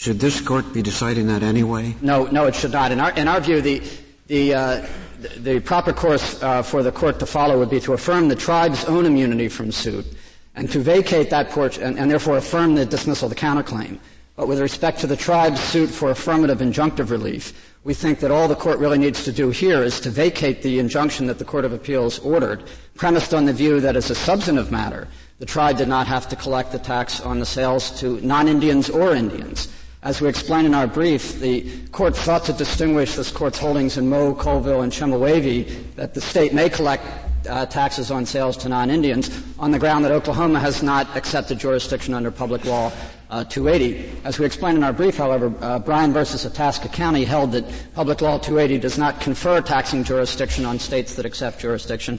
should 0.00 0.18
this 0.18 0.40
court 0.40 0.72
be 0.72 0.80
deciding 0.80 1.26
that 1.26 1.42
anyway? 1.42 1.94
No, 2.00 2.24
no, 2.24 2.46
it 2.46 2.54
should 2.54 2.72
not. 2.72 2.90
In 2.90 3.00
our, 3.00 3.10
in 3.10 3.28
our 3.28 3.38
view, 3.38 3.60
the, 3.60 3.82
the, 4.28 4.54
uh, 4.54 4.86
the 5.36 5.60
proper 5.60 5.92
course 5.92 6.42
uh, 6.42 6.62
for 6.62 6.82
the 6.82 6.90
court 6.90 7.18
to 7.18 7.26
follow 7.26 7.58
would 7.58 7.68
be 7.68 7.80
to 7.80 7.92
affirm 7.92 8.28
the 8.28 8.34
tribe's 8.34 8.82
own 8.86 9.04
immunity 9.04 9.46
from 9.46 9.70
suit 9.70 10.06
and 10.54 10.70
to 10.70 10.78
vacate 10.78 11.28
that 11.28 11.50
portion 11.50 11.82
and, 11.82 11.98
and 11.98 12.10
therefore 12.10 12.38
affirm 12.38 12.76
the 12.76 12.86
dismissal 12.86 13.26
of 13.26 13.34
the 13.34 13.38
counterclaim. 13.38 13.98
But 14.36 14.48
with 14.48 14.58
respect 14.58 15.00
to 15.00 15.06
the 15.06 15.18
tribe's 15.18 15.60
suit 15.60 15.90
for 15.90 16.10
affirmative 16.10 16.60
injunctive 16.60 17.10
relief, 17.10 17.74
we 17.84 17.92
think 17.92 18.20
that 18.20 18.30
all 18.30 18.48
the 18.48 18.56
court 18.56 18.78
really 18.78 18.96
needs 18.96 19.24
to 19.24 19.32
do 19.32 19.50
here 19.50 19.82
is 19.82 20.00
to 20.00 20.08
vacate 20.08 20.62
the 20.62 20.78
injunction 20.78 21.26
that 21.26 21.38
the 21.38 21.44
Court 21.44 21.66
of 21.66 21.74
Appeals 21.74 22.18
ordered, 22.20 22.64
premised 22.94 23.34
on 23.34 23.44
the 23.44 23.52
view 23.52 23.80
that 23.80 23.96
as 23.96 24.08
a 24.08 24.14
substantive 24.14 24.72
matter, 24.72 25.08
the 25.40 25.46
tribe 25.46 25.76
did 25.76 25.88
not 25.88 26.06
have 26.06 26.26
to 26.30 26.36
collect 26.36 26.72
the 26.72 26.78
tax 26.78 27.20
on 27.20 27.38
the 27.38 27.46
sales 27.46 27.90
to 28.00 28.18
non-Indians 28.22 28.88
or 28.88 29.14
Indians. 29.14 29.68
As 30.02 30.22
we 30.22 30.30
explained 30.30 30.66
in 30.66 30.74
our 30.74 30.86
brief, 30.86 31.40
the 31.40 31.78
court 31.88 32.16
sought 32.16 32.44
to 32.44 32.54
distinguish 32.54 33.16
this 33.16 33.30
court's 33.30 33.58
holdings 33.58 33.98
in 33.98 34.08
Moe, 34.08 34.34
Colville, 34.34 34.80
and 34.80 34.90
Chemehuevi 34.90 35.94
that 35.96 36.14
the 36.14 36.22
state 36.22 36.54
may 36.54 36.70
collect 36.70 37.04
uh, 37.46 37.66
taxes 37.66 38.10
on 38.10 38.24
sales 38.24 38.56
to 38.58 38.70
non-Indians 38.70 39.30
on 39.58 39.70
the 39.70 39.78
ground 39.78 40.06
that 40.06 40.12
Oklahoma 40.12 40.58
has 40.58 40.82
not 40.82 41.14
accepted 41.18 41.58
jurisdiction 41.58 42.14
under 42.14 42.30
public 42.30 42.64
law 42.64 42.90
uh, 43.28 43.44
280. 43.44 44.22
As 44.24 44.38
we 44.38 44.46
explained 44.46 44.78
in 44.78 44.84
our 44.84 44.92
brief, 44.94 45.18
however, 45.18 45.52
uh, 45.60 45.78
Bryan 45.78 46.14
versus 46.14 46.46
Itasca 46.46 46.88
County 46.88 47.24
held 47.24 47.52
that 47.52 47.66
public 47.94 48.22
law 48.22 48.38
280 48.38 48.80
does 48.80 48.96
not 48.96 49.20
confer 49.20 49.60
taxing 49.60 50.02
jurisdiction 50.02 50.64
on 50.64 50.78
states 50.78 51.14
that 51.16 51.26
accept 51.26 51.60
jurisdiction 51.60 52.18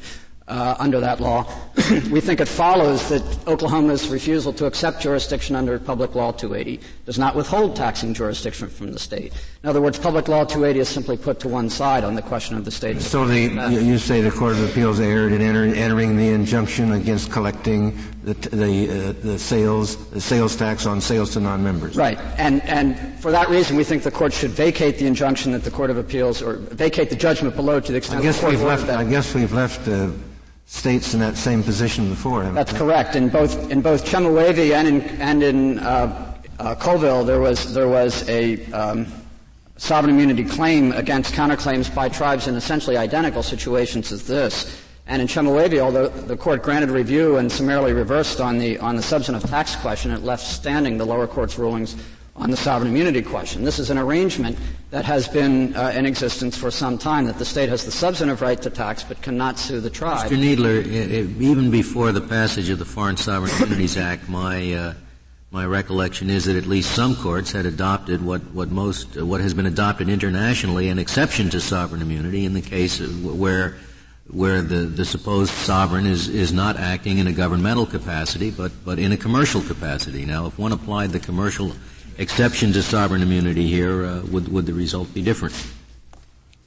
uh, 0.52 0.76
under 0.80 1.00
that 1.00 1.22
law. 1.22 1.46
we 2.12 2.20
think 2.20 2.42
it 2.42 2.48
follows 2.48 3.08
that 3.08 3.24
Oklahoma's 3.48 4.10
refusal 4.10 4.52
to 4.54 4.66
accept 4.66 5.02
jurisdiction 5.02 5.56
under 5.56 5.80
Public 5.80 6.14
Law 6.14 6.34
280 6.34 6.82
does 7.06 7.18
not 7.18 7.36
withhold 7.36 7.76
taxing 7.76 8.14
jurisdiction 8.14 8.68
from 8.68 8.92
the 8.92 9.00
state. 9.00 9.34
In 9.64 9.70
other 9.70 9.82
words, 9.82 9.98
Public 9.98 10.28
Law 10.28 10.44
280 10.44 10.80
is 10.82 10.90
simply 10.90 11.16
put 11.16 11.40
to 11.40 11.48
one 11.48 11.70
side 11.70 12.04
on 12.04 12.16
the 12.16 12.22
question 12.22 12.58
of 12.58 12.66
the 12.66 12.72
state. 12.72 13.00
So 13.00 13.26
the, 13.26 13.44
you 13.82 13.98
say 13.98 14.20
the 14.22 14.30
Court 14.30 14.54
of 14.54 14.70
Appeals 14.70 15.00
erred 15.00 15.32
in 15.32 15.42
enter, 15.42 15.64
entering 15.64 16.18
the 16.18 16.28
injunction 16.28 16.92
against 16.92 17.32
collecting 17.32 17.98
the, 18.24 18.34
the, 18.34 18.90
uh, 18.90 19.14
the 19.24 19.40
sales 19.40 19.96
the 20.10 20.22
sales 20.22 20.56
tax 20.56 20.86
on 20.86 21.00
sales 21.00 21.32
to 21.32 21.40
non-members. 21.40 21.96
Right, 21.96 22.20
and 22.38 22.62
and 22.64 23.20
for 23.20 23.32
that 23.32 23.50
reason, 23.50 23.78
we 23.78 23.84
think 23.84 24.04
the 24.04 24.12
court 24.12 24.34
should 24.34 24.52
vacate 24.52 25.00
the 25.00 25.08
injunction 25.08 25.54
that 25.54 25.64
the 25.64 25.72
Court 25.72 25.90
of 25.90 25.98
Appeals 25.98 26.42
or 26.42 26.58
vacate 26.58 27.10
the 27.10 27.16
judgment 27.16 27.56
below 27.56 27.80
to 27.80 27.92
the 27.92 27.98
extent. 27.98 28.20
I 28.20 28.24
guess 28.24 28.44
we've 28.44 28.62
left. 28.62 28.90
I 28.90 29.04
guess 29.04 29.34
we've 29.34 29.54
left. 29.54 29.88
Uh, 29.88 30.12
states 30.72 31.14
in 31.14 31.20
that 31.20 31.36
same 31.36 31.62
position 31.62 32.10
before. 32.10 32.44
Him. 32.44 32.56
That's 32.56 32.72
correct. 32.72 33.18
In 33.18 33.28
both 33.28 33.70
in 33.70 33.82
both 33.82 34.06
Chemehuevi 34.06 34.74
and 34.74 34.88
in 34.88 35.02
and 35.20 35.44
in 35.44 35.80
uh, 35.80 36.34
uh, 36.60 36.76
Colville, 36.76 37.26
there 37.26 37.42
was 37.42 37.74
there 37.74 37.90
was 37.90 38.28
a 38.30 38.66
um, 38.72 39.06
sovereign 39.76 40.16
immunity 40.16 40.46
claim 40.46 40.94
against 40.94 41.34
counterclaims 41.34 41.94
by 41.94 42.08
tribes 42.08 42.48
in 42.48 42.56
essentially 42.56 42.96
identical 42.96 43.44
situations 43.44 44.14
as 44.14 44.26
this. 44.26 44.82
And 45.08 45.22
in 45.22 45.28
Chemehuevi, 45.28 45.80
although 45.80 46.08
the 46.08 46.38
court 46.38 46.64
granted 46.64 46.90
review 46.90 47.36
and 47.36 47.52
summarily 47.52 47.92
reversed 47.92 48.40
on 48.40 48.58
the 48.58 48.80
on 48.80 48.96
the 48.96 49.04
substantive 49.04 49.50
tax 49.50 49.76
question, 49.76 50.10
it 50.12 50.24
left 50.24 50.44
standing 50.44 50.98
the 50.98 51.06
lower 51.06 51.28
court's 51.28 51.60
rulings 51.60 51.98
on 52.36 52.50
the 52.50 52.58
sovereign 52.58 52.90
immunity 52.90 53.22
question. 53.22 53.64
This 53.64 53.80
is 53.80 53.90
an 53.90 53.98
arrangement 53.98 54.58
that 54.90 55.06
has 55.06 55.28
been 55.28 55.76
uh, 55.76 55.94
in 55.96 56.06
existence 56.06 56.58
for 56.58 56.72
some 56.72 56.98
time, 56.98 57.26
that 57.26 57.38
the 57.38 57.46
state 57.46 57.70
has 57.70 57.86
the 57.86 57.92
substantive 57.92 58.42
right 58.42 58.62
to 58.62 58.70
tax 58.70 59.04
but 59.04 59.22
cannot 59.22 59.60
sue 59.60 59.80
the 59.80 59.90
tribe. 59.90 60.32
Mr. 60.32 60.38
Kneedler, 60.38 61.42
even 61.42 61.72
before 61.72 62.12
the 62.12 62.22
passage 62.22 62.70
of 62.70 62.80
the 62.80 62.86
Foreign 62.86 63.18
Sovereign 63.18 63.52
Immunities 63.58 63.98
Act, 63.98 64.30
my 64.30 64.74
uh, 64.74 64.94
my 65.52 65.66
recollection 65.66 66.30
is 66.30 66.46
that 66.46 66.56
at 66.56 66.66
least 66.66 66.96
some 66.96 67.14
courts 67.14 67.52
had 67.52 67.66
adopted 67.66 68.24
what, 68.24 68.42
what 68.54 68.72
most 68.72 69.18
uh, 69.18 69.26
what 69.26 69.42
has 69.42 69.54
been 69.54 69.66
adopted 69.66 70.08
internationally 70.08 70.88
an 70.88 70.98
exception 70.98 71.50
to 71.50 71.60
sovereign 71.60 72.02
immunity 72.02 72.46
in 72.46 72.54
the 72.54 72.62
case 72.62 73.02
where 73.02 73.76
where 74.30 74.62
the, 74.62 74.86
the 74.86 75.04
supposed 75.04 75.52
sovereign 75.52 76.06
is, 76.06 76.30
is 76.30 76.54
not 76.54 76.78
acting 76.78 77.18
in 77.18 77.28
a 77.28 77.34
governmental 77.34 77.86
capacity 77.86 78.50
but, 78.50 78.72
but 78.86 78.98
in 78.98 79.12
a 79.12 79.18
commercial 79.18 79.62
capacity. 79.62 80.26
Now 80.26 80.46
if 80.46 80.58
one 80.58 80.72
applied 80.72 81.12
the 81.12 81.20
commercial 81.20 81.74
exception 82.22 82.72
to 82.74 82.84
sovereign 82.84 83.24
immunity 83.24 83.68
here, 83.68 84.06
uh, 84.06 84.22
would, 84.32 84.48
would 84.48 84.66
the 84.68 84.74
result 84.74 85.12
be 85.14 85.22
different? 85.22 85.56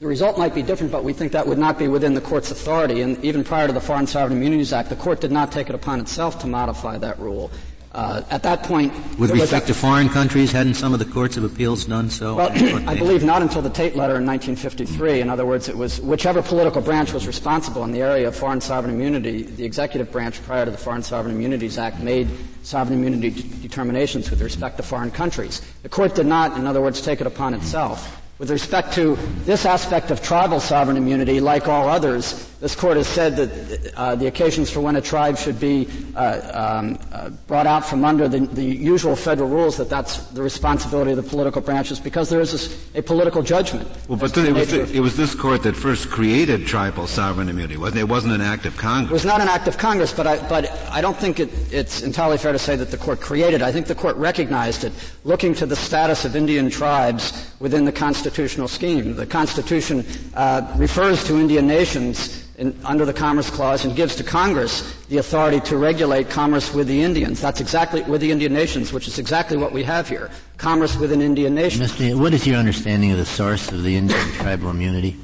The 0.01 0.09
result 0.09 0.37
might 0.37 0.55
be 0.55 0.63
different, 0.63 0.91
but 0.91 1.05
we 1.05 1.13
think 1.13 1.33
that 1.33 1.47
would 1.47 1.59
not 1.59 1.79
be 1.79 1.87
within 1.87 2.13
the 2.13 2.21
court's 2.21 2.51
authority. 2.51 3.01
And 3.01 3.25
even 3.25 3.45
prior 3.45 3.69
to 3.69 3.73
the 3.73 3.81
Foreign 3.81 4.07
Sovereign 4.07 4.37
Immunities 4.37 4.73
Act, 4.73 4.89
the 4.89 4.97
court 4.97 5.21
did 5.21 5.31
not 5.31 5.53
take 5.53 5.69
it 5.69 5.75
upon 5.75 6.01
itself 6.01 6.41
to 6.41 6.49
modify 6.49 6.99
that 6.99 7.19
rule. 7.21 7.51
Uh, 7.95 8.25
at 8.31 8.43
that 8.43 8.65
point, 8.65 8.93
with 9.21 9.31
respect 9.31 9.69
to 9.69 9.75
foreign 9.75 10.09
countries, 10.09 10.51
hadn't 10.51 10.75
some 10.75 10.93
of 10.93 10.99
the 10.99 11.05
courts 11.05 11.37
of 11.37 11.45
appeals 11.45 11.85
done 11.85 12.11
so? 12.11 12.35
Well, 12.35 12.51
I 12.89 12.97
believe 12.97 13.23
not 13.23 13.41
until 13.41 13.63
the 13.63 13.71
Tate 13.71 13.95
letter 13.95 14.17
in 14.17 14.27
1953. 14.27 15.21
In 15.21 15.31
other 15.31 15.47
words, 15.47 15.69
it 15.69 15.77
was 15.77 16.01
whichever 16.01 16.43
political 16.43 16.83
branch 16.83 17.13
was 17.13 17.25
responsible 17.29 17.85
in 17.85 17.93
the 17.93 18.03
area 18.03 18.27
of 18.27 18.35
foreign 18.35 18.61
sovereign 18.61 18.93
immunity. 18.93 19.45
The 19.45 19.65
executive 19.65 20.11
branch, 20.11 20.43
prior 20.43 20.65
to 20.65 20.73
the 20.73 20.77
Foreign 20.77 21.05
Sovereign 21.05 21.37
Immunities 21.37 21.79
Act, 21.79 22.01
made 22.01 22.29
sovereign 22.65 22.99
immunity 22.99 23.31
d- 23.31 23.63
determinations 23.63 24.29
with 24.29 24.43
respect 24.43 24.77
to 24.79 24.83
foreign 24.83 25.13
countries. 25.13 25.61
The 25.85 25.89
court 25.89 26.17
did 26.17 26.27
not, 26.27 26.59
in 26.59 26.67
other 26.67 26.81
words, 26.81 27.01
take 27.01 27.21
it 27.21 27.29
upon 27.29 27.55
itself. 27.55 28.21
With 28.41 28.51
respect 28.51 28.93
to 28.95 29.17
this 29.45 29.65
aspect 29.65 30.11
of 30.11 30.21
tribal 30.21 30.59
sovereign 30.59 30.97
immunity, 30.97 31.39
like 31.39 31.69
all 31.69 31.89
others, 31.89 32.51
this 32.61 32.75
court 32.75 32.97
has 32.97 33.07
said 33.07 33.37
that 33.37 33.95
uh, 33.95 34.15
the 34.15 34.27
occasions 34.27 34.71
for 34.71 34.81
when 34.81 34.97
a 34.97 35.01
tribe 35.01 35.37
should 35.37 35.59
be 35.61 35.89
uh, 36.17 36.81
um, 36.81 36.99
uh, 37.13 37.31
brought 37.47 37.67
out 37.67 37.85
from 37.85 38.05
under 38.05 38.29
the, 38.29 38.41
the, 38.41 38.65
usual 38.65 39.17
federal 39.17 39.49
rules 39.49 39.77
that 39.77 39.89
that's 39.89 40.19
the 40.29 40.43
responsibility 40.43 41.11
of 41.11 41.17
the 41.17 41.23
political 41.23 41.61
branches 41.61 42.01
because 42.01 42.31
there 42.31 42.41
is 42.41 42.89
a 42.95 43.03
political 43.03 43.43
judgment. 43.43 43.89
Well, 44.09 44.19
but 44.19 44.37
it 44.37 44.53
was, 44.53 44.71
the, 44.71 44.97
it 44.97 45.01
was, 45.01 45.17
this 45.17 45.35
court 45.35 45.63
that 45.65 45.77
first 45.77 46.11
created 46.11 46.67
tribal 46.67 47.07
sovereign 47.07 47.49
immunity, 47.49 47.77
wasn't 47.77 47.99
it? 47.99 48.01
It 48.03 48.09
wasn't 48.09 48.35
an 48.35 48.41
act 48.41 48.67
of 48.67 48.77
Congress. 48.77 49.11
It 49.11 49.15
was 49.15 49.25
not 49.25 49.41
an 49.41 49.49
act 49.49 49.69
of 49.69 49.79
Congress, 49.79 50.13
but 50.13 50.27
I, 50.27 50.49
but 50.49 50.71
I 50.91 51.01
don't 51.01 51.17
think 51.17 51.41
it, 51.41 51.51
it's 51.73 52.03
entirely 52.03 52.39
fair 52.39 52.53
to 52.53 52.59
say 52.59 52.77
that 52.77 52.91
the 52.91 52.99
court 52.99 53.21
created 53.21 53.57
it. 53.61 53.63
I 53.63 53.73
think 53.73 53.87
the 53.87 53.95
court 53.95 54.17
recognized 54.17 54.85
it, 54.85 54.93
looking 55.25 55.55
to 55.55 55.67
the 55.67 55.77
status 55.77 56.25
of 56.25 56.37
Indian 56.37 56.71
tribes 56.71 57.53
within 57.61 57.85
the 57.85 57.93
constitutional 57.93 58.69
scheme. 58.69 59.17
The 59.17 59.27
Constitution 59.27 60.05
uh, 60.35 60.73
refers 60.77 61.25
to 61.25 61.39
Indian 61.39 61.67
nations 61.67 62.45
in, 62.57 62.79
under 62.85 63.05
the 63.05 63.13
Commerce 63.13 63.51
Clause 63.51 63.85
and 63.85 63.97
gives 63.97 64.15
to 64.17 64.25
Congress 64.25 64.95
the 65.07 65.19
authority 65.19 65.61
to 65.61 65.77
regulate 65.77 66.31
commerce 66.31 66.73
with 66.73 66.87
the 66.87 67.03
Indians. 67.03 67.41
That's 67.41 67.61
exactly 67.61 68.03
with 68.03 68.21
the 68.21 68.31
Indian 68.31 68.53
nations, 68.53 68.93
which 68.93 69.09
is 69.09 69.19
exactly 69.19 69.57
what 69.57 69.73
we 69.73 69.83
have 69.83 70.09
here. 70.09 70.31
Commerce 70.57 70.97
with 70.97 71.13
an 71.13 71.21
Indian 71.21 71.55
nation. 71.55 71.83
Mr. 71.83 72.19
What 72.19 72.33
is 72.33 72.47
your 72.47 72.57
understanding 72.57 73.11
of 73.11 73.19
the 73.19 73.27
source 73.27 73.71
of 73.73 73.83
the 73.83 73.97
Indian 73.97 74.21
tribal 74.33 74.71
immunity? 74.71 75.17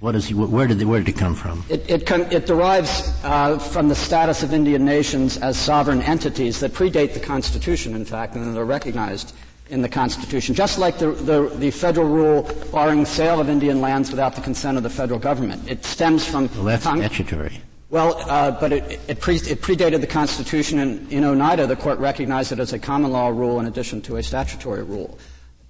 What 0.00 0.14
is, 0.14 0.32
where, 0.32 0.66
did, 0.66 0.82
where 0.82 1.00
did 1.00 1.10
it 1.10 1.18
come 1.18 1.34
from? 1.34 1.62
It, 1.68 1.88
it, 1.90 2.06
com- 2.06 2.22
it 2.22 2.46
derives 2.46 3.12
uh, 3.22 3.58
from 3.58 3.88
the 3.88 3.94
status 3.94 4.42
of 4.42 4.54
Indian 4.54 4.82
nations 4.82 5.36
as 5.36 5.58
sovereign 5.58 6.00
entities 6.00 6.60
that 6.60 6.72
predate 6.72 7.12
the 7.12 7.20
Constitution, 7.20 7.94
in 7.94 8.06
fact, 8.06 8.34
and 8.34 8.46
that 8.46 8.58
are 8.58 8.64
recognized 8.64 9.34
in 9.70 9.82
the 9.82 9.88
Constitution, 9.88 10.54
just 10.54 10.78
like 10.78 10.98
the, 10.98 11.12
the, 11.12 11.48
the, 11.56 11.70
federal 11.70 12.08
rule 12.08 12.50
barring 12.72 13.04
sale 13.04 13.40
of 13.40 13.48
Indian 13.48 13.80
lands 13.80 14.10
without 14.10 14.34
the 14.34 14.40
consent 14.40 14.76
of 14.76 14.82
the 14.82 14.90
federal 14.90 15.18
government. 15.18 15.70
It 15.70 15.84
stems 15.84 16.26
from. 16.26 16.48
Well, 16.54 16.64
that's 16.64 16.84
Cong- 16.84 16.98
statutory. 16.98 17.60
Well, 17.88 18.16
uh, 18.28 18.52
but 18.52 18.72
it, 18.72 19.00
it, 19.08 19.20
pre- 19.20 19.36
it, 19.36 19.62
predated 19.62 20.00
the 20.00 20.06
Constitution, 20.06 20.78
and 20.78 21.12
in 21.12 21.24
Oneida, 21.24 21.66
the 21.66 21.76
court 21.76 21.98
recognized 21.98 22.52
it 22.52 22.60
as 22.60 22.72
a 22.72 22.78
common 22.78 23.10
law 23.10 23.28
rule 23.28 23.58
in 23.58 23.66
addition 23.66 24.00
to 24.02 24.16
a 24.16 24.22
statutory 24.22 24.84
rule. 24.84 25.18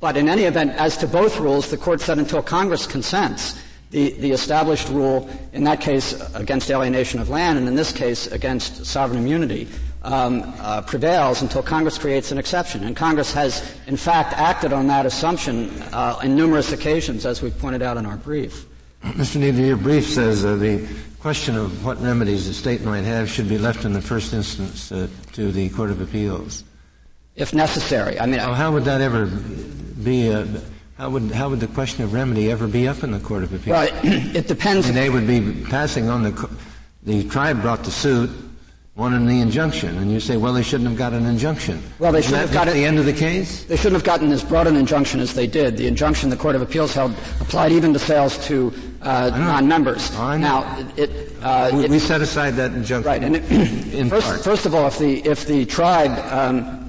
But 0.00 0.16
in 0.16 0.28
any 0.28 0.44
event, 0.44 0.72
as 0.72 0.96
to 0.98 1.06
both 1.06 1.38
rules, 1.38 1.70
the 1.70 1.76
court 1.76 2.00
said 2.00 2.18
until 2.18 2.42
Congress 2.42 2.86
consents, 2.86 3.58
the, 3.90 4.12
the 4.12 4.32
established 4.32 4.88
rule, 4.88 5.28
in 5.52 5.64
that 5.64 5.80
case 5.80 6.12
against 6.34 6.70
alienation 6.70 7.20
of 7.20 7.28
land, 7.28 7.58
and 7.58 7.66
in 7.66 7.74
this 7.74 7.92
case 7.92 8.26
against 8.28 8.84
sovereign 8.86 9.18
immunity, 9.18 9.68
um, 10.02 10.54
uh, 10.58 10.82
prevails 10.82 11.42
until 11.42 11.62
Congress 11.62 11.98
creates 11.98 12.32
an 12.32 12.38
exception. 12.38 12.84
And 12.84 12.96
Congress 12.96 13.32
has, 13.32 13.76
in 13.86 13.96
fact, 13.96 14.32
acted 14.34 14.72
on 14.72 14.86
that 14.86 15.06
assumption 15.06 15.70
uh, 15.92 16.18
in 16.22 16.34
numerous 16.34 16.72
occasions, 16.72 17.26
as 17.26 17.42
we 17.42 17.50
pointed 17.50 17.82
out 17.82 17.96
in 17.96 18.06
our 18.06 18.16
brief. 18.16 18.66
Mr. 19.02 19.40
Kneedler, 19.40 19.66
your 19.66 19.76
brief 19.76 20.06
says 20.06 20.44
uh, 20.44 20.56
the 20.56 20.86
question 21.20 21.56
of 21.56 21.84
what 21.84 22.00
remedies 22.00 22.46
the 22.46 22.54
state 22.54 22.82
might 22.82 23.04
have 23.04 23.30
should 23.30 23.48
be 23.48 23.58
left 23.58 23.84
in 23.84 23.92
the 23.92 24.00
first 24.00 24.32
instance 24.32 24.90
uh, 24.92 25.08
to 25.32 25.52
the 25.52 25.68
Court 25.70 25.90
of 25.90 26.00
Appeals. 26.00 26.64
If 27.36 27.54
necessary. 27.54 28.18
I 28.18 28.26
mean, 28.26 28.36
well, 28.36 28.54
how 28.54 28.72
would 28.72 28.84
that 28.84 29.00
ever 29.00 29.26
be? 29.26 30.32
Uh, 30.32 30.46
how 30.98 31.08
would 31.08 31.30
how 31.30 31.48
would 31.48 31.60
the 31.60 31.68
question 31.68 32.04
of 32.04 32.12
remedy 32.12 32.50
ever 32.50 32.66
be 32.66 32.86
up 32.86 33.02
in 33.02 33.12
the 33.12 33.20
Court 33.20 33.42
of 33.42 33.54
Appeals? 33.54 33.68
Well, 33.68 34.00
it, 34.36 34.46
depends. 34.46 34.92
They 34.92 35.08
would 35.08 35.26
be 35.26 35.64
passing 35.70 36.10
on 36.10 36.22
the 36.24 36.50
the 37.04 37.26
tribe 37.28 37.62
brought 37.62 37.84
the 37.84 37.90
suit 37.90 38.30
wanted 39.00 39.26
the 39.26 39.40
injunction, 39.40 39.96
and 39.96 40.12
you 40.12 40.20
say, 40.20 40.36
well, 40.36 40.52
they 40.52 40.62
shouldn't 40.62 40.86
have 40.90 40.98
got 40.98 41.14
an 41.14 41.24
injunction. 41.24 41.82
Well, 41.98 42.12
they 42.12 42.20
shouldn't 42.20 42.42
have 42.42 42.52
got 42.52 42.66
the 42.66 42.84
end 42.84 42.98
of 42.98 43.06
the 43.06 43.14
case. 43.14 43.64
They 43.64 43.76
shouldn't 43.76 43.94
have 43.94 44.04
gotten 44.04 44.30
as 44.30 44.44
broad 44.44 44.66
an 44.66 44.76
injunction 44.76 45.20
as 45.20 45.32
they 45.32 45.46
did. 45.46 45.78
The 45.78 45.86
injunction 45.86 46.28
the 46.28 46.36
Court 46.36 46.54
of 46.54 46.60
Appeals 46.60 46.92
held 46.92 47.12
applied 47.40 47.72
even 47.72 47.94
to 47.94 47.98
sales 47.98 48.36
to 48.48 48.70
uh, 49.00 49.30
non-members. 49.34 50.12
now, 50.12 50.76
it, 50.98 51.32
uh, 51.40 51.70
we, 51.72 51.84
it, 51.86 51.90
we, 51.90 51.98
set 51.98 52.20
aside 52.20 52.50
that 52.56 52.72
injunction. 52.72 53.10
Right. 53.10 53.24
And 53.24 53.36
it, 53.36 54.10
first, 54.10 54.44
first, 54.44 54.66
of 54.66 54.74
all, 54.74 54.86
if 54.86 54.98
the 54.98 55.26
if 55.26 55.46
the 55.46 55.64
tribe 55.64 56.12
um, 56.30 56.79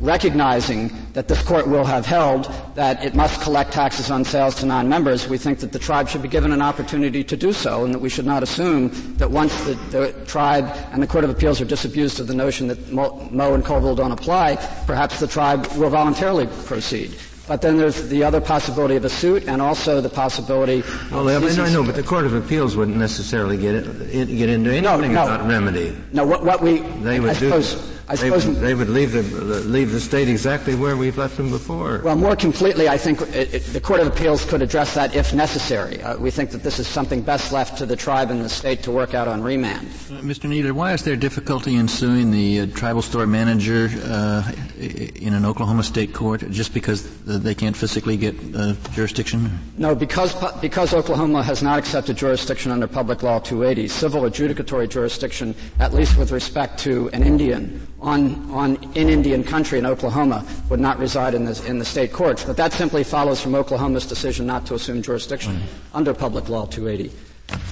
recognizing 0.00 0.90
that 1.12 1.28
this 1.28 1.42
court 1.42 1.66
will 1.66 1.84
have 1.84 2.06
held 2.06 2.44
that 2.74 3.04
it 3.04 3.14
must 3.14 3.40
collect 3.40 3.72
taxes 3.72 4.10
on 4.10 4.24
sales 4.24 4.54
to 4.56 4.66
non-members, 4.66 5.28
we 5.28 5.38
think 5.38 5.60
that 5.60 5.72
the 5.72 5.78
tribe 5.78 6.08
should 6.08 6.22
be 6.22 6.28
given 6.28 6.52
an 6.52 6.62
opportunity 6.62 7.22
to 7.24 7.36
do 7.36 7.52
so, 7.52 7.84
and 7.84 7.94
that 7.94 8.00
we 8.00 8.08
should 8.08 8.26
not 8.26 8.42
assume 8.42 8.90
that 9.16 9.30
once 9.30 9.54
the, 9.64 9.74
the 9.90 10.12
tribe 10.26 10.70
and 10.92 11.02
the 11.02 11.06
Court 11.06 11.24
of 11.24 11.30
Appeals 11.30 11.60
are 11.60 11.64
disabused 11.64 12.20
of 12.20 12.26
the 12.26 12.34
notion 12.34 12.68
that 12.68 12.90
Moe 12.90 13.54
and 13.54 13.64
Colville 13.64 13.94
don't 13.94 14.12
apply, 14.12 14.56
perhaps 14.86 15.20
the 15.20 15.26
tribe 15.26 15.66
will 15.76 15.90
voluntarily 15.90 16.46
proceed. 16.66 17.14
But 17.46 17.60
then 17.60 17.76
there's 17.76 18.08
the 18.08 18.24
other 18.24 18.40
possibility 18.40 18.96
of 18.96 19.04
a 19.04 19.10
suit, 19.10 19.44
and 19.46 19.60
also 19.60 20.00
the 20.00 20.08
possibility. 20.08 20.82
Well, 21.10 21.28
I, 21.28 21.38
mean, 21.38 21.60
I 21.60 21.70
know, 21.70 21.84
but 21.84 21.94
the 21.94 22.02
Court 22.02 22.24
of 22.24 22.32
Appeals 22.32 22.74
wouldn't 22.74 22.96
necessarily 22.96 23.58
get 23.58 23.74
it, 23.74 24.26
get 24.28 24.48
into 24.48 24.70
anything 24.70 25.12
no, 25.12 25.26
no. 25.26 25.34
about 25.34 25.46
remedy. 25.46 25.94
No, 26.12 26.24
what, 26.26 26.42
what 26.42 26.62
we 26.62 26.78
they 26.78 27.20
would 27.20 27.36
I 27.36 27.38
do. 27.38 27.50
Suppose, 27.50 28.00
I 28.06 28.16
they, 28.16 28.26
suppose 28.28 28.46
would, 28.46 28.56
they 28.56 28.74
would 28.74 28.90
leave 28.90 29.12
the, 29.12 29.22
leave 29.22 29.90
the 29.90 30.00
state 30.00 30.28
exactly 30.28 30.74
where 30.74 30.96
we've 30.96 31.16
left 31.16 31.38
them 31.38 31.50
before. 31.50 32.02
Well, 32.04 32.16
more 32.16 32.36
completely, 32.36 32.86
I 32.86 32.98
think 32.98 33.22
it, 33.22 33.54
it, 33.54 33.64
the 33.72 33.80
Court 33.80 34.00
of 34.00 34.06
Appeals 34.06 34.44
could 34.44 34.60
address 34.60 34.94
that 34.94 35.14
if 35.14 35.32
necessary. 35.32 36.02
Uh, 36.02 36.18
we 36.18 36.30
think 36.30 36.50
that 36.50 36.62
this 36.62 36.78
is 36.78 36.86
something 36.86 37.22
best 37.22 37.50
left 37.50 37.78
to 37.78 37.86
the 37.86 37.96
tribe 37.96 38.30
and 38.30 38.44
the 38.44 38.48
state 38.48 38.82
to 38.82 38.90
work 38.90 39.14
out 39.14 39.26
on 39.26 39.42
remand. 39.42 39.86
Uh, 39.86 40.20
Mr. 40.20 40.50
Kneedler, 40.50 40.72
why 40.72 40.92
is 40.92 41.02
there 41.02 41.16
difficulty 41.16 41.76
in 41.76 41.88
suing 41.88 42.30
the 42.30 42.60
uh, 42.60 42.66
tribal 42.74 43.00
store 43.00 43.26
manager 43.26 43.88
uh, 44.04 44.52
in 44.78 45.32
an 45.32 45.46
Oklahoma 45.46 45.82
state 45.82 46.12
court 46.12 46.50
just 46.50 46.74
because 46.74 47.08
they 47.24 47.54
can't 47.54 47.76
physically 47.76 48.18
get 48.18 48.34
uh, 48.54 48.74
jurisdiction? 48.92 49.50
No, 49.78 49.94
because 49.94 50.34
because 50.60 50.92
Oklahoma 50.92 51.42
has 51.42 51.62
not 51.62 51.78
accepted 51.78 52.16
jurisdiction 52.16 52.70
under 52.70 52.86
Public 52.86 53.22
Law 53.22 53.38
280, 53.38 53.88
civil 53.88 54.22
adjudicatory 54.22 54.88
jurisdiction, 54.88 55.54
at 55.78 55.94
least 55.94 56.18
with 56.18 56.32
respect 56.32 56.78
to 56.80 57.08
an 57.10 57.22
Indian 57.22 57.86
on, 58.04 58.50
on, 58.50 58.76
in 58.94 59.08
Indian 59.08 59.42
country 59.42 59.78
in 59.78 59.86
Oklahoma 59.86 60.46
would 60.68 60.78
not 60.78 60.98
reside 60.98 61.34
in, 61.34 61.48
in 61.66 61.78
the 61.78 61.84
state 61.84 62.12
courts. 62.12 62.44
But 62.44 62.56
that 62.58 62.72
simply 62.72 63.02
follows 63.02 63.40
from 63.40 63.54
Oklahoma's 63.54 64.06
decision 64.06 64.46
not 64.46 64.66
to 64.66 64.74
assume 64.74 65.02
jurisdiction 65.02 65.54
mm-hmm. 65.54 65.96
under 65.96 66.12
Public 66.12 66.48
Law 66.48 66.66
280. 66.66 67.16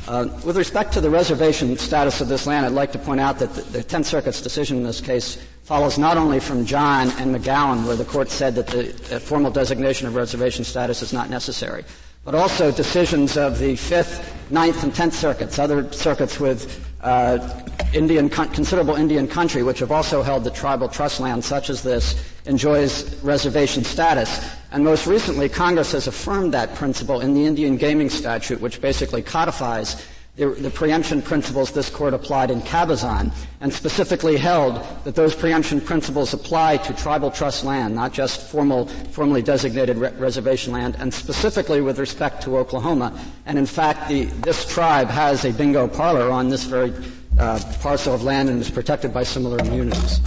Uh, 0.09 0.29
with 0.45 0.57
respect 0.57 0.93
to 0.93 1.01
the 1.01 1.11
reservation 1.11 1.77
status 1.77 2.21
of 2.21 2.29
this 2.29 2.47
land, 2.47 2.67
I'd 2.67 2.73
like 2.73 2.93
to 2.93 2.99
point 2.99 3.21
out 3.21 3.39
that 3.39 3.55
the, 3.55 3.63
the 3.63 3.83
Tenth 3.83 4.07
Circuit's 4.07 4.41
decision 4.41 4.79
in 4.79 4.85
this 4.85 5.01
case 5.01 5.37
follows 5.65 5.99
not 5.99 6.17
only 6.17 6.41
from 6.41 6.65
John 6.65 7.11
and 7.13 7.35
McGowan, 7.35 7.87
where 7.87 7.97
the 7.97 8.05
court 8.05 8.29
said 8.29 8.55
that 8.57 8.67
the 8.67 9.21
formal 9.21 9.51
designation 9.51 10.07
of 10.07 10.15
reservation 10.15 10.65
status 10.65 11.03
is 11.03 11.13
not 11.13 11.31
necessary, 11.31 11.85
but 12.25 12.35
also 12.35 12.71
decisions 12.71 13.37
of 13.37 13.59
the 13.59 13.77
Fifth, 13.77 14.35
Ninth, 14.51 14.83
and 14.83 14.95
Tenth 14.95 15.15
Circuits, 15.15 15.59
other 15.59 15.91
circuits 15.93 16.39
with 16.39 16.89
uh, 17.03 17.63
Indian, 17.93 18.29
considerable 18.29 18.95
Indian 18.95 19.27
country, 19.27 19.63
which 19.63 19.81
have 19.81 19.91
also 19.91 20.23
held 20.23 20.45
that 20.45 20.55
tribal 20.55 20.89
trust 20.89 21.21
land 21.21 21.45
such 21.45 21.69
as 21.69 21.83
this 21.83 22.15
enjoys 22.47 23.23
reservation 23.23 23.83
status. 23.83 24.49
And 24.71 24.85
most 24.85 25.07
recently, 25.07 25.49
Congress 25.49 25.93
has 25.93 26.07
affirmed 26.07 26.55
that 26.55 26.75
principle 26.75 27.21
in 27.21 27.35
the 27.35 27.45
Indian 27.45 27.77
Gaming 27.77 28.09
Statute, 28.09 28.61
which 28.61 28.81
basically 28.81 29.23
codifies 29.23 30.07
the, 30.37 30.47
the, 30.47 30.71
preemption 30.71 31.21
principles 31.21 31.73
this 31.73 31.91
court 31.91 32.15
applied 32.15 32.51
in 32.51 32.63
Cabazon, 32.63 33.35
and 33.61 33.73
specifically 33.73 34.39
held 34.39 34.83
that 35.05 35.15
those 35.15 35.35
preemption 35.35 35.79
principles 35.79 36.33
apply 36.33 36.79
to 36.79 36.95
tribal 36.95 37.31
trust 37.31 37.65
land, 37.65 37.95
not 37.95 38.15
just 38.15 38.51
formal, 38.51 38.87
formally 38.87 39.43
designated 39.43 39.99
re- 39.99 40.11
reservation 40.13 40.73
land, 40.73 40.97
and 40.99 41.13
specifically 41.13 41.83
with 41.83 41.99
respect 41.99 42.43
to 42.45 42.57
Oklahoma. 42.57 43.19
And 43.45 43.59
in 43.59 43.67
fact, 43.67 44.09
the, 44.09 44.25
this 44.25 44.67
tribe 44.67 45.09
has 45.09 45.45
a 45.45 45.53
bingo 45.53 45.87
parlor 45.87 46.31
on 46.31 46.49
this 46.49 46.65
very 46.65 46.95
uh, 47.39 47.61
parcel 47.81 48.15
of 48.15 48.23
land 48.23 48.49
and 48.49 48.59
is 48.59 48.71
protected 48.71 49.13
by 49.13 49.25
similar 49.25 49.59
immunities. 49.59 50.21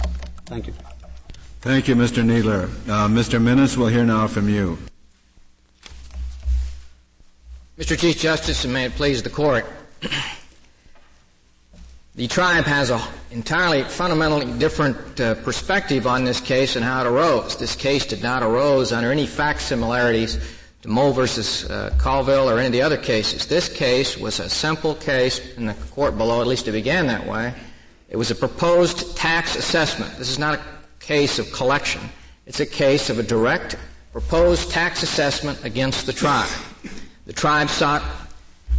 Thank 0.44 0.68
you. 0.68 0.74
Thank 1.62 1.88
you, 1.88 1.96
Mr. 1.96 2.22
Kneedler. 2.22 2.66
Uh, 2.88 3.08
Mr. 3.08 3.42
Minnis, 3.42 3.76
we'll 3.76 3.88
hear 3.88 4.04
now 4.04 4.28
from 4.28 4.48
you. 4.48 4.78
Mr. 7.76 7.98
Chief 7.98 8.16
Justice, 8.16 8.62
and 8.62 8.72
may 8.72 8.84
it 8.84 8.92
please 8.92 9.20
the 9.24 9.30
court 9.30 9.66
the 12.14 12.26
tribe 12.26 12.64
has 12.64 12.90
an 12.90 13.00
entirely 13.30 13.82
fundamentally 13.84 14.50
different 14.58 15.20
uh, 15.20 15.34
perspective 15.36 16.06
on 16.06 16.24
this 16.24 16.40
case 16.40 16.76
and 16.76 16.84
how 16.84 17.02
it 17.04 17.06
arose. 17.06 17.56
This 17.56 17.76
case 17.76 18.06
did 18.06 18.22
not 18.22 18.42
arose 18.42 18.92
under 18.92 19.12
any 19.12 19.26
fact 19.26 19.60
similarities 19.60 20.38
to 20.82 20.88
Moe 20.88 21.12
versus 21.12 21.68
uh, 21.70 21.94
Colville 21.98 22.48
or 22.48 22.58
any 22.58 22.66
of 22.66 22.72
the 22.72 22.82
other 22.82 22.96
cases. 22.96 23.46
This 23.46 23.68
case 23.68 24.16
was 24.16 24.40
a 24.40 24.48
simple 24.48 24.94
case 24.94 25.56
in 25.56 25.66
the 25.66 25.74
court 25.74 26.16
below, 26.16 26.40
at 26.40 26.46
least 26.46 26.68
it 26.68 26.72
began 26.72 27.06
that 27.08 27.26
way. 27.26 27.54
It 28.08 28.16
was 28.16 28.30
a 28.30 28.34
proposed 28.34 29.16
tax 29.16 29.56
assessment. 29.56 30.16
This 30.16 30.30
is 30.30 30.38
not 30.38 30.58
a 30.58 30.62
case 31.00 31.38
of 31.38 31.50
collection. 31.52 32.00
It's 32.46 32.60
a 32.60 32.66
case 32.66 33.10
of 33.10 33.18
a 33.18 33.22
direct 33.22 33.76
proposed 34.12 34.70
tax 34.70 35.02
assessment 35.02 35.64
against 35.64 36.06
the 36.06 36.12
tribe. 36.12 36.48
The 37.26 37.32
tribe 37.32 37.68
sought 37.68 38.02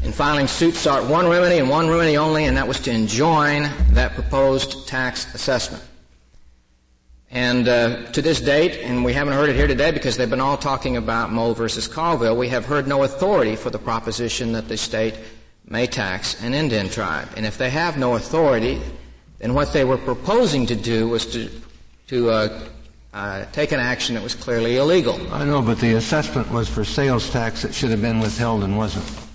in 0.03 0.11
filing 0.11 0.47
suit 0.47 0.75
sought 0.75 1.09
one 1.09 1.27
remedy 1.27 1.57
and 1.57 1.69
one 1.69 1.89
remedy 1.89 2.17
only, 2.17 2.45
and 2.45 2.57
that 2.57 2.67
was 2.67 2.79
to 2.81 2.91
enjoin 2.91 3.69
that 3.91 4.13
proposed 4.13 4.87
tax 4.87 5.33
assessment. 5.33 5.83
And 7.29 7.67
uh, 7.67 8.03
to 8.13 8.21
this 8.21 8.39
date, 8.39 8.79
and 8.81 9.03
we 9.03 9.11
haven't 9.11 9.33
heard 9.33 9.49
it 9.49 9.55
here 9.55 9.67
today 9.67 9.91
because 9.91 10.15
they've 10.15 10.29
been 10.29 10.39
all 10.39 10.57
talking 10.57 10.95
about 10.95 11.31
Moe 11.31 11.53
versus 11.53 11.87
Colville, 11.87 12.37
we 12.37 12.47
have 12.49 12.65
heard 12.65 12.87
no 12.87 13.03
authority 13.03 13.55
for 13.55 13.69
the 13.69 13.79
proposition 13.79 14.53
that 14.53 14.69
the 14.69 14.77
state 14.77 15.15
may 15.65 15.87
tax 15.87 16.41
an 16.41 16.53
Indian 16.53 16.87
tribe. 16.87 17.27
And 17.35 17.45
if 17.45 17.57
they 17.57 17.69
have 17.69 17.97
no 17.97 18.15
authority, 18.15 18.81
then 19.39 19.53
what 19.53 19.73
they 19.73 19.83
were 19.83 19.97
proposing 19.97 20.65
to 20.67 20.75
do 20.75 21.09
was 21.09 21.25
to, 21.27 21.49
to 22.07 22.29
uh, 22.29 22.59
uh, 23.13 23.45
take 23.51 23.73
an 23.73 23.79
action 23.81 24.15
that 24.15 24.23
was 24.23 24.33
clearly 24.33 24.77
illegal. 24.77 25.19
I 25.33 25.43
know, 25.43 25.61
but 25.61 25.79
the 25.79 25.95
assessment 25.95 26.49
was 26.49 26.69
for 26.69 26.85
sales 26.85 27.29
tax 27.29 27.61
that 27.63 27.73
should 27.73 27.89
have 27.91 28.01
been 28.01 28.21
withheld 28.21 28.63
and 28.63 28.77
wasn't. 28.77 29.26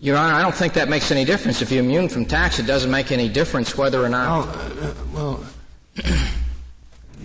Your 0.00 0.16
Honor, 0.16 0.34
I 0.34 0.42
don't 0.42 0.54
think 0.54 0.74
that 0.74 0.88
makes 0.88 1.10
any 1.10 1.24
difference. 1.24 1.60
If 1.60 1.72
you're 1.72 1.82
immune 1.82 2.08
from 2.08 2.24
tax, 2.24 2.60
it 2.60 2.66
doesn't 2.66 2.90
make 2.90 3.10
any 3.10 3.28
difference 3.28 3.76
whether 3.76 4.02
or 4.02 4.08
not. 4.08 4.46
Uh, 4.46 4.94
well, 5.12 5.44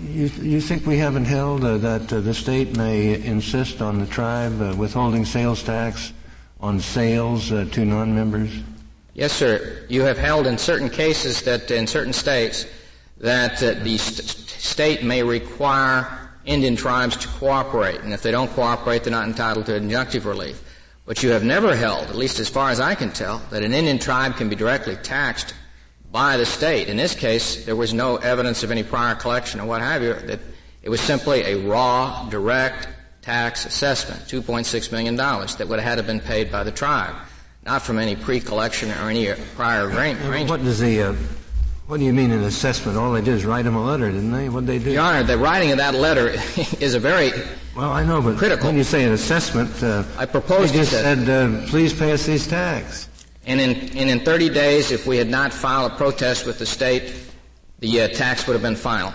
you, 0.01 0.25
you 0.41 0.59
think 0.59 0.87
we 0.87 0.97
haven't 0.97 1.25
held 1.25 1.63
uh, 1.63 1.77
that 1.77 2.11
uh, 2.11 2.19
the 2.21 2.33
state 2.33 2.75
may 2.75 3.21
insist 3.23 3.81
on 3.81 3.99
the 3.99 4.07
tribe 4.07 4.59
uh, 4.59 4.73
withholding 4.75 5.23
sales 5.23 5.61
tax 5.61 6.13
on 6.59 6.79
sales 6.79 7.51
uh, 7.51 7.67
to 7.71 7.85
non-members? 7.85 8.51
Yes, 9.13 9.33
sir. 9.33 9.85
You 9.87 10.01
have 10.01 10.17
held 10.17 10.47
in 10.47 10.57
certain 10.57 10.89
cases 10.89 11.43
that 11.43 11.69
in 11.69 11.85
certain 11.85 12.13
states 12.13 12.65
that 13.19 13.61
uh, 13.61 13.75
the 13.83 13.97
st- 13.99 14.49
state 14.49 15.03
may 15.03 15.21
require 15.21 16.31
Indian 16.45 16.75
tribes 16.75 17.17
to 17.17 17.27
cooperate, 17.27 18.01
and 18.01 18.13
if 18.13 18.23
they 18.23 18.31
don't 18.31 18.49
cooperate, 18.51 19.03
they're 19.03 19.11
not 19.11 19.27
entitled 19.27 19.67
to 19.67 19.73
injunctive 19.73 20.25
relief. 20.25 20.63
But 21.05 21.21
you 21.21 21.31
have 21.31 21.43
never 21.43 21.75
held, 21.75 22.07
at 22.07 22.15
least 22.15 22.39
as 22.39 22.47
far 22.47 22.69
as 22.69 22.79
I 22.79 22.95
can 22.95 23.11
tell, 23.11 23.39
that 23.49 23.61
an 23.61 23.73
Indian 23.73 23.99
tribe 23.99 24.37
can 24.37 24.47
be 24.47 24.55
directly 24.55 24.95
taxed 24.95 25.53
by 26.11 26.37
the 26.37 26.45
state. 26.45 26.87
In 26.87 26.95
this 26.95 27.13
case, 27.13 27.65
there 27.65 27.75
was 27.75 27.93
no 27.93 28.17
evidence 28.17 28.63
of 28.63 28.71
any 28.71 28.83
prior 28.83 29.15
collection 29.15 29.59
or 29.59 29.65
what 29.65 29.81
have 29.81 30.01
you. 30.01 30.13
That 30.13 30.39
it 30.81 30.89
was 30.89 31.01
simply 31.01 31.41
a 31.41 31.57
raw, 31.57 32.29
direct 32.29 32.87
tax 33.21 33.65
assessment, 33.65 34.21
$2.6 34.23 34.91
million, 34.91 35.15
that 35.15 35.67
would 35.67 35.79
have 35.79 35.87
had 35.87 35.95
to 35.95 36.03
been 36.03 36.19
paid 36.19 36.51
by 36.51 36.63
the 36.63 36.71
tribe, 36.71 37.15
not 37.65 37.81
from 37.81 37.97
any 37.99 38.15
pre-collection 38.15 38.91
or 38.91 39.09
any 39.09 39.33
prior 39.55 39.87
arrangement. 39.87 40.49
What 40.49 40.63
does 40.63 40.79
the 40.79 41.01
uh, 41.01 41.15
what 41.87 41.99
do 41.99 42.05
you 42.05 42.13
mean 42.13 42.31
an 42.31 42.43
assessment? 42.43 42.97
All 42.97 43.11
they 43.11 43.21
did 43.21 43.33
is 43.33 43.45
write 43.45 43.65
him 43.65 43.75
a 43.75 43.83
letter, 43.83 44.09
didn't 44.09 44.31
they? 44.31 44.49
What 44.49 44.65
they 44.65 44.79
do? 44.79 44.91
Your 44.91 45.01
Honor, 45.01 45.23
the 45.23 45.37
writing 45.37 45.71
of 45.71 45.77
that 45.77 45.93
letter 45.93 46.29
is 46.79 46.93
a 46.93 46.99
very 46.99 47.31
well, 47.75 47.91
I 47.91 48.05
know, 48.05 48.21
but 48.21 48.37
critical. 48.37 48.67
when 48.67 48.77
you 48.77 48.83
say 48.83 49.03
an 49.03 49.13
assessment, 49.13 49.81
uh, 49.81 50.03
I 50.17 50.25
proposed 50.25 50.75
you 50.75 50.81
just 50.81 50.91
said, 50.91 51.27
uh, 51.27 51.65
please 51.67 51.91
pay 51.91 52.11
us 52.11 52.25
these 52.25 52.45
tax. 52.45 53.09
And 53.45 53.59
in, 53.59 53.71
and 53.97 54.09
in 54.09 54.19
30 54.19 54.49
days, 54.49 54.91
if 54.91 55.07
we 55.07 55.17
had 55.17 55.27
not 55.27 55.51
filed 55.51 55.91
a 55.91 55.95
protest 55.95 56.45
with 56.45 56.59
the 56.59 56.65
state, 56.65 57.13
the 57.79 58.01
uh, 58.01 58.07
tax 58.09 58.45
would 58.47 58.53
have 58.53 58.61
been 58.61 58.75
final. 58.75 59.11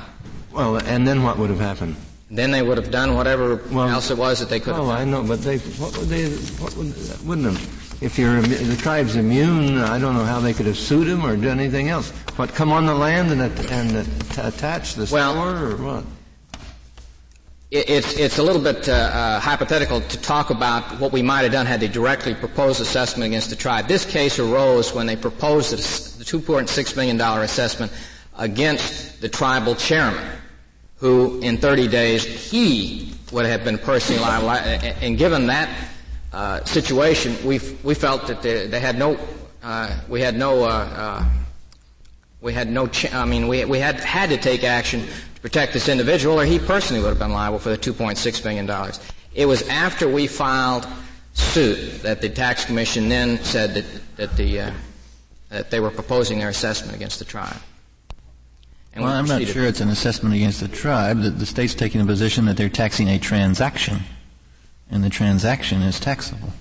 Well, 0.52 0.76
and 0.76 1.07
then 1.07 1.22
what 1.22 1.38
would 1.38 1.50
have 1.50 1.61
happened? 1.61 1.96
Then 2.31 2.50
they 2.50 2.62
would 2.62 2.76
have 2.76 2.90
done 2.90 3.14
whatever 3.14 3.62
well, 3.70 3.88
else 3.88 4.11
it 4.11 4.18
was 4.18 4.40
that 4.40 4.50
they 4.50 4.61
could 4.61 4.74
have. 4.74 4.85
Oh, 4.85 4.90
I 4.90 5.04
know, 5.04 5.22
but 5.22 5.40
they 5.40 5.59
what 5.59 5.96
would 5.96 6.09
they 6.09 6.28
what 6.61 6.76
would 6.76 6.94
wouldn't 7.24 7.46
have 7.46 7.77
if 8.00 8.18
you're 8.18 8.40
the 8.40 8.76
tribe's 8.76 9.16
immune? 9.16 9.78
I 9.78 9.98
don't 9.98 10.14
know 10.14 10.24
how 10.24 10.40
they 10.40 10.52
could 10.52 10.66
have 10.66 10.78
sued 10.78 11.08
him 11.08 11.24
or 11.24 11.37
done 11.37 11.58
anything 11.58 11.88
else. 11.88 12.11
What 12.37 12.54
come 12.54 12.72
on 12.72 12.87
the 12.87 12.94
land 12.94 13.30
and 13.32 13.42
and 13.70 14.08
attach 14.38 14.94
the 14.94 15.08
well, 15.12 15.33
store 15.33 15.73
or 15.73 15.77
what? 15.77 16.04
It's, 17.70 18.16
it's 18.16 18.38
a 18.38 18.42
little 18.42 18.62
bit 18.62 18.88
uh, 18.88 18.92
uh, 18.92 19.40
hypothetical 19.40 20.00
to 20.00 20.20
talk 20.23 20.48
about 20.48 20.98
what 21.00 21.12
we 21.12 21.20
might 21.20 21.42
have 21.42 21.52
done 21.52 21.66
had 21.66 21.81
they 21.81 21.88
directly 21.88 22.35
proposed 22.35 22.81
assessment 22.81 23.27
against 23.27 23.50
the 23.50 23.56
tribe. 23.56 23.88
This 23.88 24.06
case 24.06 24.38
arose 24.38 24.94
when 24.94 25.06
they 25.06 25.16
proposed 25.16 25.73
the 25.73 26.25
$2.6 26.25 26.96
million 26.96 27.20
assessment 27.20 27.92
against 28.38 29.20
the 29.20 29.29
tribal 29.29 29.75
chairman, 29.75 30.25
who 30.96 31.40
in 31.42 31.58
30 31.58 31.88
days 31.88 32.25
he 32.25 33.12
would 33.33 33.44
have 33.44 33.64
been 33.64 33.77
personally 33.77 34.23
liable. 34.23 34.48
And 34.48 35.18
given 35.18 35.48
that 35.48 35.68
uh, 36.33 36.64
situation, 36.64 37.37
we 37.46 37.60
we 37.83 37.94
felt 37.94 38.26
that 38.26 38.42
they, 38.42 38.66
they 38.66 38.81
had 38.81 38.98
no 38.98 39.18
uh, 39.62 39.94
we 40.08 40.20
had 40.20 40.37
no 40.37 40.64
uh, 40.64 40.66
uh, 40.66 41.24
we 42.40 42.52
had 42.52 42.70
no 42.70 42.87
ch- 42.87 43.12
I 43.12 43.24
mean 43.24 43.48
we 43.48 43.64
we 43.64 43.79
had 43.79 43.96
had 44.00 44.31
to 44.31 44.37
take 44.37 44.64
action 44.64 45.06
to 45.38 45.42
protect 45.42 45.72
this 45.72 45.88
individual, 45.88 46.40
or 46.40 46.44
he 46.44 46.58
personally 46.58 47.00
would 47.00 47.10
have 47.10 47.18
been 47.20 47.33
liable 47.33 47.60
for 47.60 47.68
the 47.70 47.79
$2.6 47.79 48.44
million. 48.44 48.68
It 49.35 49.46
was 49.46 49.68
after 49.68 50.08
we 50.08 50.26
filed 50.26 50.85
suit 51.35 52.02
that 52.02 52.20
the 52.20 52.29
tax 52.29 52.64
commission 52.64 53.08
then 53.08 53.38
said 53.44 53.74
that, 53.74 53.85
that, 54.16 54.37
the, 54.37 54.60
uh, 54.60 54.70
that 55.50 55.70
they 55.70 55.79
were 55.79 55.92
proposing 55.92 56.40
their 56.40 56.48
assessment 56.48 56.96
against 56.96 57.20
the 57.20 57.24
tribe. 57.24 57.56
And 58.94 59.04
well, 59.04 59.12
we 59.12 59.18
I'm 59.18 59.26
not 59.26 59.42
sure 59.46 59.64
it's 59.64 59.81
an 59.81 59.90
assessment 59.90 60.35
against 60.35 60.60
the 60.60 60.66
tribe. 60.66 61.20
The, 61.20 61.31
the 61.31 61.46
state's 61.46 61.74
taking 61.74 62.00
a 62.00 62.04
position 62.04 62.46
that 62.46 62.56
they're 62.56 62.68
taxing 62.68 63.08
a 63.08 63.18
transaction, 63.20 64.00
and 64.90 65.04
the 65.04 65.10
transaction 65.10 65.82
is 65.82 66.00
taxable. 66.00 66.52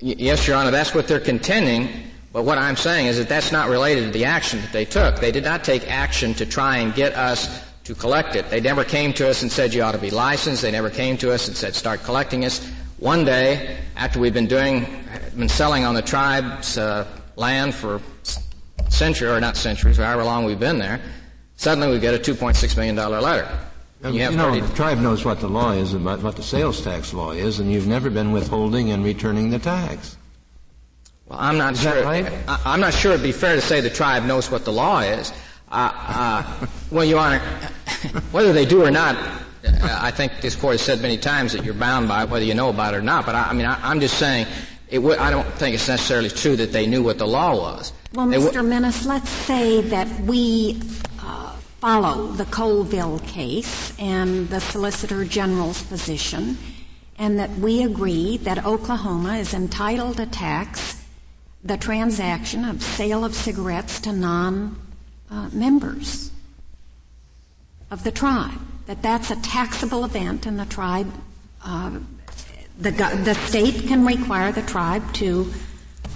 Yes, 0.00 0.48
Your 0.48 0.56
Honor, 0.56 0.72
that's 0.72 0.94
what 0.94 1.06
they're 1.06 1.20
contending. 1.20 1.88
But 2.32 2.44
what 2.44 2.58
I'm 2.58 2.76
saying 2.76 3.06
is 3.06 3.18
that 3.18 3.28
that's 3.28 3.52
not 3.52 3.68
related 3.68 4.06
to 4.06 4.10
the 4.10 4.24
action 4.24 4.60
that 4.62 4.72
they 4.72 4.84
took. 4.84 5.20
They 5.20 5.30
did 5.30 5.44
not 5.44 5.64
take 5.64 5.88
action 5.88 6.34
to 6.34 6.46
try 6.46 6.78
and 6.78 6.94
get 6.94 7.14
us 7.14 7.62
to 7.84 7.94
collect 7.94 8.36
it. 8.36 8.48
They 8.48 8.60
never 8.60 8.84
came 8.84 9.12
to 9.14 9.28
us 9.28 9.42
and 9.42 9.52
said 9.52 9.74
you 9.74 9.82
ought 9.82 9.92
to 9.92 9.98
be 9.98 10.10
licensed. 10.10 10.62
They 10.62 10.70
never 10.70 10.88
came 10.88 11.16
to 11.18 11.32
us 11.32 11.46
and 11.46 11.56
said 11.56 11.74
start 11.74 12.02
collecting 12.04 12.44
us. 12.44 12.66
One 12.98 13.24
day, 13.24 13.78
after 13.96 14.18
we've 14.18 14.32
been 14.32 14.46
doing, 14.46 14.86
been 15.36 15.48
selling 15.48 15.84
on 15.84 15.94
the 15.94 16.02
tribe's 16.02 16.78
uh, 16.78 17.06
land 17.36 17.74
for 17.74 18.00
centuries, 18.88 19.30
or 19.30 19.40
not 19.40 19.56
centuries, 19.56 19.98
however 19.98 20.24
long 20.24 20.44
we've 20.44 20.60
been 20.60 20.78
there, 20.78 21.00
suddenly 21.56 21.90
we 21.90 21.98
get 21.98 22.14
a 22.14 22.18
$2.6 22.18 22.76
million 22.76 22.96
letter. 22.96 23.48
You, 24.04 24.12
you 24.12 24.30
know, 24.32 24.58
the 24.58 24.74
tribe 24.74 24.98
knows 24.98 25.24
what 25.24 25.38
the 25.38 25.48
law 25.48 25.70
is 25.72 25.94
about 25.94 26.22
what 26.22 26.34
the 26.34 26.42
sales 26.42 26.82
tax 26.82 27.14
law 27.14 27.30
is, 27.30 27.60
and 27.60 27.70
you've 27.70 27.86
never 27.86 28.10
been 28.10 28.32
withholding 28.32 28.90
and 28.90 29.04
returning 29.04 29.50
the 29.50 29.60
tax. 29.60 30.16
Well, 31.26 31.38
I'm 31.38 31.56
not 31.56 31.74
is 31.74 31.82
sure. 31.82 32.02
Right? 32.02 32.26
I, 32.48 32.74
am 32.74 32.80
not 32.80 32.94
sure 32.94 33.12
it'd 33.12 33.22
be 33.22 33.30
fair 33.30 33.54
to 33.54 33.60
say 33.60 33.80
the 33.80 33.90
tribe 33.90 34.24
knows 34.24 34.50
what 34.50 34.64
the 34.64 34.72
law 34.72 35.00
is. 35.00 35.32
Uh, 35.70 35.92
uh, 35.94 36.66
well, 36.90 37.04
Your 37.04 37.20
Honor, 37.20 37.38
whether 38.32 38.52
they 38.52 38.64
do 38.64 38.84
or 38.84 38.90
not, 38.90 39.16
I 39.64 40.10
think 40.10 40.40
this 40.40 40.56
court 40.56 40.74
has 40.74 40.82
said 40.82 41.00
many 41.00 41.16
times 41.16 41.52
that 41.52 41.64
you're 41.64 41.72
bound 41.72 42.08
by 42.08 42.24
it, 42.24 42.28
whether 42.28 42.44
you 42.44 42.54
know 42.54 42.70
about 42.70 42.94
it 42.94 42.96
or 42.96 43.02
not. 43.02 43.24
But 43.24 43.36
I, 43.36 43.50
I 43.50 43.52
mean, 43.52 43.66
I, 43.66 43.90
am 43.90 44.00
just 44.00 44.18
saying, 44.18 44.46
w- 44.90 45.16
I 45.16 45.30
don't 45.30 45.46
think 45.54 45.74
it's 45.76 45.86
necessarily 45.86 46.30
true 46.30 46.56
that 46.56 46.72
they 46.72 46.86
knew 46.86 47.04
what 47.04 47.18
the 47.18 47.26
law 47.26 47.54
was. 47.54 47.92
Well, 48.14 48.26
they 48.26 48.38
Mr. 48.38 48.54
W- 48.54 48.70
Minnis, 48.70 49.06
let's 49.06 49.30
say 49.30 49.80
that 49.82 50.08
we 50.22 50.80
follow 51.82 52.26
the 52.28 52.44
Colville 52.44 53.18
case 53.26 53.92
and 53.98 54.48
the 54.50 54.60
Solicitor 54.60 55.24
General's 55.24 55.82
position, 55.82 56.56
and 57.18 57.40
that 57.40 57.50
we 57.58 57.82
agree 57.82 58.36
that 58.36 58.64
Oklahoma 58.64 59.34
is 59.38 59.52
entitled 59.52 60.18
to 60.18 60.26
tax 60.26 61.02
the 61.64 61.76
transaction 61.76 62.64
of 62.64 62.80
sale 62.80 63.24
of 63.24 63.34
cigarettes 63.34 63.98
to 63.98 64.12
non-members 64.12 64.70
of 67.90 68.04
the 68.04 68.12
tribe. 68.12 68.60
That 68.86 69.02
that's 69.02 69.32
a 69.32 69.42
taxable 69.42 70.04
event, 70.04 70.46
and 70.46 70.60
the 70.60 70.66
tribe, 70.66 71.12
uh, 71.64 71.98
the, 72.78 72.92
the 72.92 73.34
state 73.48 73.88
can 73.88 74.06
require 74.06 74.52
the 74.52 74.62
tribe 74.62 75.12
to 75.14 75.52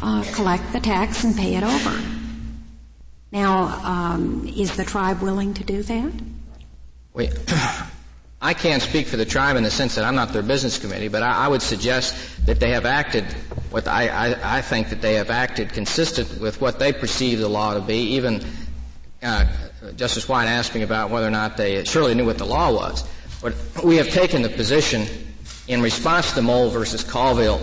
uh, 0.01 0.23
collect 0.33 0.73
the 0.73 0.79
tax 0.79 1.25
and 1.25 1.37
pay 1.37 1.57
it 1.57 1.64
over. 1.64 2.16
Now, 3.37 3.64
um, 3.84 4.51
is 4.57 4.74
the 4.78 4.84
tribe 4.84 5.20
willing 5.20 5.53
to 5.53 5.62
do 5.62 5.82
that? 5.82 6.12
Wait. 7.12 7.34
I 8.41 8.55
can't 8.55 8.82
speak 8.82 9.09
for 9.09 9.18
the 9.18 9.26
tribe 9.26 9.57
in 9.57 9.62
the 9.62 9.70
sense 9.70 9.95
that 9.97 10.07
I'm 10.07 10.14
not 10.14 10.32
their 10.32 10.43
business 10.43 10.78
committee, 10.78 11.09
but 11.09 11.22
I, 11.22 11.45
I 11.45 11.49
would 11.49 11.61
suggest 11.61 12.47
that 12.47 12.61
they 12.61 12.70
have 12.70 12.87
acted 12.87 13.24
what 13.68 13.87
I, 13.89 14.09
I, 14.09 14.59
I, 14.59 14.62
think 14.62 14.89
that 14.89 15.03
they 15.03 15.14
have 15.16 15.28
acted 15.28 15.74
consistent 15.74 16.41
with 16.41 16.62
what 16.62 16.78
they 16.78 16.95
perceive 16.95 17.39
the 17.39 17.49
law 17.49 17.74
to 17.74 17.80
be. 17.80 17.99
Even 18.16 18.43
uh, 19.22 19.45
Justice 19.97 20.26
White 20.26 20.49
me 20.74 20.80
about 20.80 21.11
whether 21.11 21.26
or 21.26 21.30
not 21.30 21.59
they 21.59 21.84
surely 21.84 22.14
knew 22.14 22.24
what 22.24 22.39
the 22.39 22.47
law 22.47 22.72
was. 22.72 23.05
But 23.43 23.55
we 23.84 23.97
have 23.97 24.09
taken 24.09 24.41
the 24.41 24.49
position 24.49 25.07
in 25.68 25.82
response 25.82 26.30
to 26.30 26.37
the 26.37 26.43
Moe 26.43 26.70
versus 26.70 27.05
Colville 27.05 27.61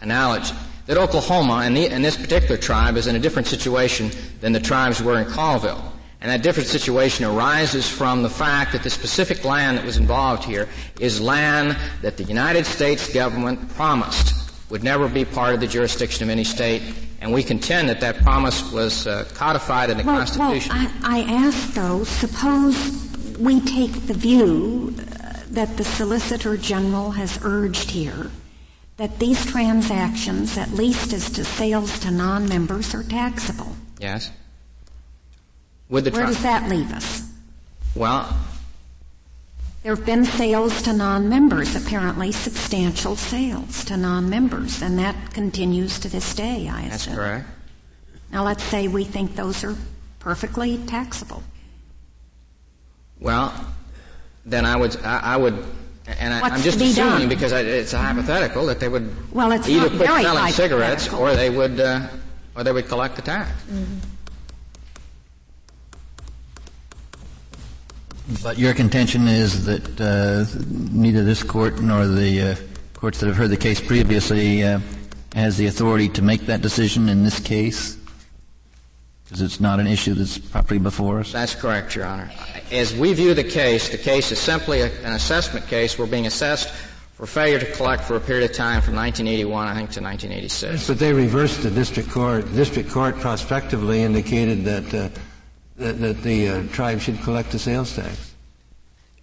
analogy 0.00 0.56
that 0.86 0.98
Oklahoma 0.98 1.62
and, 1.64 1.76
the, 1.76 1.88
and, 1.88 2.04
this 2.04 2.16
particular 2.16 2.56
tribe 2.56 2.96
is 2.96 3.06
in 3.06 3.16
a 3.16 3.18
different 3.18 3.48
situation 3.48 4.10
than 4.40 4.52
the 4.52 4.60
tribes 4.60 5.02
were 5.02 5.18
in 5.18 5.26
Colville. 5.26 5.92
And 6.20 6.30
that 6.30 6.42
different 6.42 6.68
situation 6.68 7.26
arises 7.26 7.88
from 7.88 8.22
the 8.22 8.30
fact 8.30 8.72
that 8.72 8.82
the 8.82 8.90
specific 8.90 9.44
land 9.44 9.76
that 9.76 9.84
was 9.84 9.98
involved 9.98 10.44
here 10.44 10.68
is 10.98 11.20
land 11.20 11.76
that 12.00 12.16
the 12.16 12.24
United 12.24 12.64
States 12.64 13.12
government 13.12 13.68
promised 13.74 14.32
would 14.70 14.82
never 14.82 15.08
be 15.08 15.24
part 15.24 15.54
of 15.54 15.60
the 15.60 15.66
jurisdiction 15.66 16.24
of 16.24 16.30
any 16.30 16.44
state, 16.44 16.82
and 17.20 17.32
we 17.32 17.42
contend 17.42 17.88
that 17.90 18.00
that 18.00 18.16
promise 18.22 18.72
was 18.72 19.06
uh, 19.06 19.28
codified 19.34 19.90
in 19.90 19.98
the 19.98 20.04
well, 20.04 20.16
Constitution. 20.16 20.74
Well, 20.74 20.90
I, 21.02 21.20
I 21.20 21.32
ask 21.32 21.74
though, 21.74 22.04
suppose 22.04 23.36
we 23.38 23.60
take 23.60 23.92
the 24.06 24.14
view 24.14 24.94
uh, 24.98 25.40
that 25.50 25.76
the 25.76 25.84
Solicitor 25.84 26.56
General 26.56 27.10
has 27.10 27.38
urged 27.42 27.90
here 27.90 28.30
that 28.96 29.18
these 29.18 29.44
transactions, 29.46 30.56
at 30.56 30.70
least 30.70 31.12
as 31.12 31.30
to 31.30 31.44
sales 31.44 31.98
to 32.00 32.10
non-members, 32.10 32.94
are 32.94 33.02
taxable. 33.02 33.74
Yes. 33.98 34.30
Would 35.88 36.04
the 36.04 36.10
Where 36.10 36.26
does 36.26 36.42
that 36.42 36.68
leave 36.68 36.92
us? 36.92 37.28
Well, 37.94 38.36
there 39.82 39.94
have 39.94 40.06
been 40.06 40.24
sales 40.24 40.80
to 40.82 40.92
non-members, 40.92 41.76
apparently 41.76 42.32
substantial 42.32 43.16
sales 43.16 43.84
to 43.84 43.96
non-members, 43.96 44.80
and 44.80 44.98
that 44.98 45.34
continues 45.34 45.98
to 46.00 46.08
this 46.08 46.34
day, 46.34 46.68
I 46.68 46.82
assume. 46.82 46.90
That's 46.90 47.06
correct. 47.06 47.48
Now 48.32 48.44
let's 48.44 48.64
say 48.64 48.88
we 48.88 49.04
think 49.04 49.36
those 49.36 49.62
are 49.62 49.76
perfectly 50.20 50.78
taxable. 50.86 51.42
Well, 53.20 53.52
then 54.46 54.64
I 54.64 54.76
would, 54.76 54.96
I, 55.04 55.18
I 55.18 55.36
would 55.36 55.64
and 56.06 56.34
I, 56.34 56.54
am 56.54 56.62
just 56.62 56.80
assuming 56.80 57.20
done? 57.20 57.28
because 57.28 57.52
I, 57.52 57.60
it's 57.60 57.92
a 57.92 57.98
hypothetical 57.98 58.66
that 58.66 58.80
they 58.80 58.88
would 58.88 59.10
well, 59.32 59.52
either 59.52 59.88
quit 59.88 60.08
selling 60.08 60.52
cigarettes 60.52 61.12
or 61.12 61.34
they 61.34 61.50
would 61.50 61.80
uh, 61.80 62.06
or 62.56 62.64
they 62.64 62.72
would 62.72 62.88
collect 62.88 63.16
the 63.16 63.22
tax. 63.22 63.50
Mm-hmm. 63.70 63.98
But 68.42 68.58
your 68.58 68.72
contention 68.72 69.28
is 69.28 69.66
that 69.66 70.00
uh, 70.00 70.46
neither 70.68 71.24
this 71.24 71.42
court 71.42 71.80
nor 71.80 72.06
the 72.06 72.40
uh, 72.42 72.56
courts 72.94 73.20
that 73.20 73.26
have 73.26 73.36
heard 73.36 73.50
the 73.50 73.56
case 73.56 73.80
previously 73.80 74.62
uh, 74.62 74.80
has 75.34 75.58
the 75.58 75.66
authority 75.66 76.08
to 76.10 76.22
make 76.22 76.46
that 76.46 76.62
decision 76.62 77.08
in 77.08 77.22
this 77.22 77.38
case? 77.38 77.98
Because 79.24 79.40
it's 79.40 79.60
not 79.60 79.80
an 79.80 79.86
issue 79.86 80.14
that's 80.14 80.36
properly 80.36 80.78
before 80.78 81.20
us? 81.20 81.32
That's 81.32 81.54
correct, 81.54 81.96
Your 81.96 82.04
Honor. 82.04 82.30
As 82.70 82.94
we 82.94 83.12
view 83.14 83.32
the 83.32 83.44
case, 83.44 83.88
the 83.88 83.98
case 83.98 84.30
is 84.30 84.38
simply 84.38 84.82
a, 84.82 84.86
an 85.02 85.14
assessment 85.14 85.66
case. 85.66 85.98
We're 85.98 86.06
being 86.06 86.26
assessed 86.26 86.68
for 87.14 87.26
failure 87.26 87.58
to 87.58 87.72
collect 87.72 88.02
for 88.04 88.16
a 88.16 88.20
period 88.20 88.50
of 88.50 88.56
time 88.56 88.82
from 88.82 88.96
1981, 88.96 89.66
I 89.66 89.74
think, 89.74 89.90
to 89.92 90.02
1986. 90.02 90.86
But 90.86 90.98
they 90.98 91.12
reversed 91.12 91.62
the 91.62 91.70
district 91.70 92.10
court. 92.10 92.46
The 92.48 92.56
district 92.56 92.90
court 92.90 93.16
prospectively 93.16 94.02
indicated 94.02 94.64
that, 94.64 94.94
uh, 94.94 95.08
that, 95.76 96.00
that, 96.00 96.22
the 96.22 96.48
uh, 96.48 96.62
tribe 96.68 97.00
should 97.00 97.20
collect 97.22 97.50
the 97.50 97.58
sales 97.58 97.96
tax. 97.96 98.34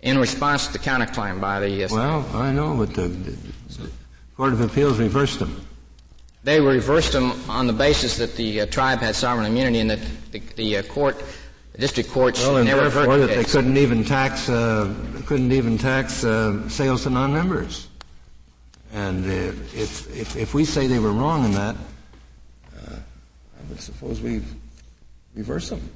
In 0.01 0.17
response 0.17 0.65
to 0.67 0.73
the 0.73 0.79
counterclaim 0.79 1.39
by 1.39 1.59
the... 1.59 1.83
Uh, 1.83 1.89
well, 1.91 2.25
I 2.33 2.51
know, 2.51 2.75
but 2.75 2.95
the, 2.95 3.07
the 3.07 3.37
Court 4.35 4.53
of 4.53 4.61
Appeals 4.61 4.97
reversed 4.97 5.37
them. 5.37 5.63
They 6.43 6.59
reversed 6.59 7.11
them 7.11 7.33
on 7.49 7.67
the 7.67 7.73
basis 7.73 8.17
that 8.17 8.35
the 8.35 8.61
uh, 8.61 8.65
tribe 8.65 8.99
had 8.99 9.15
sovereign 9.15 9.45
immunity 9.45 9.79
and 9.79 9.89
that 9.91 9.99
the, 10.31 10.39
the 10.55 10.77
uh, 10.77 10.83
court, 10.83 11.21
the 11.73 11.77
district 11.77 12.09
court, 12.09 12.35
well, 12.39 12.63
never 12.63 12.89
that 12.89 13.27
they 13.27 13.43
couldn't 13.43 13.77
even 13.77 14.03
tax 14.03 14.49
uh, 14.49 14.91
couldn't 15.27 15.51
even 15.51 15.77
tax 15.77 16.23
uh, 16.23 16.67
sales 16.67 17.03
to 17.03 17.11
non-members. 17.11 17.89
And 18.93 19.23
uh, 19.25 19.29
if, 19.29 20.13
if, 20.17 20.35
if 20.35 20.53
we 20.53 20.65
say 20.65 20.87
they 20.87 20.99
were 20.99 21.13
wrong 21.13 21.45
in 21.45 21.51
that, 21.51 21.75
uh, 22.75 22.95
I 22.95 23.69
would 23.69 23.79
suppose 23.79 24.19
we 24.19 24.41
reverse 25.35 25.69
them. 25.69 25.89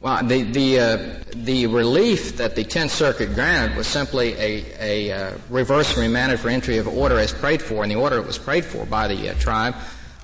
Well, 0.00 0.24
the 0.24 0.42
the 0.44 0.80
uh, 0.80 1.14
the 1.36 1.66
relief 1.66 2.38
that 2.38 2.56
the 2.56 2.64
Tenth 2.64 2.90
Circuit 2.90 3.34
granted 3.34 3.76
was 3.76 3.86
simply 3.86 4.32
a 4.38 4.64
a 4.80 5.12
uh, 5.12 5.32
reverse 5.50 5.94
remanded 5.96 6.40
for 6.40 6.48
entry 6.48 6.78
of 6.78 6.88
order 6.88 7.18
as 7.18 7.34
prayed 7.34 7.60
for, 7.60 7.82
and 7.82 7.92
the 7.92 7.96
order 7.96 8.16
that 8.16 8.26
was 8.26 8.38
prayed 8.38 8.64
for 8.64 8.86
by 8.86 9.08
the 9.08 9.28
uh, 9.28 9.34
tribe 9.34 9.74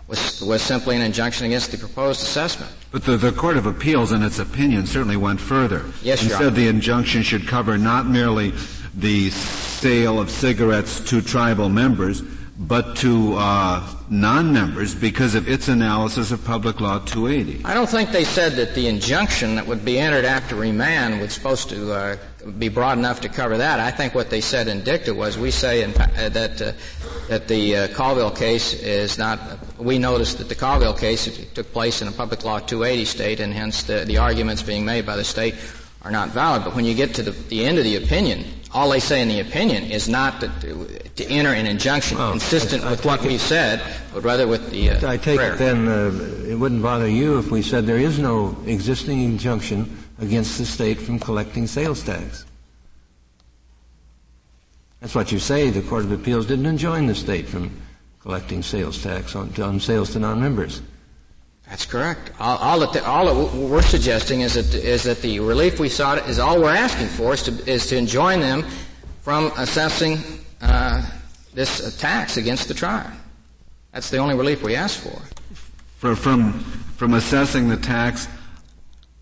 was 0.09 0.41
was 0.41 0.63
simply 0.63 0.97
an 0.97 1.03
injunction 1.03 1.45
against 1.45 1.73
the 1.73 1.79
proposed 1.79 2.23
assessment. 2.23 2.73
But 2.91 3.05
the, 3.05 3.19
the 3.19 3.33
Court 3.33 3.59
of 3.59 3.67
Appeals, 3.67 4.13
in 4.13 4.23
its 4.23 4.39
opinion, 4.39 4.87
certainly 4.87 5.19
went 5.19 5.41
further. 5.41 5.85
Yes, 6.03 6.23
and 6.23 6.31
Your 6.31 6.39
said 6.39 6.47
Honor. 6.47 6.57
the 6.57 6.69
injunction 6.69 7.23
should 7.23 7.47
cover 7.47 7.77
not 7.77 8.07
merely 8.07 8.55
the 8.95 9.29
sale 9.29 10.19
of 10.19 10.31
cigarettes 10.31 11.01
to 11.11 11.21
tribal 11.21 11.69
members, 11.69 12.23
but 12.59 12.97
to 12.97 13.35
uh, 13.37 13.87
non-members 14.09 14.95
because 14.95 15.35
of 15.35 15.47
its 15.49 15.69
analysis 15.69 16.31
of 16.31 16.43
Public 16.45 16.81
Law 16.81 16.99
280. 17.01 17.65
I 17.65 17.75
don't 17.75 17.89
think 17.89 18.13
they 18.13 18.25
said 18.25 18.53
that 18.53 18.75
the 18.75 18.89
injunction 18.89 19.57
that 19.57 19.67
would 19.67 19.85
be 19.85 19.99
entered 19.99 20.25
after 20.25 20.57
remand 20.57 21.21
was 21.21 21.35
supposed 21.35 21.69
to 21.69 21.93
uh, 21.93 22.17
be 22.59 22.69
broad 22.69 22.97
enough 22.97 23.21
to 23.23 23.29
cover 23.29 23.59
that. 23.59 23.79
I 23.79 23.91
think 23.91 24.15
what 24.15 24.31
they 24.31 24.41
said 24.41 24.69
in 24.69 24.83
dicta 24.85 25.13
was 25.13 25.37
we 25.37 25.51
say 25.51 25.83
in, 25.83 25.91
uh, 25.91 26.31
that 26.31 26.63
uh, 26.63 26.73
that 27.29 27.49
the 27.49 27.77
uh, 27.77 27.89
Colville 27.89 28.31
case 28.31 28.73
is 28.73 29.19
not 29.19 29.41
we 29.79 29.99
noticed 29.99 30.39
that 30.39 30.49
the 30.49 30.55
Colville 30.55 30.95
case 30.95 31.27
took 31.53 31.71
place 31.73 32.01
in 32.01 32.09
a 32.09 32.13
public 32.13 32.45
law 32.45 32.59
280 32.59 33.05
state, 33.05 33.41
and 33.41 33.53
hence 33.53 33.83
the, 33.83 34.05
the 34.07 34.17
arguments 34.17 34.63
being 34.63 34.85
made 34.85 35.05
by 35.05 35.17
the 35.17 35.25
state 35.25 35.55
are 36.03 36.11
not 36.11 36.31
valid. 36.31 36.65
But 36.65 36.75
when 36.75 36.85
you 36.85 36.95
get 36.95 37.15
to 37.17 37.23
the, 37.23 37.33
the 37.33 37.65
end 37.65 37.79
of 37.79 37.85
the 37.85 37.97
opinion, 37.97 38.45
all 38.73 38.91
they 38.91 39.01
say 39.01 39.23
in 39.23 39.29
the 39.29 39.41
opinion 39.41 39.85
is 39.85 40.09
not 40.09 40.41
to, 40.41 40.49
to 41.17 41.25
enter 41.27 41.51
an 41.51 41.67
injunction 41.67 42.19
well, 42.19 42.33
consistent 42.33 42.83
I, 42.85 42.89
I 42.89 42.91
with 42.91 43.05
what 43.05 43.23
we 43.23 43.39
said, 43.39 43.83
but 44.13 44.23
rather 44.23 44.47
with 44.47 44.71
the 44.71 44.91
uh, 44.91 45.11
I 45.11 45.17
take 45.17 45.39
prayer. 45.39 45.55
it 45.55 45.59
then 45.59 45.89
uh, 45.89 46.49
it 46.49 46.55
wouldn't 46.55 46.83
bother 46.83 47.09
you 47.09 47.39
if 47.39 47.51
we 47.51 47.63
said 47.63 47.87
there 47.87 47.99
is 47.99 48.19
no 48.19 48.57
existing 48.67 49.23
injunction 49.23 49.97
against 50.19 50.59
the 50.59 50.65
state 50.65 50.99
from 51.01 51.19
collecting 51.19 51.67
sales 51.67 52.03
tax. 52.03 52.45
That's 55.01 55.15
what 55.15 55.31
you 55.31 55.39
say. 55.39 55.71
The 55.71 55.83
Court 55.83 56.05
of 56.05 56.13
Appeals 56.13 56.47
didn't 56.47 56.67
enjoin 56.67 57.07
the 57.07 57.15
state 57.15 57.47
from 57.47 57.71
collecting 58.21 58.63
sales 58.63 59.03
tax 59.03 59.37
on, 59.37 59.53
on 59.61 59.79
sales 59.79 60.13
to 60.13 60.19
non-members. 60.19 60.83
That's 61.69 61.85
correct. 61.85 62.31
All, 62.39 62.59
all, 62.59 62.81
that, 62.81 62.93
the, 62.93 63.05
all 63.05 63.27
that 63.27 63.57
we're 63.57 63.83
suggesting 63.83 64.43
is 64.43 64.55
that, 64.55 64.73
is 64.75 65.03
that 65.03 65.21
the 65.21 65.41
relief 65.41 65.81
we 65.81 65.89
sought 65.89 66.29
is 66.29 66.39
all 66.39 66.61
we're 66.61 66.75
asking 66.75 67.09
for 67.09 67.35
is 67.35 67.43
to, 67.45 67.71
is 67.71 67.87
to 67.89 67.97
enjoin 67.97 68.41
them 68.41 68.65
from 69.23 69.51
assessing 69.57 70.19
uh, 70.61 71.05
this 71.55 71.99
tax 71.99 72.37
against 72.37 72.69
the 72.69 72.75
tribe. 72.75 73.13
That's 73.93 74.11
the 74.11 74.19
only 74.19 74.37
relief 74.37 74.63
we 74.63 74.77
ask 74.77 75.01
for. 75.01 75.21
for 75.97 76.15
from, 76.15 76.53
from 76.97 77.15
assessing 77.15 77.69
the 77.69 77.77
tax 77.77 78.29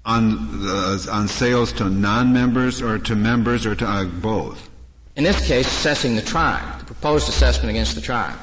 on, 0.05 0.61
the, 0.61 1.09
on 1.11 1.29
sales 1.29 1.73
to 1.75 1.89
non-members 1.89 2.83
or 2.83 2.99
to 2.99 3.17
members 3.17 3.65
or 3.65 3.75
to 3.75 3.87
uh, 3.87 4.05
both? 4.05 4.69
In 5.17 5.25
this 5.25 5.47
case, 5.47 5.67
assessing 5.67 6.17
the 6.17 6.23
tribe, 6.23 6.81
the 6.81 6.85
proposed 6.85 7.29
assessment 7.29 7.71
against 7.71 7.95
the 7.95 8.01
tribe. 8.01 8.37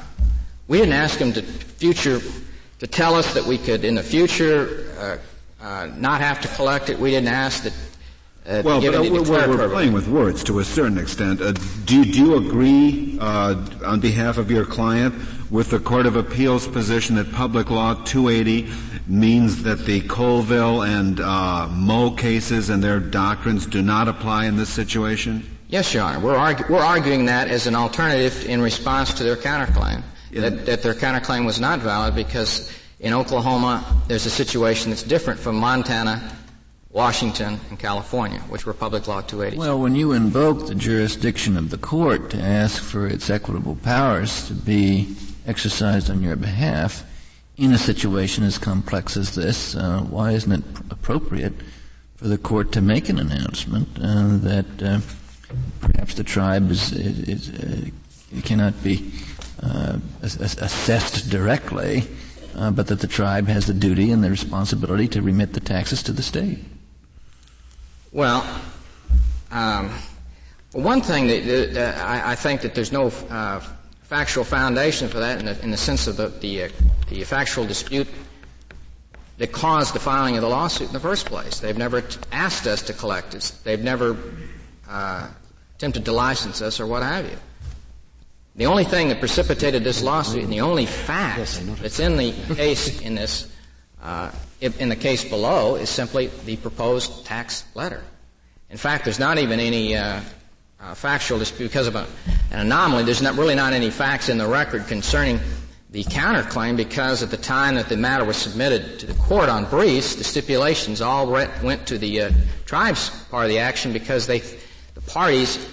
We 0.68 0.78
didn't 0.78 0.94
ask 0.94 1.18
them 1.18 1.32
to 1.34 1.42
future 1.42 2.20
to 2.82 2.88
tell 2.88 3.14
us 3.14 3.32
that 3.32 3.44
we 3.44 3.56
could, 3.56 3.84
in 3.84 3.94
the 3.94 4.02
future, 4.02 4.92
uh, 4.98 5.64
uh, 5.64 5.88
not 5.96 6.20
have 6.20 6.40
to 6.40 6.48
collect 6.48 6.90
it. 6.90 6.98
We 6.98 7.12
didn't 7.12 7.28
ask 7.28 7.62
that. 7.62 7.72
Uh, 8.44 8.60
well, 8.64 8.80
but, 8.80 8.94
uh, 8.96 9.02
we're, 9.02 9.56
we're 9.56 9.68
playing 9.68 9.92
with 9.92 10.08
words 10.08 10.42
to 10.42 10.58
a 10.58 10.64
certain 10.64 10.98
extent. 10.98 11.40
Uh, 11.40 11.52
do, 11.84 12.04
do, 12.04 12.18
you 12.18 12.34
agree, 12.34 13.18
uh, 13.20 13.64
on 13.84 14.00
behalf 14.00 14.36
of 14.36 14.50
your 14.50 14.66
client, 14.66 15.14
with 15.48 15.70
the 15.70 15.78
Court 15.78 16.06
of 16.06 16.16
Appeals 16.16 16.66
position 16.66 17.14
that 17.14 17.30
Public 17.30 17.70
Law 17.70 17.94
280 18.02 18.68
means 19.06 19.62
that 19.62 19.84
the 19.86 20.00
Colville 20.00 20.82
and 20.82 21.20
Moe 21.78 22.10
cases 22.10 22.68
and 22.68 22.82
their 22.82 22.98
doctrines 22.98 23.64
do 23.64 23.80
not 23.80 24.08
apply 24.08 24.46
in 24.46 24.56
this 24.56 24.70
situation? 24.70 25.48
Yes, 25.68 25.94
Your 25.94 26.02
Honor. 26.02 26.18
We're, 26.18 26.34
argu- 26.34 26.68
we're 26.68 26.82
arguing 26.82 27.26
that 27.26 27.46
as 27.46 27.68
an 27.68 27.76
alternative 27.76 28.44
in 28.46 28.60
response 28.60 29.14
to 29.14 29.22
their 29.22 29.36
counterclaim 29.36 30.02
that, 30.32 30.66
that 30.66 30.82
their 30.82 30.94
counterclaim 30.94 31.44
was 31.46 31.60
not 31.60 31.80
valid 31.80 32.14
because 32.14 32.72
in 33.00 33.12
Oklahoma 33.12 33.84
there's 34.08 34.26
a 34.26 34.30
situation 34.30 34.90
that's 34.90 35.02
different 35.02 35.38
from 35.38 35.56
Montana, 35.56 36.36
Washington, 36.90 37.58
and 37.68 37.78
California, 37.78 38.40
which 38.48 38.66
were 38.66 38.74
public 38.74 39.06
law 39.06 39.20
280. 39.20 39.58
Well, 39.58 39.80
when 39.80 39.94
you 39.94 40.12
invoke 40.12 40.66
the 40.66 40.74
jurisdiction 40.74 41.56
of 41.56 41.70
the 41.70 41.78
court 41.78 42.30
to 42.30 42.38
ask 42.38 42.82
for 42.82 43.06
its 43.06 43.30
equitable 43.30 43.76
powers 43.76 44.46
to 44.48 44.54
be 44.54 45.14
exercised 45.46 46.10
on 46.10 46.22
your 46.22 46.36
behalf, 46.36 47.04
in 47.56 47.72
a 47.72 47.78
situation 47.78 48.44
as 48.44 48.58
complex 48.58 49.16
as 49.16 49.34
this, 49.34 49.74
uh, 49.74 50.00
why 50.00 50.32
isn't 50.32 50.52
it 50.52 50.74
pr- 50.74 50.82
appropriate 50.90 51.52
for 52.16 52.28
the 52.28 52.38
court 52.38 52.72
to 52.72 52.80
make 52.80 53.08
an 53.08 53.18
announcement 53.18 53.88
uh, 54.00 54.36
that 54.38 54.82
uh, 54.82 55.00
perhaps 55.80 56.14
the 56.14 56.24
tribe 56.24 56.70
is, 56.70 56.92
is, 56.92 57.50
uh, 57.50 58.40
cannot 58.42 58.82
be 58.82 59.12
uh, 59.62 59.98
assessed 60.22 61.30
directly, 61.30 62.04
uh, 62.56 62.70
but 62.70 62.86
that 62.88 63.00
the 63.00 63.06
tribe 63.06 63.46
has 63.48 63.66
the 63.66 63.74
duty 63.74 64.10
and 64.10 64.22
the 64.22 64.30
responsibility 64.30 65.08
to 65.08 65.22
remit 65.22 65.52
the 65.52 65.60
taxes 65.60 66.02
to 66.02 66.12
the 66.12 66.22
state. 66.22 66.58
Well, 68.12 68.44
um, 69.50 69.90
one 70.72 71.00
thing 71.00 71.26
that, 71.28 71.74
that 71.74 71.98
I, 71.98 72.32
I, 72.32 72.34
think 72.34 72.62
that 72.62 72.74
there's 72.74 72.92
no 72.92 73.06
uh, 73.30 73.60
factual 74.02 74.44
foundation 74.44 75.08
for 75.08 75.20
that 75.20 75.38
in 75.40 75.46
the, 75.46 75.62
in 75.62 75.70
the 75.70 75.76
sense 75.76 76.06
of 76.06 76.16
the, 76.16 76.28
the, 76.28 76.64
uh, 76.64 76.68
the, 77.08 77.24
factual 77.24 77.64
dispute 77.64 78.08
that 79.38 79.52
caused 79.52 79.94
the 79.94 80.00
filing 80.00 80.36
of 80.36 80.42
the 80.42 80.48
lawsuit 80.48 80.88
in 80.88 80.92
the 80.92 81.00
first 81.00 81.26
place. 81.26 81.60
They've 81.60 81.76
never 81.76 82.02
t- 82.02 82.18
asked 82.32 82.66
us 82.66 82.82
to 82.82 82.92
collect 82.92 83.34
it. 83.34 83.52
They've 83.64 83.82
never 83.82 84.16
uh, 84.88 85.28
attempted 85.76 86.04
to 86.06 86.12
license 86.12 86.60
us 86.60 86.80
or 86.80 86.86
what 86.86 87.02
have 87.02 87.24
you. 87.24 87.36
The 88.54 88.66
only 88.66 88.84
thing 88.84 89.08
that 89.08 89.18
precipitated 89.18 89.82
this 89.82 90.02
lawsuit, 90.02 90.44
and 90.44 90.52
the 90.52 90.60
only 90.60 90.84
fact 90.84 91.38
that's 91.80 92.00
in 92.00 92.16
the 92.16 92.32
case 92.54 93.00
in 93.00 93.14
this 93.14 93.50
uh, 94.02 94.30
in 94.60 94.88
the 94.88 94.96
case 94.96 95.24
below, 95.24 95.76
is 95.76 95.88
simply 95.88 96.26
the 96.44 96.56
proposed 96.56 97.24
tax 97.24 97.64
letter. 97.74 98.02
In 98.68 98.76
fact, 98.76 99.04
there's 99.04 99.18
not 99.18 99.38
even 99.38 99.58
any 99.58 99.96
uh, 99.96 100.20
uh, 100.80 100.94
factual 100.94 101.38
dispute 101.38 101.68
because 101.68 101.86
of 101.86 101.94
a, 101.94 102.06
an 102.50 102.60
anomaly. 102.60 103.04
There's 103.04 103.22
not, 103.22 103.36
really 103.36 103.54
not 103.54 103.72
any 103.72 103.90
facts 103.90 104.28
in 104.28 104.38
the 104.38 104.46
record 104.46 104.86
concerning 104.86 105.40
the 105.90 106.04
counterclaim 106.04 106.76
because 106.76 107.22
at 107.22 107.30
the 107.30 107.36
time 107.36 107.74
that 107.74 107.88
the 107.88 107.96
matter 107.96 108.24
was 108.24 108.36
submitted 108.36 108.98
to 109.00 109.06
the 109.06 109.14
court 109.14 109.48
on 109.48 109.66
briefs, 109.66 110.16
the 110.16 110.24
stipulations 110.24 111.00
all 111.00 111.30
went 111.30 111.86
to 111.86 111.98
the 111.98 112.22
uh, 112.22 112.30
tribe's 112.64 113.10
part 113.30 113.44
of 113.44 113.50
the 113.50 113.58
action 113.58 113.92
because 113.92 114.26
they, 114.26 114.40
the 114.94 115.02
parties 115.06 115.68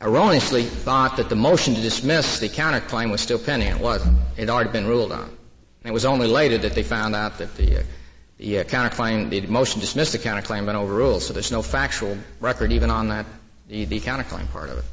erroneously 0.00 0.64
thought 0.64 1.16
that 1.16 1.28
the 1.28 1.36
motion 1.36 1.74
to 1.74 1.80
dismiss 1.80 2.38
the 2.38 2.48
counterclaim 2.48 3.10
was 3.10 3.20
still 3.20 3.38
pending. 3.38 3.68
It 3.68 3.80
wasn't. 3.80 4.18
It 4.36 4.40
had 4.40 4.50
already 4.50 4.70
been 4.70 4.86
ruled 4.86 5.12
on. 5.12 5.22
And 5.22 5.90
it 5.90 5.92
was 5.92 6.04
only 6.04 6.26
later 6.26 6.58
that 6.58 6.74
they 6.74 6.82
found 6.82 7.14
out 7.14 7.38
that 7.38 7.54
the, 7.56 7.80
uh, 7.80 7.82
the 8.38 8.60
uh, 8.60 8.64
counterclaim, 8.64 9.30
the 9.30 9.42
motion 9.42 9.80
to 9.80 9.86
dismiss 9.86 10.12
the 10.12 10.18
counterclaim 10.18 10.56
had 10.56 10.66
been 10.66 10.76
overruled. 10.76 11.22
So 11.22 11.32
there's 11.32 11.52
no 11.52 11.62
factual 11.62 12.16
record 12.40 12.72
even 12.72 12.90
on 12.90 13.08
that, 13.08 13.26
the, 13.68 13.84
the 13.84 14.00
counterclaim 14.00 14.50
part 14.50 14.70
of 14.70 14.78
it. 14.78 14.84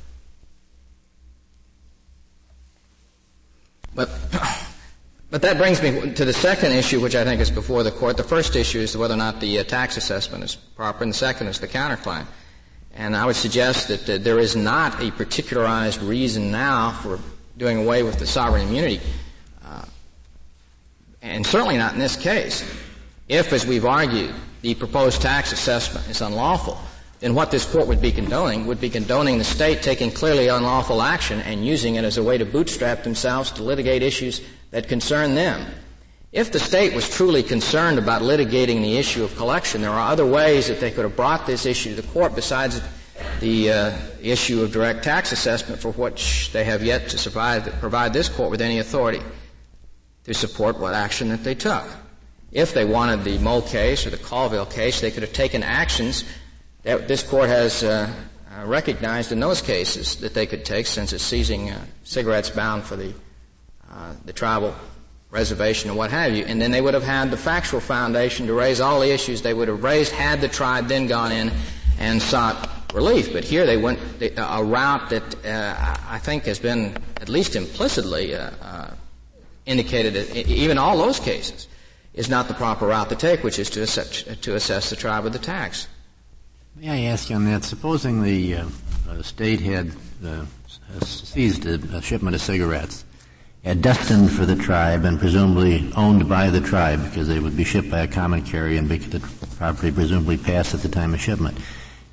But, 3.94 4.10
but 5.32 5.42
that 5.42 5.58
brings 5.58 5.82
me 5.82 6.14
to 6.14 6.26
the 6.26 6.34
second 6.34 6.74
issue, 6.74 7.02
which 7.02 7.16
I 7.16 7.24
think 7.24 7.42
is 7.42 7.52
before 7.52 7.84
the 7.84 7.92
court. 7.92 8.18
The 8.18 8.24
first 8.24 8.56
issue 8.56 8.80
is 8.80 8.96
whether 8.96 9.14
or 9.14 9.18
not 9.18 9.40
the 9.40 9.60
uh, 9.60 9.64
tax 9.64 9.98
assessment 9.98 10.44
is 10.44 10.56
proper, 10.56 11.04
and 11.04 11.12
the 11.12 11.18
second 11.18 11.48
is 11.48 11.60
the 11.60 11.68
counterclaim. 11.68 12.26
And 12.96 13.16
I 13.16 13.26
would 13.26 13.36
suggest 13.36 13.88
that, 13.88 14.06
that 14.06 14.24
there 14.24 14.40
is 14.40 14.56
not 14.56 15.02
a 15.02 15.12
particularized 15.12 16.02
reason 16.02 16.52
now 16.52 16.92
for 16.92 17.20
doing 17.58 17.78
away 17.78 18.04
with 18.04 18.20
the 18.20 18.28
sovereign 18.28 18.68
immunity, 18.68 19.00
uh, 19.64 19.86
and 21.22 21.46
certainly 21.46 21.78
not 21.78 21.94
in 21.94 22.00
this 22.00 22.16
case. 22.16 22.64
If, 23.30 23.54
as 23.54 23.66
we've 23.66 23.86
argued, 23.86 24.34
the 24.62 24.76
proposed 24.76 25.22
tax 25.22 25.52
assessment 25.52 26.08
is 26.10 26.22
unlawful, 26.22 26.80
then 27.20 27.36
what 27.36 27.52
this 27.52 27.66
court 27.66 27.88
would 27.88 28.02
be 28.02 28.12
condoning 28.12 28.66
would 28.66 28.82
be 28.82 28.90
condoning 28.90 29.38
the 29.38 29.44
state 29.44 29.82
taking 29.82 30.12
clearly 30.12 30.48
unlawful 30.48 31.02
action 31.02 31.40
and 31.42 31.66
using 31.66 31.96
it 31.96 32.04
as 32.04 32.18
a 32.18 32.24
way 32.24 32.38
to 32.38 32.46
bootstrap 32.46 33.04
themselves 33.04 33.52
to 33.52 33.64
litigate 33.64 34.02
issues 34.02 34.42
that 34.72 34.88
concern 34.88 35.36
them. 35.36 35.66
If 36.32 36.54
the 36.54 36.60
state 36.60 36.94
was 36.94 37.10
truly 37.10 37.44
concerned 37.44 38.00
about 38.00 38.22
litigating 38.22 38.82
the 38.82 38.98
issue 38.98 39.22
of 39.26 39.36
collection, 39.36 39.82
there 39.82 39.92
are 39.92 40.12
other 40.12 40.26
ways 40.26 40.70
that 40.70 40.80
they 40.80 40.90
could 40.90 41.04
have 41.04 41.18
brought 41.18 41.46
this 41.46 41.66
issue 41.66 41.94
to 41.94 42.02
the 42.02 42.08
court 42.08 42.36
besides 42.36 42.82
the 43.42 43.70
uh, 43.70 43.98
issue 44.22 44.62
of 44.62 44.72
direct 44.72 45.04
tax 45.04 45.34
assessment 45.34 45.82
for 45.82 45.92
which 45.92 46.50
they 46.54 46.64
have 46.64 46.84
yet 46.84 47.10
to 47.10 47.18
survive, 47.18 47.66
provide 47.82 48.14
this 48.14 48.30
court 48.30 48.50
with 48.50 48.62
any 48.62 48.80
authority 48.80 49.20
to 50.24 50.34
support 50.34 50.80
what 50.80 50.94
action 50.94 51.28
that 51.30 51.44
they 51.44 51.54
took. 51.54 51.84
If 52.54 52.74
they 52.74 52.86
wanted 52.86 53.26
the 53.26 53.38
Moe 53.40 53.62
case 53.62 54.08
or 54.08 54.10
the 54.10 54.18
Colville 54.18 54.66
case, 54.66 55.02
they 55.02 55.12
could 55.12 55.24
have 55.24 55.34
taken 55.34 55.64
actions 55.64 56.24
that 56.84 57.10
this 57.10 57.24
court 57.24 57.50
has 57.50 57.84
uh, 57.84 58.10
recognized 58.64 59.34
in 59.34 59.42
those 59.42 59.62
cases 59.62 60.16
that 60.18 60.34
they 60.34 60.46
could 60.46 60.64
take 60.64 60.88
since 60.88 61.12
it's 61.12 61.24
seizing 61.26 61.72
uh, 61.72 61.82
cigarettes 62.06 62.50
bound 62.50 62.84
for 62.84 62.96
the, 62.96 63.14
uh, 63.92 64.14
the 64.24 64.32
tribal 64.34 64.74
reservation 65.32 65.90
and 65.90 65.98
what 65.98 66.12
have 66.12 66.34
you. 66.34 66.44
And 66.46 66.62
then 66.62 66.72
they 66.72 66.82
would 66.82 66.94
have 66.94 67.04
had 67.04 67.32
the 67.32 67.38
factual 67.38 67.80
foundation 67.80 68.48
to 68.48 68.54
raise 68.54 68.80
all 68.80 69.00
the 69.00 69.12
issues 69.12 69.42
they 69.42 69.54
would 69.54 69.70
have 69.70 69.84
raised 69.84 70.12
had 70.12 70.42
the 70.42 70.48
tribe 70.48 70.88
then 70.88 71.08
gone 71.08 71.32
in 71.32 71.52
and 71.98 72.22
sought 72.22 72.70
relief. 72.94 73.32
But 73.32 73.46
here 73.46 73.66
they 73.66 73.78
went 73.78 74.00
a 74.38 74.64
route 74.64 75.10
that 75.10 75.46
uh, 75.46 75.96
I 76.08 76.20
think 76.20 76.44
has 76.44 76.60
been 76.60 76.98
at 77.22 77.30
least 77.30 77.56
implicitly 77.56 78.36
uh, 78.36 78.52
uh, 78.62 78.92
indicated, 79.66 80.36
even 80.36 80.78
all 80.78 80.98
those 80.98 81.20
cases, 81.20 81.68
is 82.14 82.28
not 82.28 82.50
the 82.50 82.54
proper 82.54 82.88
route 82.88 83.08
to 83.08 83.16
take, 83.16 83.42
which 83.42 83.58
is 83.58 83.70
to 83.70 83.82
assess, 83.82 84.24
to 84.24 84.56
assess 84.56 84.90
the 84.90 84.98
tribe 84.98 85.24
with 85.24 85.32
the 85.32 85.40
tax. 85.40 85.88
May 86.76 86.90
I 86.90 87.12
ask 87.12 87.30
you 87.30 87.38
on 87.38 87.46
that? 87.46 87.64
Supposing 87.64 88.22
the 88.22 88.56
uh, 88.56 89.22
state 89.22 89.62
had 89.62 89.92
uh, 90.26 90.46
seized 91.04 91.66
a 91.66 92.02
shipment 92.02 92.36
of 92.36 92.42
cigarettes 92.42 93.06
destined 93.64 94.32
for 94.32 94.46
the 94.46 94.56
tribe 94.56 95.06
and 95.06 95.20
presumably 95.20 95.92
owned 95.96 96.28
by 96.28 96.50
the 96.50 96.62
tribe 96.62 97.04
because 97.04 97.28
they 97.28 97.40
would 97.40 97.56
be 97.56 97.64
shipped 97.64 97.92
by 97.92 98.00
a 98.00 98.08
common 98.08 98.42
carrier 98.42 98.80
and 98.80 98.90
the 98.90 99.20
property 99.58 99.92
presumably 99.92 100.38
passed 100.38 100.74
at 100.74 100.82
the 100.82 100.90
time 100.90 101.14
of 101.14 101.22
shipment. 101.22 101.58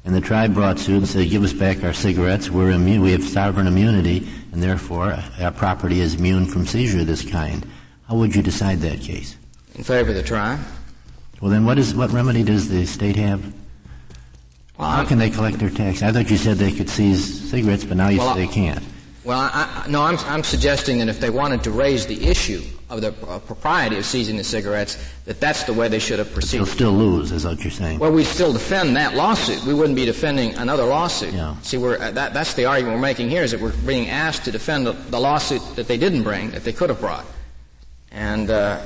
And 0.05 0.15
the 0.15 0.21
tribe 0.21 0.55
brought 0.55 0.79
suit 0.79 0.99
and 0.99 1.09
said, 1.09 1.29
give 1.29 1.43
us 1.43 1.53
back 1.53 1.83
our 1.85 1.93
cigarettes. 1.93 2.51
We're 2.51 2.71
immune. 2.71 3.03
We 3.03 3.13
have 3.13 3.25
sovereign 3.25 3.67
immunity 3.67 4.29
and 4.53 4.63
therefore 4.63 5.19
our 5.41 5.53
property 5.53 6.01
is 6.01 6.15
immune 6.15 6.47
from 6.47 6.67
seizure 6.67 7.01
of 7.01 7.07
this 7.07 7.29
kind. 7.29 7.67
How 8.09 8.17
would 8.17 8.35
you 8.35 8.43
decide 8.43 8.81
that 8.81 9.01
case? 9.01 9.37
In 9.75 9.85
favor 9.85 10.11
of 10.11 10.17
the 10.17 10.23
tribe. 10.23 10.61
Well, 11.41 11.51
then 11.51 11.65
what 11.65 11.79
is 11.79 11.95
what 11.95 12.11
remedy 12.11 12.43
does 12.43 12.69
the 12.69 12.85
state 12.85 13.17
have? 13.17 13.43
Well, 14.79 14.91
How 14.91 15.05
can 15.05 15.19
they 15.19 15.31
collect 15.31 15.59
their 15.59 15.71
tax? 15.71 16.03
I 16.03 16.13
thought 16.13 16.31
you 16.31 16.37
said 16.37 16.57
they 16.57 16.73
could 16.73 16.89
seize 16.91 17.51
cigarettes, 17.51 17.85
but 17.85 17.97
now 17.97 18.09
you 18.09 18.19
Well, 18.19 18.35
say 18.35 18.47
they 18.47 18.53
can't. 18.53 18.83
Well, 19.29 19.39
I, 19.41 19.85
I, 19.85 19.91
no, 19.91 20.05
I'm, 20.05 20.17
I'm 20.21 20.43
suggesting 20.43 21.01
that 21.01 21.09
if 21.11 21.21
they 21.21 21.29
wanted 21.29 21.63
to 21.65 21.71
raise 21.71 22.07
the 22.07 22.29
issue 22.29 22.63
of 22.89 23.03
the 23.03 23.09
uh, 23.27 23.39
propriety 23.41 23.99
of 23.99 24.07
seizing 24.07 24.39
the 24.39 24.43
cigarettes, 24.43 24.97
that 25.27 25.39
that's 25.39 25.65
the 25.65 25.75
way 25.75 25.87
they 25.89 25.99
should 25.99 26.19
have 26.19 26.33
proceeded. 26.33 26.65
They'll 26.65 26.75
still 26.75 26.93
lose, 26.93 27.31
is 27.31 27.45
what 27.45 27.63
you're 27.63 27.71
saying. 27.71 27.99
Well, 27.99 28.11
we'd 28.11 28.25
still 28.25 28.55
defend 28.55 28.97
that 28.97 29.15
lawsuit. 29.15 29.63
We 29.65 29.75
wouldn't 29.75 29.97
be 29.97 30.07
defending 30.07 30.55
another 30.55 30.85
lawsuit. 30.85 31.35
Yeah. 31.35 31.61
See, 31.61 31.77
we're, 31.77 31.99
uh, 31.99 32.11
that, 32.13 32.33
that's 32.33 32.55
the 32.55 32.65
argument 32.65 32.97
we're 32.97 33.03
making 33.03 33.29
here 33.29 33.43
is 33.43 33.51
that 33.51 33.61
we're 33.61 33.77
being 33.85 34.09
asked 34.09 34.47
to 34.47 34.51
defend 34.51 34.87
the, 34.87 34.93
the 34.93 35.21
lawsuit 35.21 35.61
that 35.77 35.89
they 35.89 35.99
didn't 35.99 36.23
bring, 36.23 36.53
that 36.53 36.65
they 36.65 36.73
could 36.73 36.89
have 36.89 37.01
brought. 37.01 37.27
And 38.11 38.49
uh, 38.49 38.81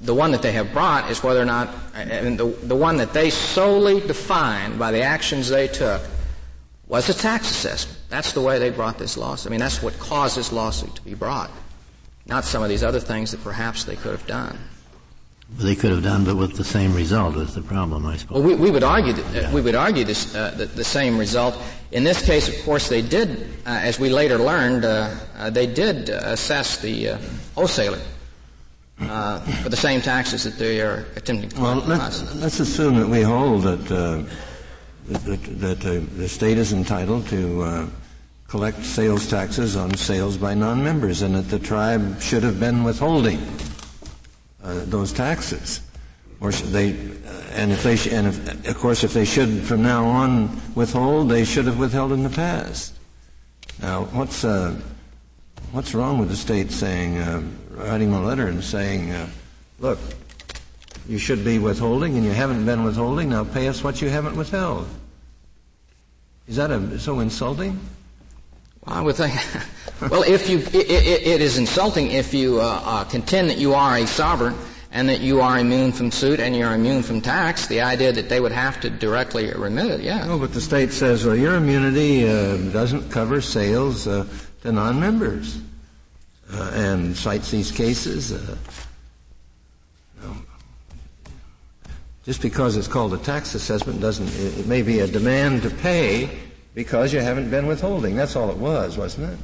the 0.00 0.14
one 0.16 0.32
that 0.32 0.42
they 0.42 0.50
have 0.50 0.72
brought 0.72 1.12
is 1.12 1.22
whether 1.22 1.40
or 1.40 1.44
not, 1.44 1.68
uh, 1.94 1.98
and 1.98 2.36
the, 2.36 2.46
the 2.46 2.74
one 2.74 2.96
that 2.96 3.12
they 3.12 3.30
solely 3.30 4.00
defined 4.00 4.80
by 4.80 4.90
the 4.90 5.02
actions 5.02 5.48
they 5.48 5.68
took 5.68 6.02
was 6.88 7.08
a 7.08 7.14
tax 7.14 7.50
assessment. 7.50 7.98
That's 8.08 8.32
the 8.32 8.40
way 8.40 8.58
they 8.58 8.70
brought 8.70 8.98
this 8.98 9.16
lawsuit. 9.16 9.48
I 9.48 9.50
mean, 9.50 9.60
that's 9.60 9.82
what 9.82 9.98
caused 9.98 10.36
this 10.36 10.52
lawsuit 10.52 10.94
to 10.96 11.02
be 11.02 11.14
brought. 11.14 11.50
Not 12.26 12.44
some 12.44 12.62
of 12.62 12.68
these 12.68 12.82
other 12.84 13.00
things 13.00 13.30
that 13.32 13.42
perhaps 13.42 13.84
they 13.84 13.96
could 13.96 14.12
have 14.12 14.26
done. 14.26 14.58
They 15.58 15.76
could 15.76 15.92
have 15.92 16.02
done, 16.02 16.24
but 16.24 16.36
with 16.36 16.56
the 16.56 16.64
same 16.64 16.92
result 16.92 17.36
is 17.36 17.54
the 17.54 17.62
problem, 17.62 18.04
I 18.04 18.16
suppose. 18.16 18.42
Well, 18.42 18.48
we, 18.48 18.56
we 18.56 18.70
would 18.70 18.82
argue 18.82 19.12
that, 19.12 19.44
uh, 19.44 19.50
we 19.54 19.60
would 19.60 19.76
argue 19.76 20.02
this, 20.02 20.34
uh, 20.34 20.50
the, 20.56 20.66
the 20.66 20.82
same 20.82 21.16
result. 21.16 21.56
In 21.92 22.02
this 22.02 22.24
case, 22.26 22.48
of 22.48 22.64
course, 22.64 22.88
they 22.88 23.00
did, 23.00 23.42
uh, 23.64 23.68
as 23.82 24.00
we 24.00 24.08
later 24.08 24.38
learned, 24.38 24.84
uh, 24.84 25.14
uh, 25.38 25.50
they 25.50 25.68
did 25.68 26.10
uh, 26.10 26.20
assess 26.24 26.78
the 26.78 27.10
uh, 27.10 27.18
wholesaler 27.54 28.00
uh, 29.02 29.38
for 29.62 29.68
the 29.68 29.76
same 29.76 30.00
taxes 30.00 30.42
that 30.42 30.58
they 30.58 30.80
are 30.80 31.06
attempting 31.14 31.50
to 31.50 31.60
Well, 31.60 31.80
collect 31.80 31.86
from 31.86 31.98
let's, 31.98 32.22
us. 32.22 32.34
let's 32.36 32.60
assume 32.60 32.96
that 32.96 33.08
we 33.08 33.22
hold 33.22 33.62
that, 33.62 33.92
uh, 33.92 34.24
that, 35.08 35.42
that, 35.60 35.86
uh, 35.86 36.04
the 36.16 36.28
state 36.28 36.58
is 36.58 36.72
entitled 36.72 37.26
to 37.28 37.62
uh, 37.62 37.86
collect 38.48 38.84
sales 38.84 39.28
taxes 39.28 39.76
on 39.76 39.94
sales 39.94 40.36
by 40.36 40.54
non-members 40.54 41.22
and 41.22 41.34
that 41.34 41.48
the 41.48 41.58
tribe 41.58 42.20
should 42.20 42.42
have 42.42 42.58
been 42.58 42.84
withholding 42.84 43.40
uh, 44.62 44.82
those 44.86 45.12
taxes. 45.12 45.80
Or 46.40 46.50
they, 46.50 46.92
uh, 46.92 47.42
and 47.52 47.72
if 47.72 47.82
they, 47.82 47.96
sh- 47.96 48.08
and 48.08 48.26
if, 48.26 48.68
of 48.68 48.76
course, 48.78 49.04
if 49.04 49.14
they 49.14 49.24
should 49.24 49.62
from 49.62 49.82
now 49.82 50.04
on 50.04 50.60
withhold, 50.74 51.30
they 51.30 51.44
should 51.44 51.66
have 51.66 51.78
withheld 51.78 52.12
in 52.12 52.22
the 52.22 52.30
past. 52.30 52.94
Now, 53.80 54.04
what's, 54.06 54.44
uh, 54.44 54.78
what's 55.72 55.94
wrong 55.94 56.18
with 56.18 56.28
the 56.28 56.36
state 56.36 56.70
saying, 56.70 57.18
uh, 57.18 57.42
writing 57.70 58.12
a 58.12 58.20
letter 58.20 58.48
and 58.48 58.62
saying, 58.62 59.14
look, 59.78 59.98
you 61.08 61.18
should 61.18 61.44
be 61.44 61.58
withholding 61.58 62.16
and 62.16 62.24
you 62.24 62.32
haven't 62.32 62.64
been 62.64 62.84
withholding, 62.84 63.30
now 63.30 63.44
pay 63.44 63.68
us 63.68 63.82
what 63.82 64.02
you 64.02 64.08
haven't 64.08 64.36
withheld. 64.36 64.88
Is 66.48 66.56
that 66.56 66.70
a, 66.70 66.98
so 66.98 67.20
insulting? 67.20 67.78
I 68.86 69.00
would 69.00 69.16
think, 69.16 69.34
well, 70.10 70.22
if 70.22 70.48
you, 70.48 70.58
it, 70.58 70.74
it, 70.74 71.26
it 71.26 71.40
is 71.40 71.58
insulting 71.58 72.10
if 72.10 72.32
you 72.32 72.60
uh, 72.60 72.80
uh, 72.84 73.04
contend 73.04 73.50
that 73.50 73.58
you 73.58 73.74
are 73.74 73.96
a 73.98 74.06
sovereign 74.06 74.54
and 74.92 75.08
that 75.08 75.20
you 75.20 75.40
are 75.40 75.58
immune 75.58 75.92
from 75.92 76.10
suit 76.10 76.40
and 76.40 76.56
you're 76.56 76.72
immune 76.72 77.02
from 77.02 77.20
tax. 77.20 77.66
The 77.66 77.80
idea 77.80 78.12
that 78.12 78.28
they 78.28 78.40
would 78.40 78.52
have 78.52 78.80
to 78.80 78.90
directly 78.90 79.52
remit 79.52 79.90
it, 79.90 80.00
yeah. 80.00 80.24
No, 80.24 80.38
but 80.38 80.54
the 80.54 80.60
state 80.60 80.92
says, 80.92 81.26
well, 81.26 81.36
your 81.36 81.56
immunity 81.56 82.28
uh, 82.28 82.56
doesn't 82.70 83.10
cover 83.10 83.40
sales 83.40 84.06
uh, 84.06 84.26
to 84.62 84.72
non-members, 84.72 85.60
uh, 86.52 86.70
and 86.74 87.16
cites 87.16 87.50
these 87.50 87.70
cases. 87.70 88.32
Uh, 88.32 88.56
you 90.22 90.28
know, 90.28 90.36
just 92.26 92.42
because 92.42 92.76
it's 92.76 92.88
called 92.88 93.14
a 93.14 93.18
tax 93.18 93.54
assessment 93.54 94.00
doesn't. 94.00 94.26
It, 94.26 94.58
it 94.58 94.66
may 94.66 94.82
be 94.82 94.98
a 94.98 95.06
demand 95.06 95.62
to 95.62 95.70
pay 95.70 96.28
because 96.74 97.12
you 97.14 97.20
haven't 97.20 97.50
been 97.50 97.66
withholding. 97.68 98.16
That's 98.16 98.34
all 98.34 98.50
it 98.50 98.56
was, 98.56 98.98
wasn't 98.98 99.32
it? 99.32 99.38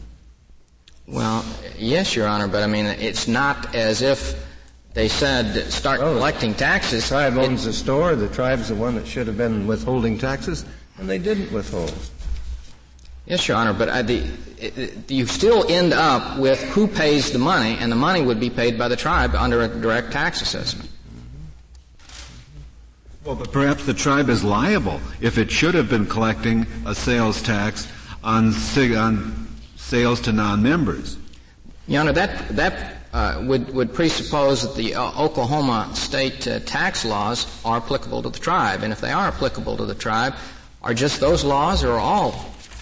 Well, 1.07 1.45
yes, 1.79 2.17
Your 2.17 2.27
Honor, 2.27 2.49
but 2.49 2.63
I 2.65 2.67
mean, 2.67 2.87
it's 2.87 3.29
not 3.29 3.73
as 3.75 4.03
if 4.03 4.35
they 4.95 5.09
said 5.09 5.71
start 5.73 6.01
Oh, 6.01 6.15
collecting 6.17 6.55
taxes. 6.55 7.05
The 7.05 7.09
tribe 7.15 7.37
It- 7.37 7.49
owns 7.49 7.65
the 7.65 7.73
store. 7.73 8.17
The 8.17 8.29
tribe's 8.29 8.69
the 8.69 8.75
one 8.75 8.97
that 8.97 9.07
should 9.07 9.29
have 9.29 9.39
been 9.39 9.67
withholding 9.69 10.19
taxes, 10.19 10.65
and 10.99 11.09
they 11.09 11.19
didn't 11.19 11.53
withhold. 11.53 11.95
Yes, 13.27 13.47
Your 13.47 13.57
Honor, 13.59 13.73
but 13.73 13.89
I, 13.91 14.03
the, 14.03 14.25
it, 14.59 14.77
it- 14.77 15.11
you 15.11 15.27
still 15.27 15.65
end 15.71 15.93
up 15.93 16.37
with 16.41 16.61
who 16.71 16.89
pays 16.89 17.31
the 17.31 17.39
money, 17.39 17.77
and 17.79 17.93
the 17.93 17.97
money 17.97 18.23
would 18.23 18.41
be 18.41 18.51
paid 18.51 18.77
by 18.77 18.89
the 18.89 18.97
tribe 18.97 19.37
under 19.37 19.63
a 19.63 19.69
direct 19.69 20.11
tax 20.11 20.43
assessment. 20.43 20.89
Well, 23.25 23.37
but 23.37 23.53
perhaps 23.53 23.87
the 23.87 23.95
tribe 23.95 24.29
is 24.29 24.43
liable 24.43 25.01
if 25.21 25.39
it 25.39 25.49
should 25.49 25.75
have 25.75 25.89
been 25.89 26.07
collecting 26.07 26.67
a 26.85 26.93
sales 26.93 27.41
tax 27.41 27.87
on, 28.25 28.53
on 28.97 29.49
sales 29.77 30.21
to 30.23 30.33
non-members. 30.33 31.19
Your 31.87 32.01
Honor, 32.01 32.13
that 32.13 32.49
that 32.57 32.97
uh, 33.13 33.43
would 33.45 33.73
would 33.75 33.95
presuppose 33.95 34.63
that 34.63 34.75
the 34.75 34.97
uh, 34.97 35.21
Oklahoma 35.21 35.91
state 35.95 36.49
uh, 36.49 36.59
tax 36.61 37.05
laws 37.05 37.47
are 37.65 37.77
applicable 37.77 38.23
to 38.23 38.31
the 38.31 38.39
tribe, 38.39 38.83
and 38.83 38.93
if 38.93 39.01
they 39.01 39.13
are 39.13 39.29
applicable 39.29 39.77
to 39.77 39.85
the 39.85 39.95
tribe, 39.95 40.35
are 40.83 40.95
just 40.95 41.21
those 41.21 41.45
laws 41.45 41.85
or 41.85 41.99
all 41.99 42.35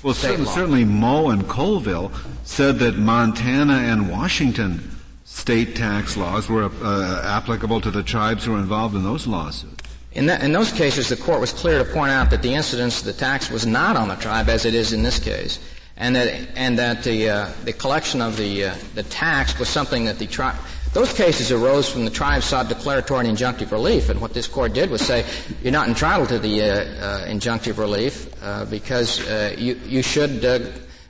Well, 0.03 0.15
certainly, 0.15 0.51
certainly 0.51 0.85
Moe 0.85 1.29
and 1.31 1.47
Colville 1.49 2.13
said 2.45 2.79
that 2.79 2.97
Montana 2.97 3.75
and 3.75 4.11
Washington 4.11 4.91
state 5.25 5.77
tax 5.77 6.17
laws 6.17 6.49
were 6.49 6.71
uh, 6.83 7.23
applicable 7.25 7.81
to 7.83 7.91
the 7.91 8.03
tribes 8.03 8.47
who 8.47 8.53
were 8.53 8.59
involved 8.59 8.95
in 8.95 9.03
those 9.03 9.27
lawsuits. 9.27 9.90
In, 10.13 10.27
that, 10.27 10.43
in 10.43 10.53
those 10.53 10.73
cases, 10.73 11.09
the 11.09 11.17
court 11.17 11.41
was 11.41 11.53
clear 11.53 11.79
to 11.79 11.85
point 11.85 12.11
out 12.11 12.31
that 12.31 12.43
the 12.43 12.53
incidence 12.53 13.01
of 13.01 13.07
the 13.07 13.13
tax 13.13 13.49
was 13.49 13.65
not 13.65 13.97
on 13.97 14.09
the 14.09 14.17
tribe, 14.17 14.49
as 14.49 14.65
it 14.65 14.75
is 14.75 14.93
in 14.93 15.05
this 15.05 15.21
case, 15.21 15.61
and 15.97 16.17
that 16.17 16.49
and 16.57 16.79
that 16.79 17.05
the 17.05 17.29
uh, 17.29 17.51
the 17.65 17.73
collection 17.73 18.21
of 18.21 18.37
the 18.37 18.65
uh, 18.65 18.75
the 18.95 19.05
tax 19.05 19.57
was 19.59 19.69
something 19.69 20.07
that 20.07 20.19
the 20.19 20.27
tribe. 20.27 20.57
Those 20.93 21.13
cases 21.13 21.53
arose 21.53 21.89
from 21.89 22.05
the 22.05 22.11
tribe 22.11 22.43
sought 22.43 22.69
declaratory 22.69 23.29
and 23.29 23.39
injunctive 23.39 23.71
relief, 23.71 24.09
and 24.09 24.21
what 24.21 24.35
this 24.35 24.49
court 24.49 24.73
did 24.73 24.91
was 24.91 25.01
say 25.01 25.25
you're 25.63 25.71
not 25.73 25.87
entitled 25.87 26.31
to 26.31 26.41
the 26.41 26.63
uh, 26.63 26.67
uh, 26.67 27.27
injunctive 27.27 27.79
relief 27.79 28.35
uh, 28.43 28.65
because 28.65 29.21
uh, 29.29 29.55
you 29.57 29.79
you 29.87 30.03
should. 30.03 30.43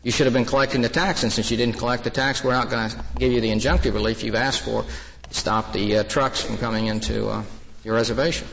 You 0.02 0.10
should 0.10 0.24
have 0.24 0.32
been 0.32 0.46
collecting 0.46 0.80
the 0.80 0.88
tax, 0.88 1.24
and 1.24 1.30
since 1.30 1.50
you 1.50 1.58
didn't 1.58 1.76
collect 1.76 2.04
the 2.04 2.10
tax, 2.10 2.42
we're 2.42 2.54
not 2.54 2.70
going 2.70 2.88
to 2.88 2.96
give 3.18 3.32
you 3.32 3.42
the 3.42 3.50
injunctive 3.50 3.92
relief 3.92 4.24
you've 4.24 4.34
asked 4.34 4.62
for 4.62 4.82
to 4.82 5.34
stop 5.34 5.74
the 5.74 5.98
uh, 5.98 6.04
trucks 6.04 6.40
from 6.40 6.56
coming 6.56 6.86
into 6.86 7.28
uh, 7.28 7.42
your 7.84 7.96
reservation. 7.96 8.48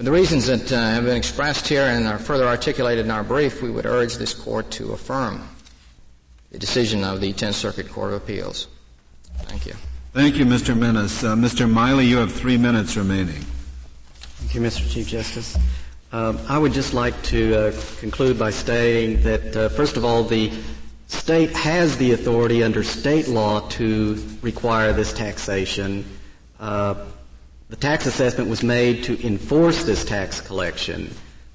For 0.00 0.04
the 0.04 0.12
reasons 0.12 0.46
that 0.46 0.72
uh, 0.72 0.76
have 0.76 1.04
been 1.04 1.14
expressed 1.14 1.68
here 1.68 1.82
and 1.82 2.08
are 2.08 2.18
further 2.18 2.46
articulated 2.46 3.04
in 3.04 3.10
our 3.10 3.22
brief, 3.22 3.60
we 3.60 3.70
would 3.70 3.84
urge 3.84 4.16
this 4.16 4.32
court 4.32 4.70
to 4.70 4.92
affirm 4.92 5.46
the 6.50 6.58
decision 6.58 7.04
of 7.04 7.20
the 7.20 7.34
Tenth 7.34 7.56
Circuit 7.56 7.86
Court 7.86 8.14
of 8.14 8.22
Appeals. 8.22 8.68
Thank 9.40 9.66
you. 9.66 9.74
Thank 10.14 10.36
you, 10.36 10.46
Mr. 10.46 10.74
Minnis. 10.74 11.22
Uh, 11.22 11.36
Mr. 11.36 11.70
Miley, 11.70 12.06
you 12.06 12.16
have 12.16 12.32
three 12.32 12.56
minutes 12.56 12.96
remaining. 12.96 13.44
Thank 14.38 14.54
you, 14.54 14.62
Mr. 14.62 14.90
Chief 14.90 15.06
Justice. 15.06 15.58
Um, 16.12 16.38
I 16.48 16.56
would 16.56 16.72
just 16.72 16.94
like 16.94 17.22
to 17.24 17.54
uh, 17.54 17.72
conclude 17.98 18.38
by 18.38 18.52
stating 18.52 19.22
that, 19.24 19.54
uh, 19.54 19.68
first 19.68 19.98
of 19.98 20.04
all, 20.06 20.24
the 20.24 20.50
state 21.08 21.50
has 21.50 21.98
the 21.98 22.12
authority 22.12 22.64
under 22.64 22.82
state 22.82 23.28
law 23.28 23.68
to 23.68 24.14
require 24.40 24.94
this 24.94 25.12
taxation. 25.12 26.06
The 27.70 27.76
tax 27.76 28.04
assessment 28.06 28.50
was 28.50 28.64
made 28.64 29.04
to 29.04 29.24
enforce 29.24 29.84
this 29.84 30.04
tax 30.04 30.40
collection. 30.40 31.08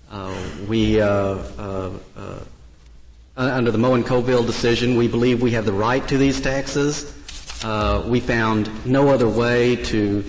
Uh, 0.09 0.33
we, 0.65 1.01
uh, 1.01 1.07
uh, 1.07 1.91
under 3.35 3.69
the 3.69 3.77
Moe 3.77 3.95
and 3.95 4.05
Colville 4.05 4.45
decision, 4.45 4.95
we 4.95 5.09
believe 5.09 5.41
we 5.41 5.51
have 5.51 5.65
the 5.65 5.73
right 5.73 6.07
to 6.07 6.17
these 6.17 6.39
taxes. 6.39 7.13
We 8.07 8.21
found 8.21 8.85
no 8.85 9.09
other 9.09 9.27
way 9.27 9.75
to 9.75 10.23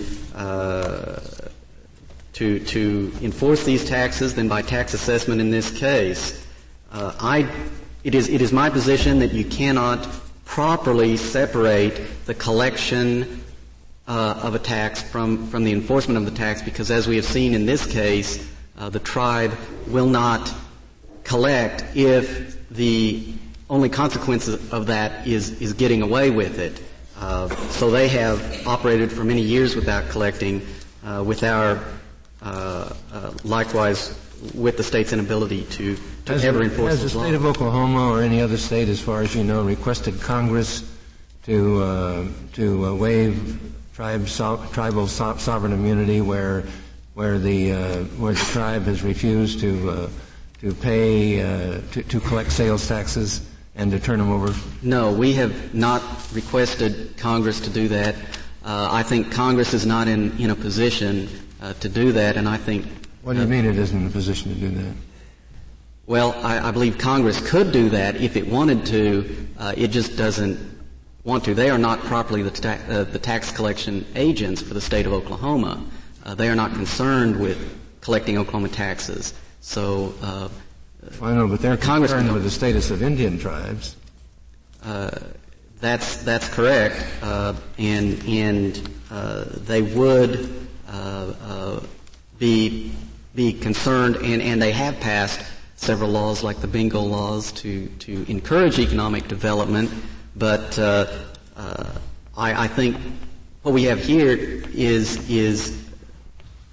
to, 2.33 2.59
to 2.59 3.11
enforce 3.21 3.63
these 3.63 3.83
taxes 3.83 4.35
than 4.35 4.47
by 4.47 4.61
tax 4.61 4.93
assessment 4.93 5.41
in 5.41 5.49
this 5.49 5.71
case. 5.71 6.45
Uh, 6.91 7.11
I, 7.19 7.49
it, 8.03 8.13
is, 8.13 8.29
it 8.29 8.43
is 8.43 8.53
my 8.53 8.69
position 8.69 9.17
that 9.19 9.33
you 9.33 9.43
cannot 9.43 10.07
properly 10.45 11.17
separate 11.17 11.99
the 12.27 12.35
collection 12.35 13.43
uh, 14.07 14.39
of 14.41 14.55
a 14.55 14.59
tax 14.59 15.01
from, 15.01 15.47
from 15.47 15.63
the 15.63 15.71
enforcement 15.71 16.17
of 16.17 16.25
the 16.25 16.31
tax 16.31 16.61
because 16.61 16.89
as 16.91 17.07
we 17.07 17.15
have 17.17 17.25
seen 17.25 17.53
in 17.53 17.65
this 17.65 17.85
case, 17.85 18.49
uh, 18.77 18.89
the 18.89 18.99
tribe 18.99 19.57
will 19.87 20.07
not 20.07 20.53
collect 21.23 21.83
if 21.95 22.69
the 22.69 23.33
only 23.69 23.89
consequence 23.89 24.47
of 24.47 24.85
that 24.85 25.27
is, 25.27 25.61
is 25.61 25.73
getting 25.73 26.01
away 26.01 26.29
with 26.29 26.59
it. 26.59 26.81
Uh, 27.19 27.49
so 27.69 27.89
they 27.91 28.07
have 28.07 28.65
operated 28.67 29.11
for 29.11 29.23
many 29.23 29.41
years 29.41 29.75
without 29.75 30.07
collecting, 30.09 30.65
uh, 31.03 31.23
with 31.25 31.43
our 31.43 31.83
uh, 32.41 32.93
uh, 33.11 33.31
likewise 33.43 34.17
with 34.53 34.77
the 34.77 34.83
state's 34.83 35.11
inability 35.11 35.63
to, 35.65 35.97
to 36.25 36.33
has, 36.33 36.45
ever 36.45 36.61
enforce 36.61 36.91
has 36.91 36.99
the 36.99 37.19
those 37.19 37.27
state 37.27 37.35
of 37.35 37.45
Oklahoma 37.45 38.11
or 38.11 38.21
any 38.21 38.39
other 38.39 38.57
state, 38.57 38.87
as 38.87 39.01
far 39.01 39.23
as 39.23 39.35
you 39.35 39.43
know, 39.43 39.63
requested 39.63 40.21
Congress 40.21 40.89
to 41.43 41.81
uh, 41.81 42.27
to 42.53 42.85
uh, 42.85 42.93
waive 42.93 43.59
tribe 43.97 44.29
so- 44.29 44.63
tribal 44.73 45.07
so- 45.07 45.37
sovereign 45.37 45.73
immunity 45.73 46.21
where 46.21 46.63
where 47.15 47.39
the 47.39 47.71
uh, 47.71 48.03
where 48.21 48.33
the 48.33 48.45
tribe 48.53 48.83
has 48.83 49.01
refused 49.01 49.59
to 49.59 49.89
uh, 49.89 50.09
to 50.61 50.71
pay 50.75 51.41
uh, 51.41 51.81
to, 51.91 52.03
to 52.03 52.19
collect 52.19 52.51
sales 52.51 52.87
taxes 52.87 53.49
and 53.75 53.89
to 53.89 53.99
turn 53.99 54.19
them 54.19 54.29
over? 54.29 54.53
No, 54.83 55.11
we 55.11 55.33
have 55.33 55.73
not 55.73 56.03
requested 56.31 57.17
Congress 57.17 57.59
to 57.61 57.71
do 57.71 57.87
that. 57.87 58.13
Uh, 58.63 58.87
I 58.91 59.01
think 59.01 59.31
Congress 59.31 59.73
is 59.73 59.87
not 59.87 60.07
in, 60.07 60.37
in 60.37 60.51
a 60.51 60.55
position 60.55 61.27
uh, 61.59 61.73
to 61.73 61.89
do 61.89 62.11
that, 62.11 62.37
and 62.37 62.47
I 62.47 62.57
think. 62.57 62.85
What 63.23 63.33
do 63.33 63.41
you 63.41 63.47
mean 63.47 63.65
it 63.65 63.79
isn't 63.79 63.99
in 63.99 64.05
a 64.05 64.11
position 64.11 64.53
to 64.53 64.59
do 64.59 64.69
that? 64.69 64.93
Well, 66.05 66.33
I, 66.43 66.69
I 66.69 66.71
believe 66.71 66.99
Congress 66.99 67.41
could 67.49 67.71
do 67.71 67.89
that 67.89 68.17
if 68.17 68.37
it 68.37 68.47
wanted 68.47 68.85
to. 68.87 69.47
Uh, 69.57 69.73
it 69.75 69.87
just 69.87 70.15
doesn't 70.17 70.76
want 71.27 71.43
to. 71.43 71.53
They 71.53 71.69
are 71.69 71.77
not 71.77 71.99
properly 71.99 72.41
the, 72.41 72.51
ta- 72.51 72.79
uh, 72.87 73.03
the 73.03 73.19
tax 73.19 73.51
collection 73.51 74.05
agents 74.15 74.61
for 74.61 74.73
the 74.73 74.79
state 74.79 75.05
of 75.05 75.11
Oklahoma. 75.11 75.85
Uh, 76.23 76.33
they 76.35 76.47
are 76.47 76.55
not 76.55 76.71
concerned 76.71 77.37
with 77.37 77.77
collecting 77.99 78.37
Oklahoma 78.37 78.69
taxes. 78.69 79.33
So 79.59 80.13
uh, 80.21 80.47
I 81.21 81.33
know, 81.33 81.49
but 81.49 81.59
they're 81.59 81.75
Congress 81.75 82.13
concerned 82.13 82.33
with 82.33 82.43
the 82.43 82.49
status 82.49 82.91
of 82.91 83.03
Indian 83.03 83.37
tribes. 83.37 83.97
Uh, 84.83 85.11
that's 85.81 86.23
that's 86.23 86.47
correct, 86.47 87.05
uh, 87.21 87.53
and 87.77 88.23
and 88.25 88.89
uh, 89.11 89.43
they 89.47 89.81
would 89.81 90.67
uh, 90.87 91.33
uh, 91.43 91.79
be 92.39 92.91
be 93.35 93.51
concerned, 93.51 94.15
and, 94.15 94.41
and 94.41 94.61
they 94.61 94.71
have 94.71 94.99
passed 95.01 95.45
several 95.75 96.09
laws 96.09 96.41
like 96.41 96.61
the 96.61 96.67
bingo 96.67 97.01
laws 97.01 97.51
to 97.51 97.87
to 97.99 98.25
encourage 98.31 98.79
economic 98.79 99.27
development. 99.27 99.91
But 100.37 100.77
uh, 100.77 101.07
uh, 101.55 101.91
I, 102.37 102.65
I 102.65 102.67
think 102.67 102.97
what 103.63 103.73
we 103.73 103.83
have 103.83 104.03
here 104.03 104.37
is 104.73 105.29
is 105.29 105.85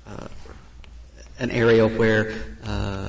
uh, 0.07 0.29
an 1.39 1.51
area 1.51 1.89
where 1.89 2.35
uh, 2.65 3.09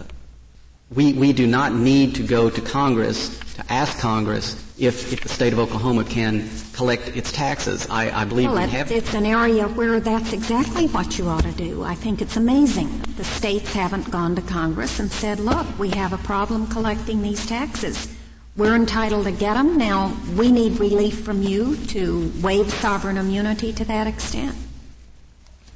we, 0.93 1.13
we 1.13 1.33
do 1.33 1.45
not 1.45 1.73
need 1.73 2.15
to 2.15 2.23
go 2.23 2.49
to 2.49 2.61
Congress 2.61 3.39
to 3.55 3.73
ask 3.73 3.99
Congress 3.99 4.55
if, 4.77 5.11
if 5.11 5.21
the 5.21 5.29
state 5.29 5.51
of 5.53 5.59
Oklahoma 5.59 6.03
can 6.03 6.49
collect 6.73 7.07
its 7.15 7.31
taxes. 7.31 7.87
I, 7.89 8.21
I 8.21 8.25
believe 8.25 8.49
Well, 8.49 8.57
we 8.57 8.63
it's, 8.63 8.73
have. 8.73 8.91
it's 8.91 9.13
an 9.13 9.25
area 9.25 9.67
where 9.67 9.99
that's 9.99 10.33
exactly 10.33 10.87
what 10.87 11.17
you 11.17 11.27
ought 11.27 11.43
to 11.43 11.51
do. 11.51 11.83
I 11.83 11.95
think 11.95 12.21
it's 12.21 12.37
amazing 12.37 13.01
the 13.17 13.23
states 13.23 13.73
haven't 13.73 14.11
gone 14.11 14.35
to 14.35 14.41
Congress 14.41 14.99
and 14.99 15.09
said, 15.11 15.39
look, 15.39 15.67
we 15.79 15.89
have 15.91 16.13
a 16.13 16.17
problem 16.19 16.67
collecting 16.67 17.21
these 17.21 17.45
taxes. 17.45 18.13
We're 18.57 18.75
entitled 18.75 19.25
to 19.25 19.31
get 19.31 19.55
them. 19.55 19.77
Now, 19.77 20.15
we 20.37 20.49
need 20.49 20.79
relief 20.79 21.25
from 21.25 21.41
you 21.41 21.75
to 21.87 22.31
waive 22.41 22.71
sovereign 22.71 23.17
immunity 23.17 23.73
to 23.73 23.85
that 23.85 24.07
extent. 24.07 24.55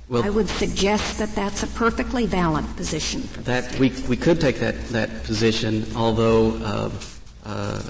Well- 0.08 0.24
I 0.24 0.30
would 0.30 0.48
suggest 0.48 1.20
that 1.20 1.36
that's 1.36 1.62
a 1.62 1.68
perfectly 1.68 2.26
valid 2.26 2.66
position 2.78 3.22
for 3.22 3.42
That 3.42 3.78
we, 3.80 3.90
we 4.08 4.16
could 4.16 4.40
take 4.40 4.60
that, 4.60 4.88
that 4.90 5.24
position, 5.24 5.86
although 5.96 6.54
uh, 6.64 6.90
uh, 7.46 7.82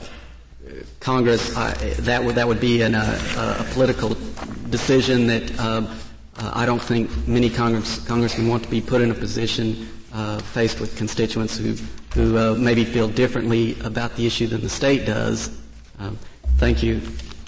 Congress 1.00 1.56
uh, 1.56 1.74
that 2.00 2.24
would 2.24 2.36
that 2.36 2.48
would 2.48 2.60
be 2.60 2.82
an, 2.82 2.94
uh, 2.96 3.58
a 3.60 3.74
political 3.74 4.18
decision 4.70 5.28
that 5.28 5.58
uh, 5.60 5.86
uh, 6.38 6.52
I 6.54 6.66
don't 6.66 6.82
think 6.82 7.10
many 7.28 7.50
Congress, 7.50 8.06
congressmen 8.06 8.48
want 8.48 8.64
to 8.64 8.70
be 8.70 8.82
put 8.82 9.02
in 9.02 9.12
a 9.12 9.16
position 9.16 9.88
uh, 10.14 10.40
faced 10.40 10.80
with 10.80 10.98
constituents 10.98 11.58
who 11.58 11.76
who 12.20 12.38
uh, 12.38 12.56
maybe 12.56 12.84
feel 12.84 13.08
differently 13.08 13.80
about 13.82 14.16
the 14.18 14.28
issue 14.28 14.46
than 14.48 14.60
the 14.62 14.70
state 14.70 15.06
does. 15.06 15.58
Um, 16.00 16.18
thank 16.58 16.84
you. 16.84 17.02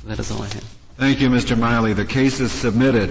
That 0.05 0.17
is 0.17 0.31
all 0.31 0.41
I 0.41 0.47
have. 0.47 0.63
Thank 0.97 1.19
you, 1.19 1.29
Mr. 1.29 1.57
Miley. 1.57 1.93
The 1.93 2.05
case 2.05 2.39
is 2.39 2.51
submitted. 2.51 3.09